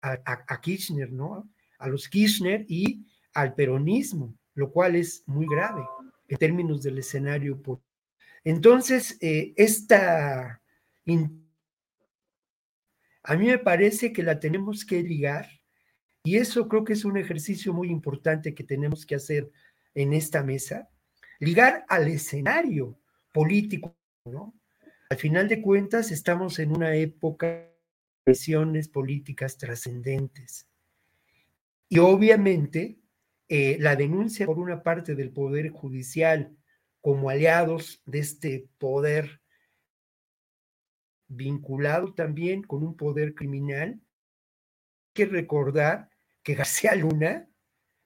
a, 0.00 0.60
Kirchner, 0.60 1.12
¿no? 1.12 1.50
A 1.78 1.88
los 1.88 2.08
Kirchner 2.08 2.64
y 2.68 3.06
al 3.34 3.54
peronismo, 3.54 4.34
lo 4.54 4.70
cual 4.70 4.96
es 4.96 5.24
muy 5.26 5.46
grave 5.46 5.82
en 6.28 6.38
términos 6.38 6.82
del 6.82 6.98
escenario. 6.98 7.60
Entonces, 8.44 9.18
eh, 9.20 9.52
esta 9.56 10.60
a 13.22 13.36
mí 13.36 13.46
me 13.46 13.58
parece 13.58 14.12
que 14.12 14.22
la 14.22 14.38
tenemos 14.38 14.84
que 14.84 15.02
ligar 15.02 15.48
y 16.22 16.36
eso 16.36 16.68
creo 16.68 16.84
que 16.84 16.94
es 16.94 17.04
un 17.04 17.16
ejercicio 17.16 17.72
muy 17.72 17.90
importante 17.90 18.54
que 18.54 18.64
tenemos 18.64 19.04
que 19.04 19.14
hacer 19.14 19.50
en 19.94 20.12
esta 20.12 20.42
mesa, 20.42 20.88
ligar 21.38 21.84
al 21.88 22.08
escenario 22.08 22.98
político, 23.32 23.96
¿no? 24.24 24.54
Al 25.10 25.18
final 25.18 25.48
de 25.48 25.60
cuentas 25.60 26.10
estamos 26.10 26.58
en 26.58 26.72
una 26.72 26.94
época 26.96 27.46
de 27.46 27.74
presiones 28.24 28.88
políticas 28.88 29.58
trascendentes 29.58 30.66
y 31.88 31.98
obviamente 31.98 32.98
eh, 33.48 33.76
la 33.78 33.96
denuncia 33.96 34.46
por 34.46 34.58
una 34.58 34.82
parte 34.82 35.14
del 35.14 35.30
Poder 35.30 35.70
Judicial 35.70 36.56
como 37.00 37.28
aliados 37.28 38.00
de 38.06 38.20
este 38.20 38.68
poder 38.78 39.42
vinculado 41.28 42.14
también 42.14 42.62
con 42.62 42.82
un 42.82 42.96
poder 42.96 43.34
criminal. 43.34 43.90
Hay 43.90 44.00
que 45.12 45.26
recordar 45.26 46.08
que 46.42 46.54
García 46.54 46.94
Luna 46.94 47.48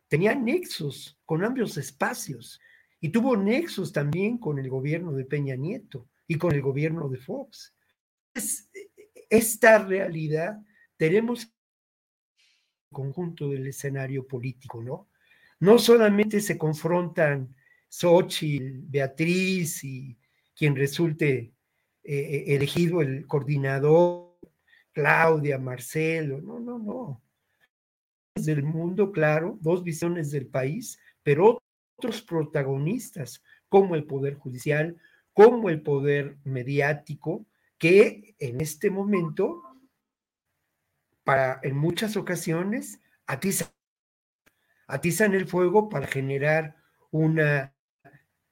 tenía 0.08 0.34
nexos 0.34 1.18
con 1.24 1.44
ambos 1.44 1.76
espacios 1.76 2.60
y 3.00 3.10
tuvo 3.10 3.36
nexos 3.36 3.92
también 3.92 4.38
con 4.38 4.58
el 4.58 4.68
gobierno 4.68 5.12
de 5.12 5.24
Peña 5.24 5.54
Nieto 5.54 6.08
y 6.26 6.36
con 6.36 6.52
el 6.52 6.62
gobierno 6.62 7.08
de 7.08 7.18
Fox. 7.18 7.74
esta 9.30 9.78
realidad 9.78 10.58
tenemos 10.96 11.52
conjunto 12.90 13.48
del 13.48 13.66
escenario 13.66 14.26
político, 14.26 14.82
¿no? 14.82 15.08
No 15.60 15.78
solamente 15.78 16.40
se 16.40 16.56
confrontan 16.56 17.54
Xochitl, 17.88 18.80
Beatriz 18.88 19.82
y 19.84 20.18
quien 20.54 20.76
resulte 20.76 21.52
eh, 22.02 22.18
eh, 22.18 22.44
elegido 22.54 23.00
el 23.00 23.26
coordinador, 23.26 24.38
Claudia, 24.92 25.58
Marcelo, 25.58 26.40
no, 26.40 26.58
no, 26.58 26.78
no. 26.78 27.22
Del 28.34 28.62
mundo, 28.62 29.12
claro, 29.12 29.58
dos 29.60 29.82
visiones 29.82 30.30
del 30.30 30.46
país, 30.46 30.98
pero 31.22 31.60
otros 31.96 32.22
protagonistas, 32.22 33.42
como 33.68 33.94
el 33.94 34.04
Poder 34.04 34.34
Judicial, 34.34 34.96
como 35.32 35.70
el 35.70 35.82
Poder 35.82 36.38
Mediático, 36.44 37.46
que 37.78 38.34
en 38.38 38.60
este 38.60 38.90
momento, 38.90 39.62
para 41.24 41.60
en 41.62 41.76
muchas 41.76 42.16
ocasiones, 42.16 43.00
atizan, 43.26 43.68
atizan 44.88 45.34
el 45.34 45.46
fuego 45.46 45.88
para 45.88 46.06
generar 46.06 46.76
una 47.10 47.74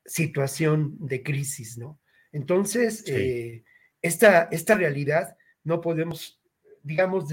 situación 0.04 0.96
de 1.00 1.22
crisis, 1.22 1.76
¿no? 1.76 1.98
Entonces, 2.30 3.02
eh, 3.08 3.64
esta, 4.02 4.44
esta 4.52 4.74
realidad 4.74 5.36
no 5.64 5.80
podemos, 5.80 6.40
digamos, 6.82 7.26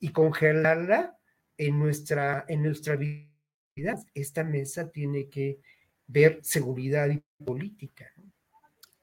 y 0.00 0.10
congelarla 0.10 1.16
en 1.56 1.78
nuestra, 1.78 2.44
en 2.48 2.62
nuestra 2.62 2.96
vida. 2.96 3.28
Esta 4.12 4.44
mesa 4.44 4.90
tiene 4.90 5.28
que 5.28 5.60
ver 6.06 6.40
seguridad 6.42 7.08
y 7.08 7.22
política. 7.44 8.12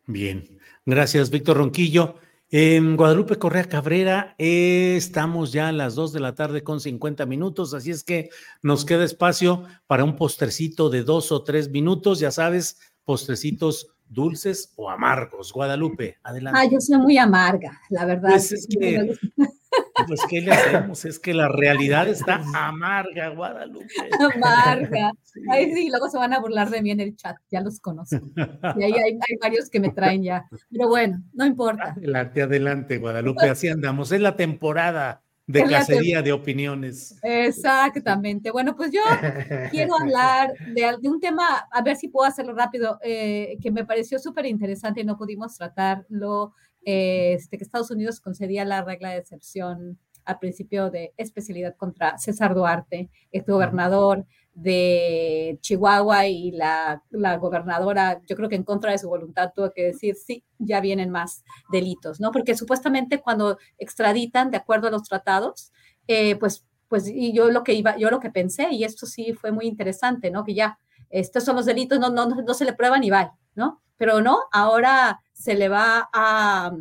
Bien, 0.05 0.59
gracias, 0.85 1.31
Víctor 1.31 1.57
Ronquillo. 1.57 2.19
En 2.57 2.95
Guadalupe 2.95 3.35
Correa 3.35 3.65
Cabrera 3.65 4.33
eh, 4.37 4.93
estamos 4.95 5.51
ya 5.51 5.67
a 5.67 5.71
las 5.73 5.93
2 5.95 6.13
de 6.13 6.21
la 6.21 6.35
tarde 6.35 6.63
con 6.63 6.79
50 6.79 7.25
minutos, 7.25 7.73
así 7.73 7.91
es 7.91 8.01
que 8.01 8.29
nos 8.61 8.85
queda 8.85 9.03
espacio 9.03 9.63
para 9.87 10.05
un 10.05 10.15
postrecito 10.15 10.89
de 10.89 11.03
dos 11.03 11.33
o 11.33 11.43
tres 11.43 11.69
minutos, 11.69 12.21
ya 12.21 12.31
sabes, 12.31 12.79
postrecitos 13.03 13.87
dulces 14.07 14.71
o 14.77 14.89
amargos. 14.89 15.51
Guadalupe, 15.51 16.17
adelante. 16.23 16.57
Ah, 16.63 16.65
yo 16.71 16.79
soy 16.79 16.97
muy 16.97 17.17
amarga, 17.17 17.77
la 17.89 18.05
verdad. 18.05 18.29
Pues 18.29 18.53
es 18.53 18.67
que, 18.67 19.17
pues 20.07 20.21
¿qué 20.29 20.41
le 20.41 20.51
hacemos? 20.51 21.05
Es 21.05 21.19
que 21.19 21.33
la 21.33 21.47
realidad 21.47 22.07
está 22.07 22.41
amarga, 22.53 23.29
Guadalupe. 23.29 23.87
Amarga. 24.35 25.11
Ay, 25.51 25.73
sí, 25.73 25.89
luego 25.89 26.09
se 26.09 26.17
van 26.17 26.33
a 26.33 26.39
burlar 26.39 26.69
de 26.69 26.81
mí 26.81 26.91
en 26.91 26.99
el 26.99 27.15
chat, 27.15 27.35
ya 27.51 27.61
los 27.61 27.79
conozco. 27.79 28.19
Y 28.77 28.83
ahí 28.83 28.93
hay, 28.93 29.13
hay 29.13 29.37
varios 29.41 29.69
que 29.69 29.79
me 29.79 29.89
traen 29.89 30.23
ya. 30.23 30.45
Pero 30.71 30.87
bueno, 30.87 31.21
no 31.33 31.45
importa. 31.45 31.91
Adelante, 31.91 32.41
adelante, 32.41 32.97
Guadalupe, 32.97 33.49
así 33.49 33.67
andamos. 33.67 34.11
Es 34.11 34.21
la 34.21 34.35
temporada 34.35 35.21
de 35.47 35.63
cacería 35.63 36.21
de 36.21 36.31
opiniones. 36.31 37.19
Exactamente. 37.21 38.51
Bueno, 38.51 38.75
pues 38.75 38.91
yo 38.91 39.01
quiero 39.71 39.95
hablar 39.99 40.53
de, 40.73 41.07
un 41.07 41.19
tema, 41.19 41.67
a 41.71 41.81
ver 41.81 41.95
si 41.95 42.07
puedo 42.07 42.27
hacerlo 42.27 42.53
rápido, 42.53 42.99
eh, 43.03 43.57
que 43.61 43.71
me 43.71 43.85
pareció 43.85 44.17
súper 44.19 44.45
interesante 44.45 45.01
y 45.01 45.03
no 45.03 45.17
pudimos 45.17 45.55
tratarlo, 45.57 46.53
eh, 46.85 47.33
este, 47.33 47.57
que 47.57 47.63
Estados 47.63 47.91
Unidos 47.91 48.21
concedía 48.21 48.63
la 48.63 48.83
regla 48.83 49.09
de 49.09 49.17
excepción 49.17 49.99
al 50.23 50.39
principio 50.39 50.89
de 50.89 51.13
especialidad 51.17 51.75
contra 51.75 52.17
César 52.17 52.55
Duarte, 52.55 53.09
este 53.31 53.51
gobernador 53.51 54.25
de 54.53 55.57
Chihuahua 55.61 56.27
y 56.27 56.51
la, 56.51 57.01
gobernadora, 57.39 58.21
yo 58.27 58.35
creo 58.35 58.49
que 58.49 58.55
en 58.55 58.63
contra 58.63 58.91
de 58.91 58.97
su 58.97 59.09
voluntad 59.09 59.51
tuvo 59.53 59.71
que 59.71 59.83
decir, 59.83 60.15
sí, 60.15 60.43
ya 60.57 60.79
vienen 60.79 61.09
más 61.09 61.43
delitos, 61.71 62.19
¿no? 62.19 62.31
Porque 62.31 62.55
supuestamente 62.55 63.19
cuando 63.19 63.57
extraditan, 63.77 64.51
de 64.51 64.57
acuerdo 64.57 64.87
a 64.87 64.91
los 64.91 65.03
tratados, 65.03 65.71
eh, 66.07 66.35
pues, 66.37 66.65
pues, 66.87 67.07
y 67.07 67.33
yo 67.33 67.49
lo 67.51 67.63
que 67.63 67.73
iba, 67.73 67.97
yo 67.97 68.09
lo 68.09 68.19
que 68.19 68.29
pensé, 68.29 68.69
y 68.71 68.83
esto 68.83 69.05
sí 69.05 69.33
fue 69.33 69.51
muy 69.51 69.65
interesante, 69.65 70.31
¿no? 70.31 70.43
Que 70.45 70.53
ya, 70.53 70.79
estos 71.09 71.43
son 71.43 71.55
los 71.57 71.65
delitos, 71.65 71.99
no, 71.99 72.09
no, 72.09 72.27
no 72.27 72.53
se 72.53 72.65
le 72.65 72.73
prueban 72.73 73.03
y 73.03 73.09
va, 73.09 73.35
¿no? 73.55 73.81
Pero 73.97 74.21
no, 74.21 74.39
ahora 74.51 75.19
se 75.35 75.53
le 75.53 75.67
va 75.69 76.09
a, 76.13 76.71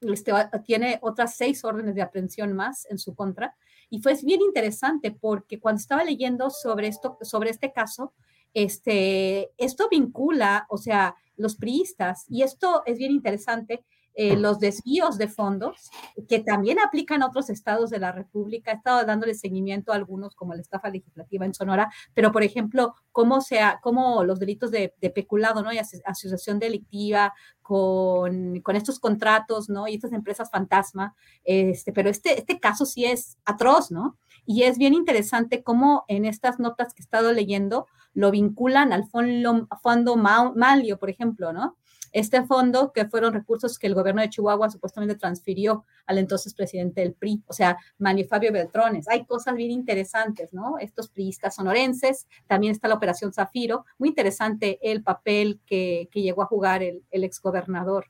este, 0.00 0.32
tiene 0.64 0.98
otras 1.02 1.36
seis 1.36 1.64
órdenes 1.64 1.94
de 1.94 2.02
aprehensión 2.02 2.54
más 2.54 2.86
en 2.88 2.98
su 2.98 3.14
contra, 3.14 3.54
y 3.90 4.00
fue 4.00 4.14
bien 4.22 4.40
interesante 4.40 5.10
porque 5.10 5.58
cuando 5.58 5.80
estaba 5.80 6.04
leyendo 6.04 6.48
sobre 6.48 6.86
esto, 6.86 7.18
sobre 7.22 7.50
este 7.50 7.72
caso, 7.72 8.14
este, 8.54 9.50
esto 9.58 9.88
vincula, 9.90 10.66
o 10.70 10.78
sea, 10.78 11.16
los 11.36 11.56
priistas, 11.56 12.24
y 12.28 12.42
esto 12.42 12.82
es 12.86 12.98
bien 12.98 13.10
interesante, 13.10 13.84
eh, 14.14 14.36
los 14.36 14.58
desvíos 14.58 15.18
de 15.18 15.28
fondos, 15.28 15.90
que 16.28 16.40
también 16.40 16.78
aplican 16.78 17.22
a 17.22 17.26
otros 17.26 17.48
estados 17.48 17.90
de 17.90 17.98
la 17.98 18.12
República. 18.12 18.72
He 18.72 18.74
estado 18.74 19.04
dándole 19.04 19.34
seguimiento 19.34 19.92
a 19.92 19.96
algunos, 19.96 20.34
como 20.34 20.54
la 20.54 20.60
estafa 20.60 20.90
legislativa 20.90 21.46
en 21.46 21.54
Sonora, 21.54 21.90
pero 22.12 22.32
por 22.32 22.42
ejemplo, 22.42 22.94
cómo, 23.12 23.40
sea, 23.40 23.78
cómo 23.82 24.24
los 24.24 24.38
delitos 24.38 24.70
de, 24.70 24.92
peculado 25.14 25.62
¿no? 25.62 25.72
y 25.72 25.78
asociación 25.78 26.58
delictiva 26.58 27.32
con, 27.62 28.60
con, 28.60 28.76
estos 28.76 28.98
contratos 28.98 29.68
¿no? 29.68 29.86
y 29.86 29.94
estas 29.94 30.12
empresas 30.12 30.50
fantasma. 30.50 31.14
Este, 31.44 31.92
pero 31.92 32.10
este, 32.10 32.38
este 32.38 32.58
caso 32.58 32.84
sí 32.86 33.04
es 33.04 33.38
atroz, 33.44 33.90
¿no? 33.90 34.18
Y 34.44 34.64
es 34.64 34.78
bien 34.78 34.94
interesante 34.94 35.62
cómo 35.62 36.04
en 36.08 36.24
estas 36.24 36.58
notas 36.58 36.94
que 36.94 37.02
he 37.02 37.04
estado 37.04 37.32
leyendo 37.32 37.86
lo 38.12 38.30
vinculan 38.30 38.92
al 38.92 39.06
fondo, 39.06 39.68
fondo 39.82 40.16
Malio, 40.16 40.98
por 40.98 41.10
ejemplo, 41.10 41.52
¿no? 41.52 41.76
Este 42.12 42.44
fondo, 42.44 42.92
que 42.92 43.06
fueron 43.06 43.32
recursos 43.32 43.78
que 43.78 43.86
el 43.86 43.94
gobierno 43.94 44.20
de 44.20 44.30
Chihuahua 44.30 44.68
supuestamente 44.68 45.14
transfirió 45.14 45.84
al 46.06 46.18
entonces 46.18 46.54
presidente 46.54 47.00
del 47.02 47.14
PRI, 47.14 47.42
o 47.46 47.52
sea, 47.52 47.78
Manio 47.98 48.26
Fabio 48.26 48.52
Beltrones. 48.52 49.08
Hay 49.08 49.24
cosas 49.24 49.54
bien 49.54 49.70
interesantes, 49.70 50.52
¿no? 50.52 50.78
Estos 50.78 51.08
priistas 51.08 51.54
sonorenses, 51.54 52.26
también 52.46 52.72
está 52.72 52.88
la 52.88 52.96
Operación 52.96 53.32
Zafiro, 53.32 53.84
muy 53.98 54.08
interesante 54.08 54.78
el 54.82 55.02
papel 55.02 55.60
que, 55.66 56.08
llegó 56.12 56.42
a 56.42 56.46
jugar 56.46 56.82
el, 56.82 57.04
exgobernador, 57.10 58.06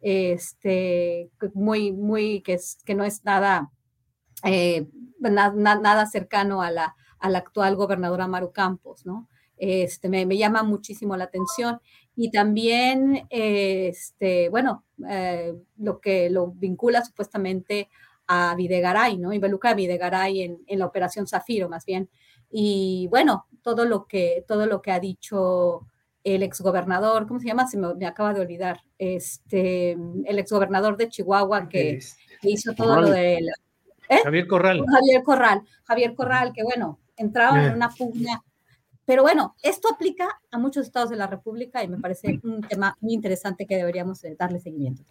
este, 0.00 1.30
muy, 1.54 1.92
muy, 1.92 2.42
que, 2.42 2.54
es, 2.54 2.78
que 2.84 2.94
no 2.94 3.04
es 3.04 3.24
nada, 3.24 3.70
eh, 4.42 4.86
nada 5.20 6.06
cercano 6.06 6.60
a 6.60 6.70
la, 6.70 6.94
actual 7.20 7.74
gobernadora 7.76 8.26
Maru 8.26 8.52
Campos, 8.52 9.06
¿no? 9.06 9.28
este, 9.56 10.08
me, 10.08 10.26
llama 10.36 10.62
muchísimo 10.62 11.16
la 11.16 11.24
atención. 11.24 11.80
Y 12.16 12.30
también, 12.30 13.26
este, 13.28 14.48
bueno, 14.48 14.84
eh, 15.08 15.54
lo 15.78 16.00
que 16.00 16.30
lo 16.30 16.52
vincula 16.52 17.04
supuestamente 17.04 17.88
a 18.26 18.54
Videgaray, 18.56 19.18
¿no? 19.18 19.32
Involucra 19.32 19.70
a 19.70 19.74
Videgaray 19.74 20.42
en, 20.42 20.58
en, 20.66 20.78
la 20.78 20.86
operación 20.86 21.26
Zafiro, 21.26 21.68
más 21.68 21.84
bien. 21.84 22.08
Y 22.50 23.08
bueno, 23.10 23.46
todo 23.62 23.84
lo 23.84 24.06
que, 24.06 24.44
todo 24.46 24.66
lo 24.66 24.80
que 24.80 24.92
ha 24.92 25.00
dicho 25.00 25.86
el 26.22 26.42
exgobernador, 26.42 27.26
¿cómo 27.26 27.40
se 27.40 27.48
llama? 27.48 27.66
Se 27.66 27.76
me, 27.76 27.94
me 27.94 28.06
acaba 28.06 28.32
de 28.32 28.40
olvidar, 28.40 28.80
este, 28.98 29.92
el 29.92 30.38
exgobernador 30.38 30.96
de 30.96 31.08
Chihuahua 31.08 31.68
que, 31.68 31.98
que 32.40 32.50
hizo 32.50 32.74
todo 32.74 33.00
lo 33.00 33.10
de... 33.10 33.38
¿eh? 34.08 34.20
Javier 34.22 34.46
Corral. 34.46 34.84
Javier 34.90 35.22
Corral, 35.22 35.62
Javier 35.84 36.14
Corral, 36.14 36.52
que 36.54 36.62
bueno, 36.62 36.98
entraron 37.16 37.60
en 37.60 37.74
una 37.74 37.90
pugna 37.90 38.42
pero 39.06 39.22
bueno, 39.22 39.54
esto 39.62 39.88
aplica 39.92 40.40
a 40.50 40.58
muchos 40.58 40.86
estados 40.86 41.10
de 41.10 41.16
la 41.16 41.26
República 41.26 41.82
y 41.82 41.88
me 41.88 41.98
parece 41.98 42.40
un 42.42 42.62
tema 42.62 42.96
muy 43.00 43.14
interesante 43.14 43.66
que 43.66 43.76
deberíamos 43.76 44.24
eh, 44.24 44.36
darle 44.38 44.60
seguimiento. 44.60 45.02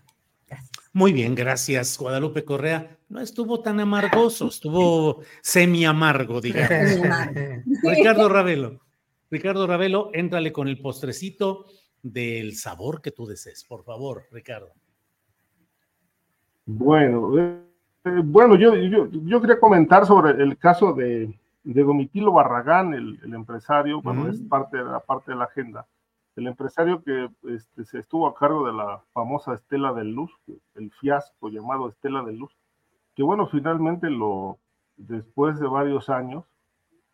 Gracias. 0.48 0.72
Muy 0.92 1.14
bien, 1.14 1.36
gracias, 1.36 1.98
Guadalupe 1.98 2.44
Correa. 2.44 2.98
No 3.10 3.20
estuvo 3.20 3.62
tan 3.62 3.80
amargoso, 3.80 4.48
estuvo 4.48 5.22
semi 5.42 5.86
amargo, 5.86 6.42
digamos. 6.42 6.70
Ricardo 7.84 8.30
Ravelo. 8.30 8.80
Ricardo 9.32 9.66
Ravelo, 9.66 10.12
éntrale 10.14 10.52
con 10.52 10.68
el 10.68 10.80
postrecito 10.80 11.66
del 12.04 12.56
sabor 12.56 13.02
que 13.02 13.12
tú 13.12 13.26
desees, 13.26 13.64
por 13.64 13.84
favor, 13.84 14.28
Ricardo. 14.32 14.74
Bueno, 16.66 17.38
eh, 17.38 18.22
bueno, 18.24 18.56
yo, 18.56 18.76
yo, 18.76 19.10
yo 19.10 19.42
quería 19.42 19.60
comentar 19.60 20.06
sobre 20.06 20.42
el 20.44 20.58
caso 20.58 20.94
de 20.94 21.34
de 21.64 21.84
Domitilo 21.84 22.32
Barragán, 22.32 22.94
el, 22.94 23.34
empresario, 23.34 24.02
bueno, 24.02 24.28
es 24.28 24.42
parte 24.42 24.78
de 24.78 24.84
la 24.84 25.00
parte 25.00 25.32
de 25.32 25.38
la 25.38 25.46
agenda, 25.46 25.88
el 26.36 26.48
empresario 26.48 27.04
que 27.04 27.30
este, 27.44 27.86
se 27.86 28.00
estuvo 28.00 28.28
a 28.28 28.36
cargo 28.36 28.66
de 28.66 28.74
la 28.74 29.02
famosa 29.14 29.54
Estela 29.54 29.94
de 29.94 30.04
Luz, 30.04 30.32
el 30.76 30.92
fiasco 30.92 31.50
llamado 31.50 31.90
Estela 31.90 32.24
de 32.24 32.34
Luz, 32.34 32.56
que 33.16 33.24
bueno, 33.24 33.48
finalmente 33.48 34.10
lo, 34.10 34.58
después 34.98 35.60
de 35.60 35.68
varios 35.68 36.10
años, 36.10 36.44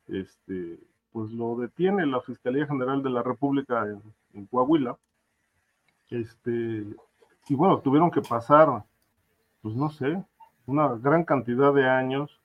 este, 0.07 0.79
pues 1.11 1.31
lo 1.31 1.55
detiene 1.57 2.05
la 2.05 2.21
Fiscalía 2.21 2.65
General 2.65 3.03
de 3.03 3.09
la 3.09 3.21
República 3.21 3.85
en, 3.85 4.01
en 4.33 4.45
Coahuila, 4.47 4.97
este, 6.09 6.85
y 7.49 7.55
bueno, 7.55 7.79
tuvieron 7.79 8.09
que 8.09 8.21
pasar, 8.21 8.83
pues 9.61 9.75
no 9.75 9.89
sé, 9.89 10.23
una 10.65 10.95
gran 10.95 11.23
cantidad 11.23 11.73
de 11.73 11.87
años 11.87 12.39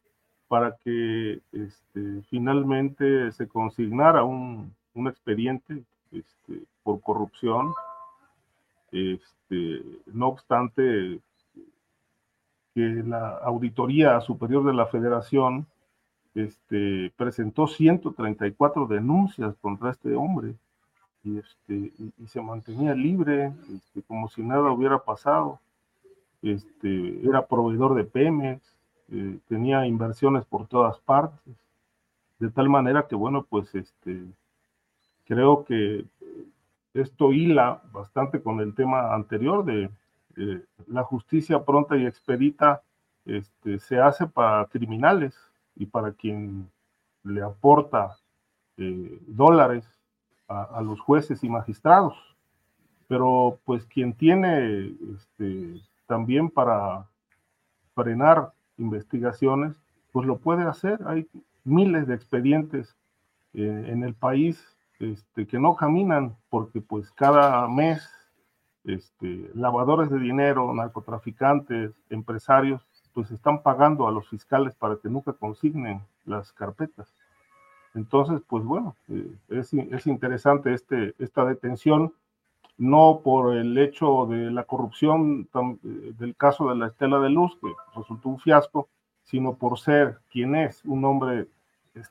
para 0.49 0.77
que 0.77 1.41
este, 1.67 2.23
finalmente 2.29 3.33
se 3.33 3.49
consignara 3.49 4.25
un, 4.25 4.73
un 4.95 5.09
expediente 5.09 5.85
este, 6.13 6.63
por 6.83 7.01
corrupción. 7.01 7.73
Este, 8.93 9.83
no 10.07 10.29
obstante, 10.29 11.21
que 12.75 12.81
la 12.81 13.39
Auditoría 13.39 14.21
Superior 14.21 14.65
de 14.65 14.73
la 14.73 14.87
Federación 14.87 15.67
este, 16.35 17.13
presentó 17.17 17.67
134 17.67 18.87
denuncias 18.87 19.55
contra 19.61 19.91
este 19.91 20.15
hombre 20.15 20.55
y, 21.23 21.39
este, 21.39 21.93
y, 22.19 22.27
se 22.27 22.41
mantenía 22.41 22.95
libre, 22.95 23.53
este, 23.75 24.03
como 24.03 24.29
si 24.29 24.43
nada 24.43 24.71
hubiera 24.73 24.99
pasado. 24.99 25.61
Este, 26.43 27.27
era 27.27 27.47
proveedor 27.47 27.95
de 27.95 28.05
Pemex, 28.05 28.74
eh, 29.11 29.39
tenía 29.49 29.87
inversiones 29.87 30.45
por 30.45 30.67
todas 30.67 30.99
partes, 31.01 31.55
de 32.39 32.51
tal 32.51 32.69
manera 32.69 33.07
que, 33.07 33.15
bueno, 33.15 33.47
pues 33.49 33.75
este, 33.75 34.25
creo 35.25 35.65
que 35.65 36.05
esto 36.95 37.33
hila 37.33 37.83
bastante 37.93 38.41
con 38.43 38.61
el 38.61 38.75
tema 38.75 39.15
anterior 39.15 39.65
de 39.65 39.91
eh, 40.37 40.65
la 40.87 41.03
justicia 41.03 41.65
pronta 41.65 41.97
y 41.97 42.07
expedita 42.07 42.83
este, 43.25 43.79
se 43.79 44.01
hace 44.01 44.27
para 44.27 44.67
criminales 44.67 45.35
y 45.77 45.87
para 45.87 46.13
quien 46.13 46.71
le 47.25 47.43
aporta 47.43 48.17
eh, 48.77 49.19
dólares 49.27 49.85
a, 50.49 50.63
a, 50.63 50.83
los 50.83 51.01
jueces 51.01 51.43
y 51.43 51.49
magistrados. 51.49 52.15
Pero 53.09 53.59
pues 53.65 53.85
quien 53.87 54.13
tiene 54.15 54.95
este, 55.15 55.81
también 56.07 56.49
para 56.51 57.07
frenar 57.95 58.53
investigaciones, 58.79 59.81
pues 60.13 60.27
lo 60.27 60.39
puede 60.39 60.65
hacer. 60.65 61.01
Hay 61.07 61.27
miles 61.65 62.07
de 62.07 62.15
expedientes 62.15 62.97
eh, 63.53 63.87
en 63.89 64.03
el 64.03 64.15
país 64.15 64.77
este, 65.01 65.47
que 65.47 65.59
no 65.59 65.77
caminan 65.77 66.37
porque 66.51 66.81
pues 66.81 67.11
cada 67.13 67.67
mes 67.69 68.09
este, 68.85 69.51
lavadores 69.55 70.11
de 70.11 70.19
dinero, 70.19 70.73
narcotraficantes, 70.75 71.93
empresarios, 72.11 72.87
pues 73.13 73.31
están 73.31 73.63
pagando 73.63 74.07
a 74.07 74.13
los 74.13 74.29
fiscales 74.29 74.75
para 74.75 74.97
que 74.97 75.09
nunca 75.09 75.33
consignen 75.33 76.03
las 76.27 76.53
carpetas. 76.53 77.15
Entonces, 77.95 78.43
pues 78.47 78.65
bueno, 78.65 78.97
eh, 79.09 79.37
es, 79.49 79.73
es, 79.73 80.07
interesante 80.07 80.75
este, 80.75 81.15
esta 81.19 81.45
detención 81.45 82.13
no 82.77 83.21
por 83.23 83.55
el 83.57 83.77
hecho 83.79 84.27
de 84.27 84.51
la 84.51 84.65
corrupción 84.65 85.49
eh, 85.55 86.13
del 86.19 86.35
caso 86.37 86.69
de 86.69 86.77
la 86.77 86.89
Estela 86.89 87.21
de 87.21 87.31
Luz, 87.31 87.57
que 87.61 87.69
resultó 87.97 88.29
un 88.29 88.39
fiasco, 88.39 88.89
sino 89.23 89.55
por 89.55 89.79
ser 89.79 90.19
quien 90.31 90.55
es, 90.55 90.85
un 90.85 91.05
hombre 91.05 91.47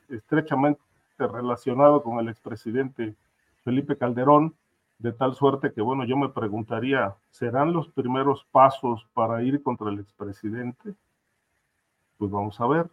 estrechamente 0.08 0.80
relacionado 1.18 2.02
con 2.02 2.18
el 2.18 2.28
expresidente 2.28 3.14
Felipe 3.62 3.96
Calderón, 3.96 4.54
de 4.98 5.12
tal 5.12 5.34
suerte 5.34 5.72
que, 5.72 5.80
bueno, 5.80 6.04
yo 6.04 6.16
me 6.16 6.28
preguntaría, 6.28 7.14
¿serán 7.30 7.72
los 7.72 7.88
primeros 7.88 8.46
pasos 8.50 9.06
para 9.12 9.42
ir 9.42 9.62
contra 9.62 9.90
el 9.90 9.98
expresidente? 9.98 10.94
Pues 12.16 12.30
vamos 12.30 12.60
a 12.60 12.66
ver. 12.66 12.86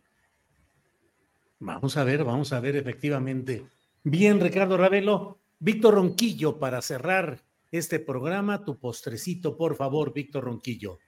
Vamos 1.59 1.95
a 1.95 2.03
ver, 2.03 2.23
vamos 2.23 2.51
a 2.53 2.59
ver 2.59 2.75
efectivamente. 2.75 3.65
Bien, 4.03 4.39
Ricardo 4.39 4.77
Ravelo. 4.77 5.37
Víctor 5.59 5.93
Ronquillo, 5.93 6.57
para 6.57 6.81
cerrar 6.81 7.37
este 7.71 7.99
programa. 7.99 8.63
Tu 8.63 8.79
postrecito, 8.79 9.57
por 9.57 9.75
favor, 9.75 10.13
Víctor 10.13 10.43
Ronquillo. 10.43 10.99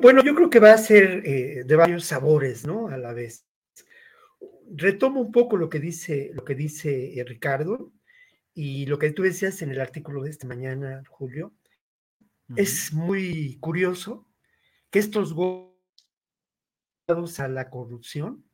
Bueno, 0.00 0.22
yo 0.22 0.34
creo 0.34 0.50
que 0.50 0.60
va 0.60 0.72
a 0.72 0.78
ser 0.78 1.22
eh, 1.24 1.64
de 1.64 1.76
varios 1.76 2.04
sabores, 2.04 2.66
¿no? 2.66 2.88
A 2.88 2.98
la 2.98 3.12
vez. 3.12 3.46
Retomo 4.70 5.20
un 5.20 5.32
poco 5.32 5.56
lo 5.56 5.68
que 5.68 5.78
dice, 5.78 6.30
lo 6.34 6.44
que 6.44 6.54
dice 6.54 7.18
eh, 7.18 7.24
Ricardo 7.24 7.92
y 8.52 8.86
lo 8.86 8.98
que 8.98 9.10
tú 9.12 9.22
decías 9.22 9.62
en 9.62 9.70
el 9.70 9.80
artículo 9.80 10.22
de 10.22 10.30
esta 10.30 10.46
mañana, 10.46 11.02
Julio. 11.08 11.54
Es 12.56 12.92
muy 12.92 13.56
curioso 13.58 14.28
que 14.90 14.98
estos 14.98 15.32
gozados 15.32 15.74
a 17.40 17.48
la 17.48 17.70
corrupción 17.70 18.44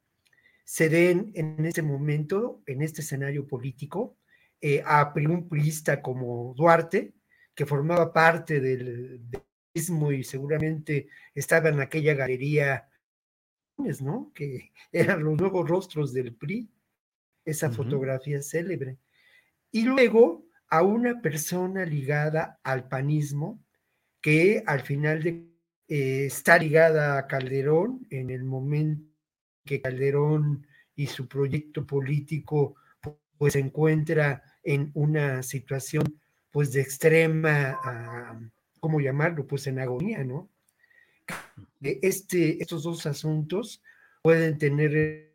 se 0.64 0.89
den 0.89 1.33
en 1.35 1.66
este 1.66 1.83
momento, 1.83 2.62
en 2.66 2.83
este 2.83 3.01
escenario 3.01 3.49
político, 3.49 4.16
eh, 4.61 4.83
a 4.85 5.13
un 5.17 5.49
priista 5.49 6.03
como 6.03 6.55
Duarte, 6.55 7.15
que 7.55 7.67
formaba 7.67 8.13
parte 8.13 8.61
del, 8.61 9.21
mismo 9.75 10.13
y 10.13 10.25
seguramente 10.25 11.09
estaba 11.35 11.69
en 11.69 11.81
aquella 11.81 12.15
galería, 12.15 12.89
¿no? 14.01 14.33
Que 14.35 14.73
eran 14.93 15.23
los 15.23 15.39
nuevos 15.39 15.69
rostros 15.69 16.13
del 16.13 16.35
PRI, 16.35 16.71
esa 17.45 17.71
fotografía 17.71 18.43
célebre. 18.43 18.99
Y 19.71 19.85
luego 19.85 20.47
a 20.69 20.83
una 20.83 21.21
persona 21.21 21.85
ligada 21.85 22.61
al 22.63 22.89
panismo, 22.89 23.65
que 24.21 24.63
al 24.67 24.81
final 24.83 25.23
de, 25.23 25.49
eh, 25.89 26.27
está 26.27 26.59
ligada 26.59 27.19
a 27.19 27.27
Calderón 27.27 28.07
en 28.11 28.31
el 28.31 28.45
momento 28.45 29.11
que 29.65 29.81
Calderón 29.81 30.67
y 30.95 31.07
su 31.07 31.29
proyecto 31.29 31.87
político 31.87 32.77
pues 33.39 33.55
se 33.55 33.61
encuentra 33.61 34.43
en 34.63 34.91
una 34.95 35.43
situación 35.43 36.21
pues 36.51 36.73
de 36.73 36.81
extrema, 36.81 37.79
uh, 37.85 38.49
¿cómo 38.81 39.01
llamarlo? 39.01 39.47
Pues 39.47 39.67
en 39.67 39.79
agonía, 39.79 40.25
¿no? 40.25 40.51
Este, 41.81 42.61
estos 42.61 42.83
dos 42.83 43.07
asuntos 43.07 43.83
pueden 44.23 44.59
tener 44.59 45.33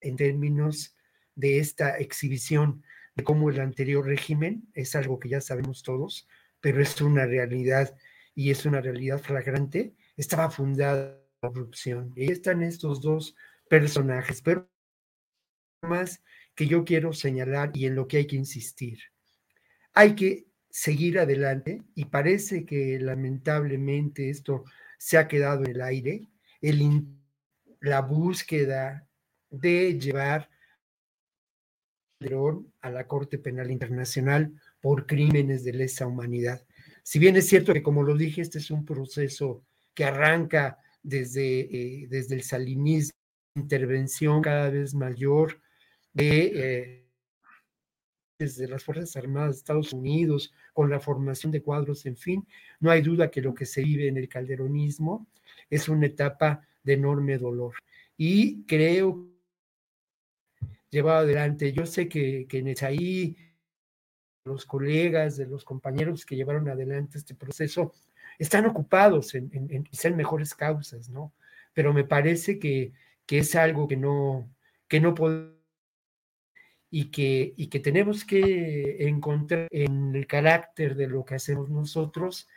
en 0.00 0.16
términos 0.16 0.94
de 1.34 1.58
esta 1.58 1.98
exhibición 1.98 2.82
de 3.14 3.24
cómo 3.24 3.50
el 3.50 3.60
anterior 3.60 4.06
régimen 4.06 4.68
es 4.74 4.94
algo 4.94 5.18
que 5.18 5.28
ya 5.28 5.40
sabemos 5.40 5.82
todos, 5.82 6.28
pero 6.60 6.80
es 6.80 7.00
una 7.00 7.26
realidad 7.26 7.96
y 8.34 8.50
es 8.50 8.64
una 8.64 8.80
realidad 8.80 9.18
flagrante, 9.18 9.94
estaba 10.16 10.50
fundada 10.50 11.20
en 11.42 11.48
corrupción. 11.48 12.12
Y 12.14 12.22
ahí 12.22 12.28
están 12.28 12.62
estos 12.62 13.00
dos 13.00 13.34
personajes, 13.68 14.40
pero 14.40 14.68
más 15.82 16.22
que 16.58 16.66
yo 16.66 16.84
quiero 16.84 17.12
señalar 17.12 17.70
y 17.72 17.86
en 17.86 17.94
lo 17.94 18.08
que 18.08 18.16
hay 18.16 18.26
que 18.26 18.34
insistir. 18.34 18.98
Hay 19.94 20.16
que 20.16 20.48
seguir 20.68 21.20
adelante 21.20 21.84
y 21.94 22.06
parece 22.06 22.66
que 22.66 22.98
lamentablemente 22.98 24.28
esto 24.28 24.64
se 24.98 25.18
ha 25.18 25.28
quedado 25.28 25.62
en 25.62 25.70
el 25.70 25.80
aire, 25.80 26.28
el, 26.60 27.06
la 27.78 28.00
búsqueda 28.00 29.06
de 29.50 30.00
llevar 30.00 30.50
a 32.80 32.90
la 32.90 33.06
Corte 33.06 33.38
Penal 33.38 33.70
Internacional 33.70 34.52
por 34.80 35.06
crímenes 35.06 35.62
de 35.62 35.74
lesa 35.74 36.08
humanidad. 36.08 36.66
Si 37.04 37.20
bien 37.20 37.36
es 37.36 37.46
cierto 37.46 37.72
que, 37.72 37.84
como 37.84 38.02
lo 38.02 38.16
dije, 38.16 38.40
este 38.40 38.58
es 38.58 38.72
un 38.72 38.84
proceso 38.84 39.64
que 39.94 40.02
arranca 40.02 40.78
desde, 41.04 41.60
eh, 41.60 42.08
desde 42.08 42.34
el 42.34 42.42
salinismo, 42.42 43.16
intervención 43.54 44.42
cada 44.42 44.70
vez 44.70 44.92
mayor 44.92 45.60
de 46.12 46.52
eh, 46.54 47.08
desde 48.38 48.68
las 48.68 48.84
Fuerzas 48.84 49.16
Armadas 49.16 49.50
de 49.50 49.58
Estados 49.58 49.92
Unidos, 49.92 50.54
con 50.72 50.90
la 50.90 51.00
formación 51.00 51.50
de 51.50 51.62
cuadros, 51.62 52.06
en 52.06 52.16
fin, 52.16 52.46
no 52.78 52.90
hay 52.90 53.02
duda 53.02 53.30
que 53.30 53.42
lo 53.42 53.52
que 53.52 53.66
se 53.66 53.82
vive 53.82 54.06
en 54.06 54.16
el 54.16 54.28
calderonismo 54.28 55.26
es 55.68 55.88
una 55.88 56.06
etapa 56.06 56.66
de 56.84 56.92
enorme 56.94 57.36
dolor. 57.36 57.74
Y 58.16 58.64
creo 58.64 59.28
llevado 60.90 61.18
adelante, 61.18 61.72
yo 61.72 61.84
sé 61.84 62.08
que, 62.08 62.46
que 62.48 62.58
en 62.58 62.68
Esaí, 62.68 63.36
los 64.44 64.64
colegas, 64.64 65.36
de 65.36 65.46
los 65.46 65.64
compañeros 65.64 66.24
que 66.24 66.36
llevaron 66.36 66.68
adelante 66.68 67.18
este 67.18 67.34
proceso, 67.34 67.92
están 68.38 68.66
ocupados 68.66 69.34
en, 69.34 69.50
en, 69.52 70.16
mejores 70.16 70.54
causas, 70.54 71.10
¿no? 71.10 71.34
Pero 71.74 71.92
me 71.92 72.04
parece 72.04 72.58
que, 72.58 72.92
que 73.26 73.38
es 73.38 73.54
algo 73.56 73.88
que 73.88 73.96
no, 73.96 74.48
que 74.86 75.00
no 75.00 75.14
podemos 75.14 75.57
y 76.90 77.10
que, 77.10 77.54
y 77.56 77.66
que 77.68 77.80
tenemos 77.80 78.24
que 78.24 79.08
encontrar 79.08 79.68
en 79.70 80.14
el 80.14 80.26
carácter 80.26 80.94
de 80.96 81.08
lo 81.08 81.24
que 81.24 81.34
hacemos 81.34 81.68
nosotros 81.68 82.48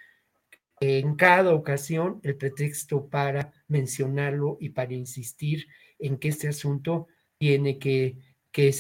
en 0.82 1.16
cada 1.16 1.54
ocasión 1.54 2.20
el 2.24 2.36
pretexto 2.36 3.08
para 3.08 3.54
mencionarlo 3.68 4.58
y 4.60 4.70
para 4.70 4.94
insistir 4.94 5.68
en 6.00 6.18
que 6.18 6.30
este 6.30 6.48
asunto 6.48 7.08
tiene 7.38 7.78
que, 7.78 8.18
que 8.52 8.76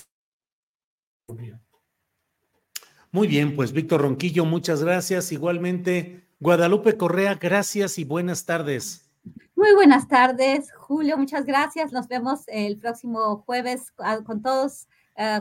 Muy 3.11 3.27
bien, 3.27 3.55
pues 3.55 3.71
Víctor 3.71 4.01
Ronquillo, 4.01 4.45
muchas 4.45 4.83
gracias. 4.83 5.31
Igualmente, 5.31 6.23
Guadalupe 6.39 6.97
Correa, 6.97 7.35
gracias 7.35 7.99
y 7.99 8.03
buenas 8.03 8.45
tardes. 8.47 9.07
Muy 9.55 9.75
buenas 9.75 10.07
tardes, 10.07 10.71
Julio, 10.73 11.17
muchas 11.17 11.45
gracias. 11.45 11.91
Nos 11.91 12.07
vemos 12.07 12.41
el 12.47 12.79
próximo 12.79 13.43
jueves 13.45 13.91
con 14.25 14.41
todos 14.41 14.87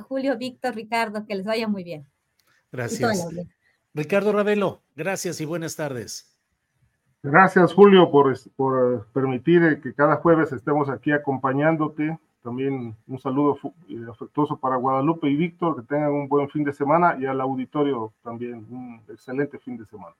Julio, 0.08 0.36
Víctor, 0.36 0.74
Ricardo, 0.74 1.26
que 1.26 1.34
les 1.34 1.46
vaya 1.46 1.68
muy 1.68 1.84
bien. 1.84 2.06
Gracias. 2.72 3.26
Ricardo 3.92 4.32
Ravelo, 4.32 4.82
gracias 4.94 5.40
y 5.40 5.44
buenas 5.44 5.74
tardes. 5.74 6.30
Gracias, 7.22 7.74
Julio, 7.74 8.10
por, 8.10 8.34
por 8.56 8.94
eh, 8.94 9.02
permitir 9.12 9.80
que 9.82 9.92
cada 9.92 10.16
jueves 10.16 10.52
estemos 10.52 10.88
aquí 10.88 11.12
acompañándote. 11.12 12.18
También 12.42 12.96
un 13.06 13.18
saludo 13.18 13.58
eh, 13.88 14.06
afectuoso 14.10 14.56
para 14.56 14.76
Guadalupe 14.76 15.28
y 15.28 15.36
Víctor, 15.36 15.76
que 15.76 15.86
tengan 15.86 16.12
un 16.12 16.28
buen 16.28 16.48
fin 16.48 16.64
de 16.64 16.72
semana 16.72 17.18
y 17.20 17.26
al 17.26 17.40
auditorio 17.40 18.14
también 18.22 18.66
un 18.70 19.02
excelente 19.08 19.58
fin 19.58 19.76
de 19.76 19.84
semana. 19.84 20.14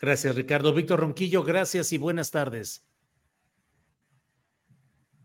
Gracias, 0.00 0.34
Ricardo. 0.34 0.72
Víctor 0.72 1.00
Ronquillo, 1.00 1.42
gracias 1.42 1.92
y 1.92 1.98
buenas 1.98 2.30
tardes. 2.30 2.82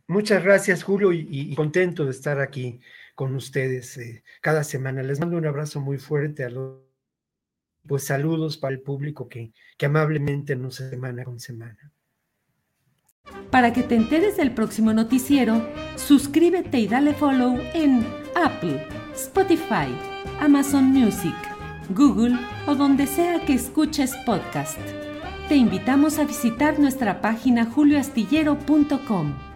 Muchas 0.07 0.43
gracias, 0.43 0.83
Julio, 0.83 1.13
y 1.13 1.53
contento 1.55 2.03
de 2.03 2.11
estar 2.11 2.39
aquí 2.39 2.81
con 3.20 3.36
ustedes 3.36 3.97
eh, 3.97 4.24
cada 4.39 4.63
semana. 4.63 5.03
Les 5.03 5.20
mando 5.20 5.36
un 5.36 5.45
abrazo 5.45 5.82
muy 5.82 5.97
fuerte 5.97 6.45
a 6.45 6.49
los 6.49 6.78
pues 7.86 8.05
saludos 8.05 8.55
para 8.57 8.74
el 8.74 8.80
público 8.80 9.28
que, 9.28 9.51
que 9.78 9.88
amablemente 9.88 10.55
nos 10.55 10.76
semana 10.76 11.26
con 11.26 11.38
semana. 11.38 11.91
Para 13.51 13.74
que 13.74 13.84
te 13.84 13.95
enteres 13.95 14.38
del 14.38 14.53
próximo 14.53 14.93
noticiero, 14.93 15.61
suscríbete 15.97 16.80
y 16.80 16.88
dale 16.88 17.13
follow 17.13 17.59
en 17.74 18.07
Apple, 18.38 18.88
Spotify, 19.13 19.93
Amazon 20.39 20.86
Music, 20.86 21.36
Google 21.89 22.38
o 22.67 22.76
donde 22.76 23.05
sea 23.05 23.45
que 23.45 23.55
escuches 23.55 24.15
podcast. 24.26 24.80
Te 25.49 25.57
invitamos 25.57 26.20
a 26.20 26.24
visitar 26.24 26.80
nuestra 26.80 27.20
página 27.20 27.65
julioastillero.com. 27.65 29.48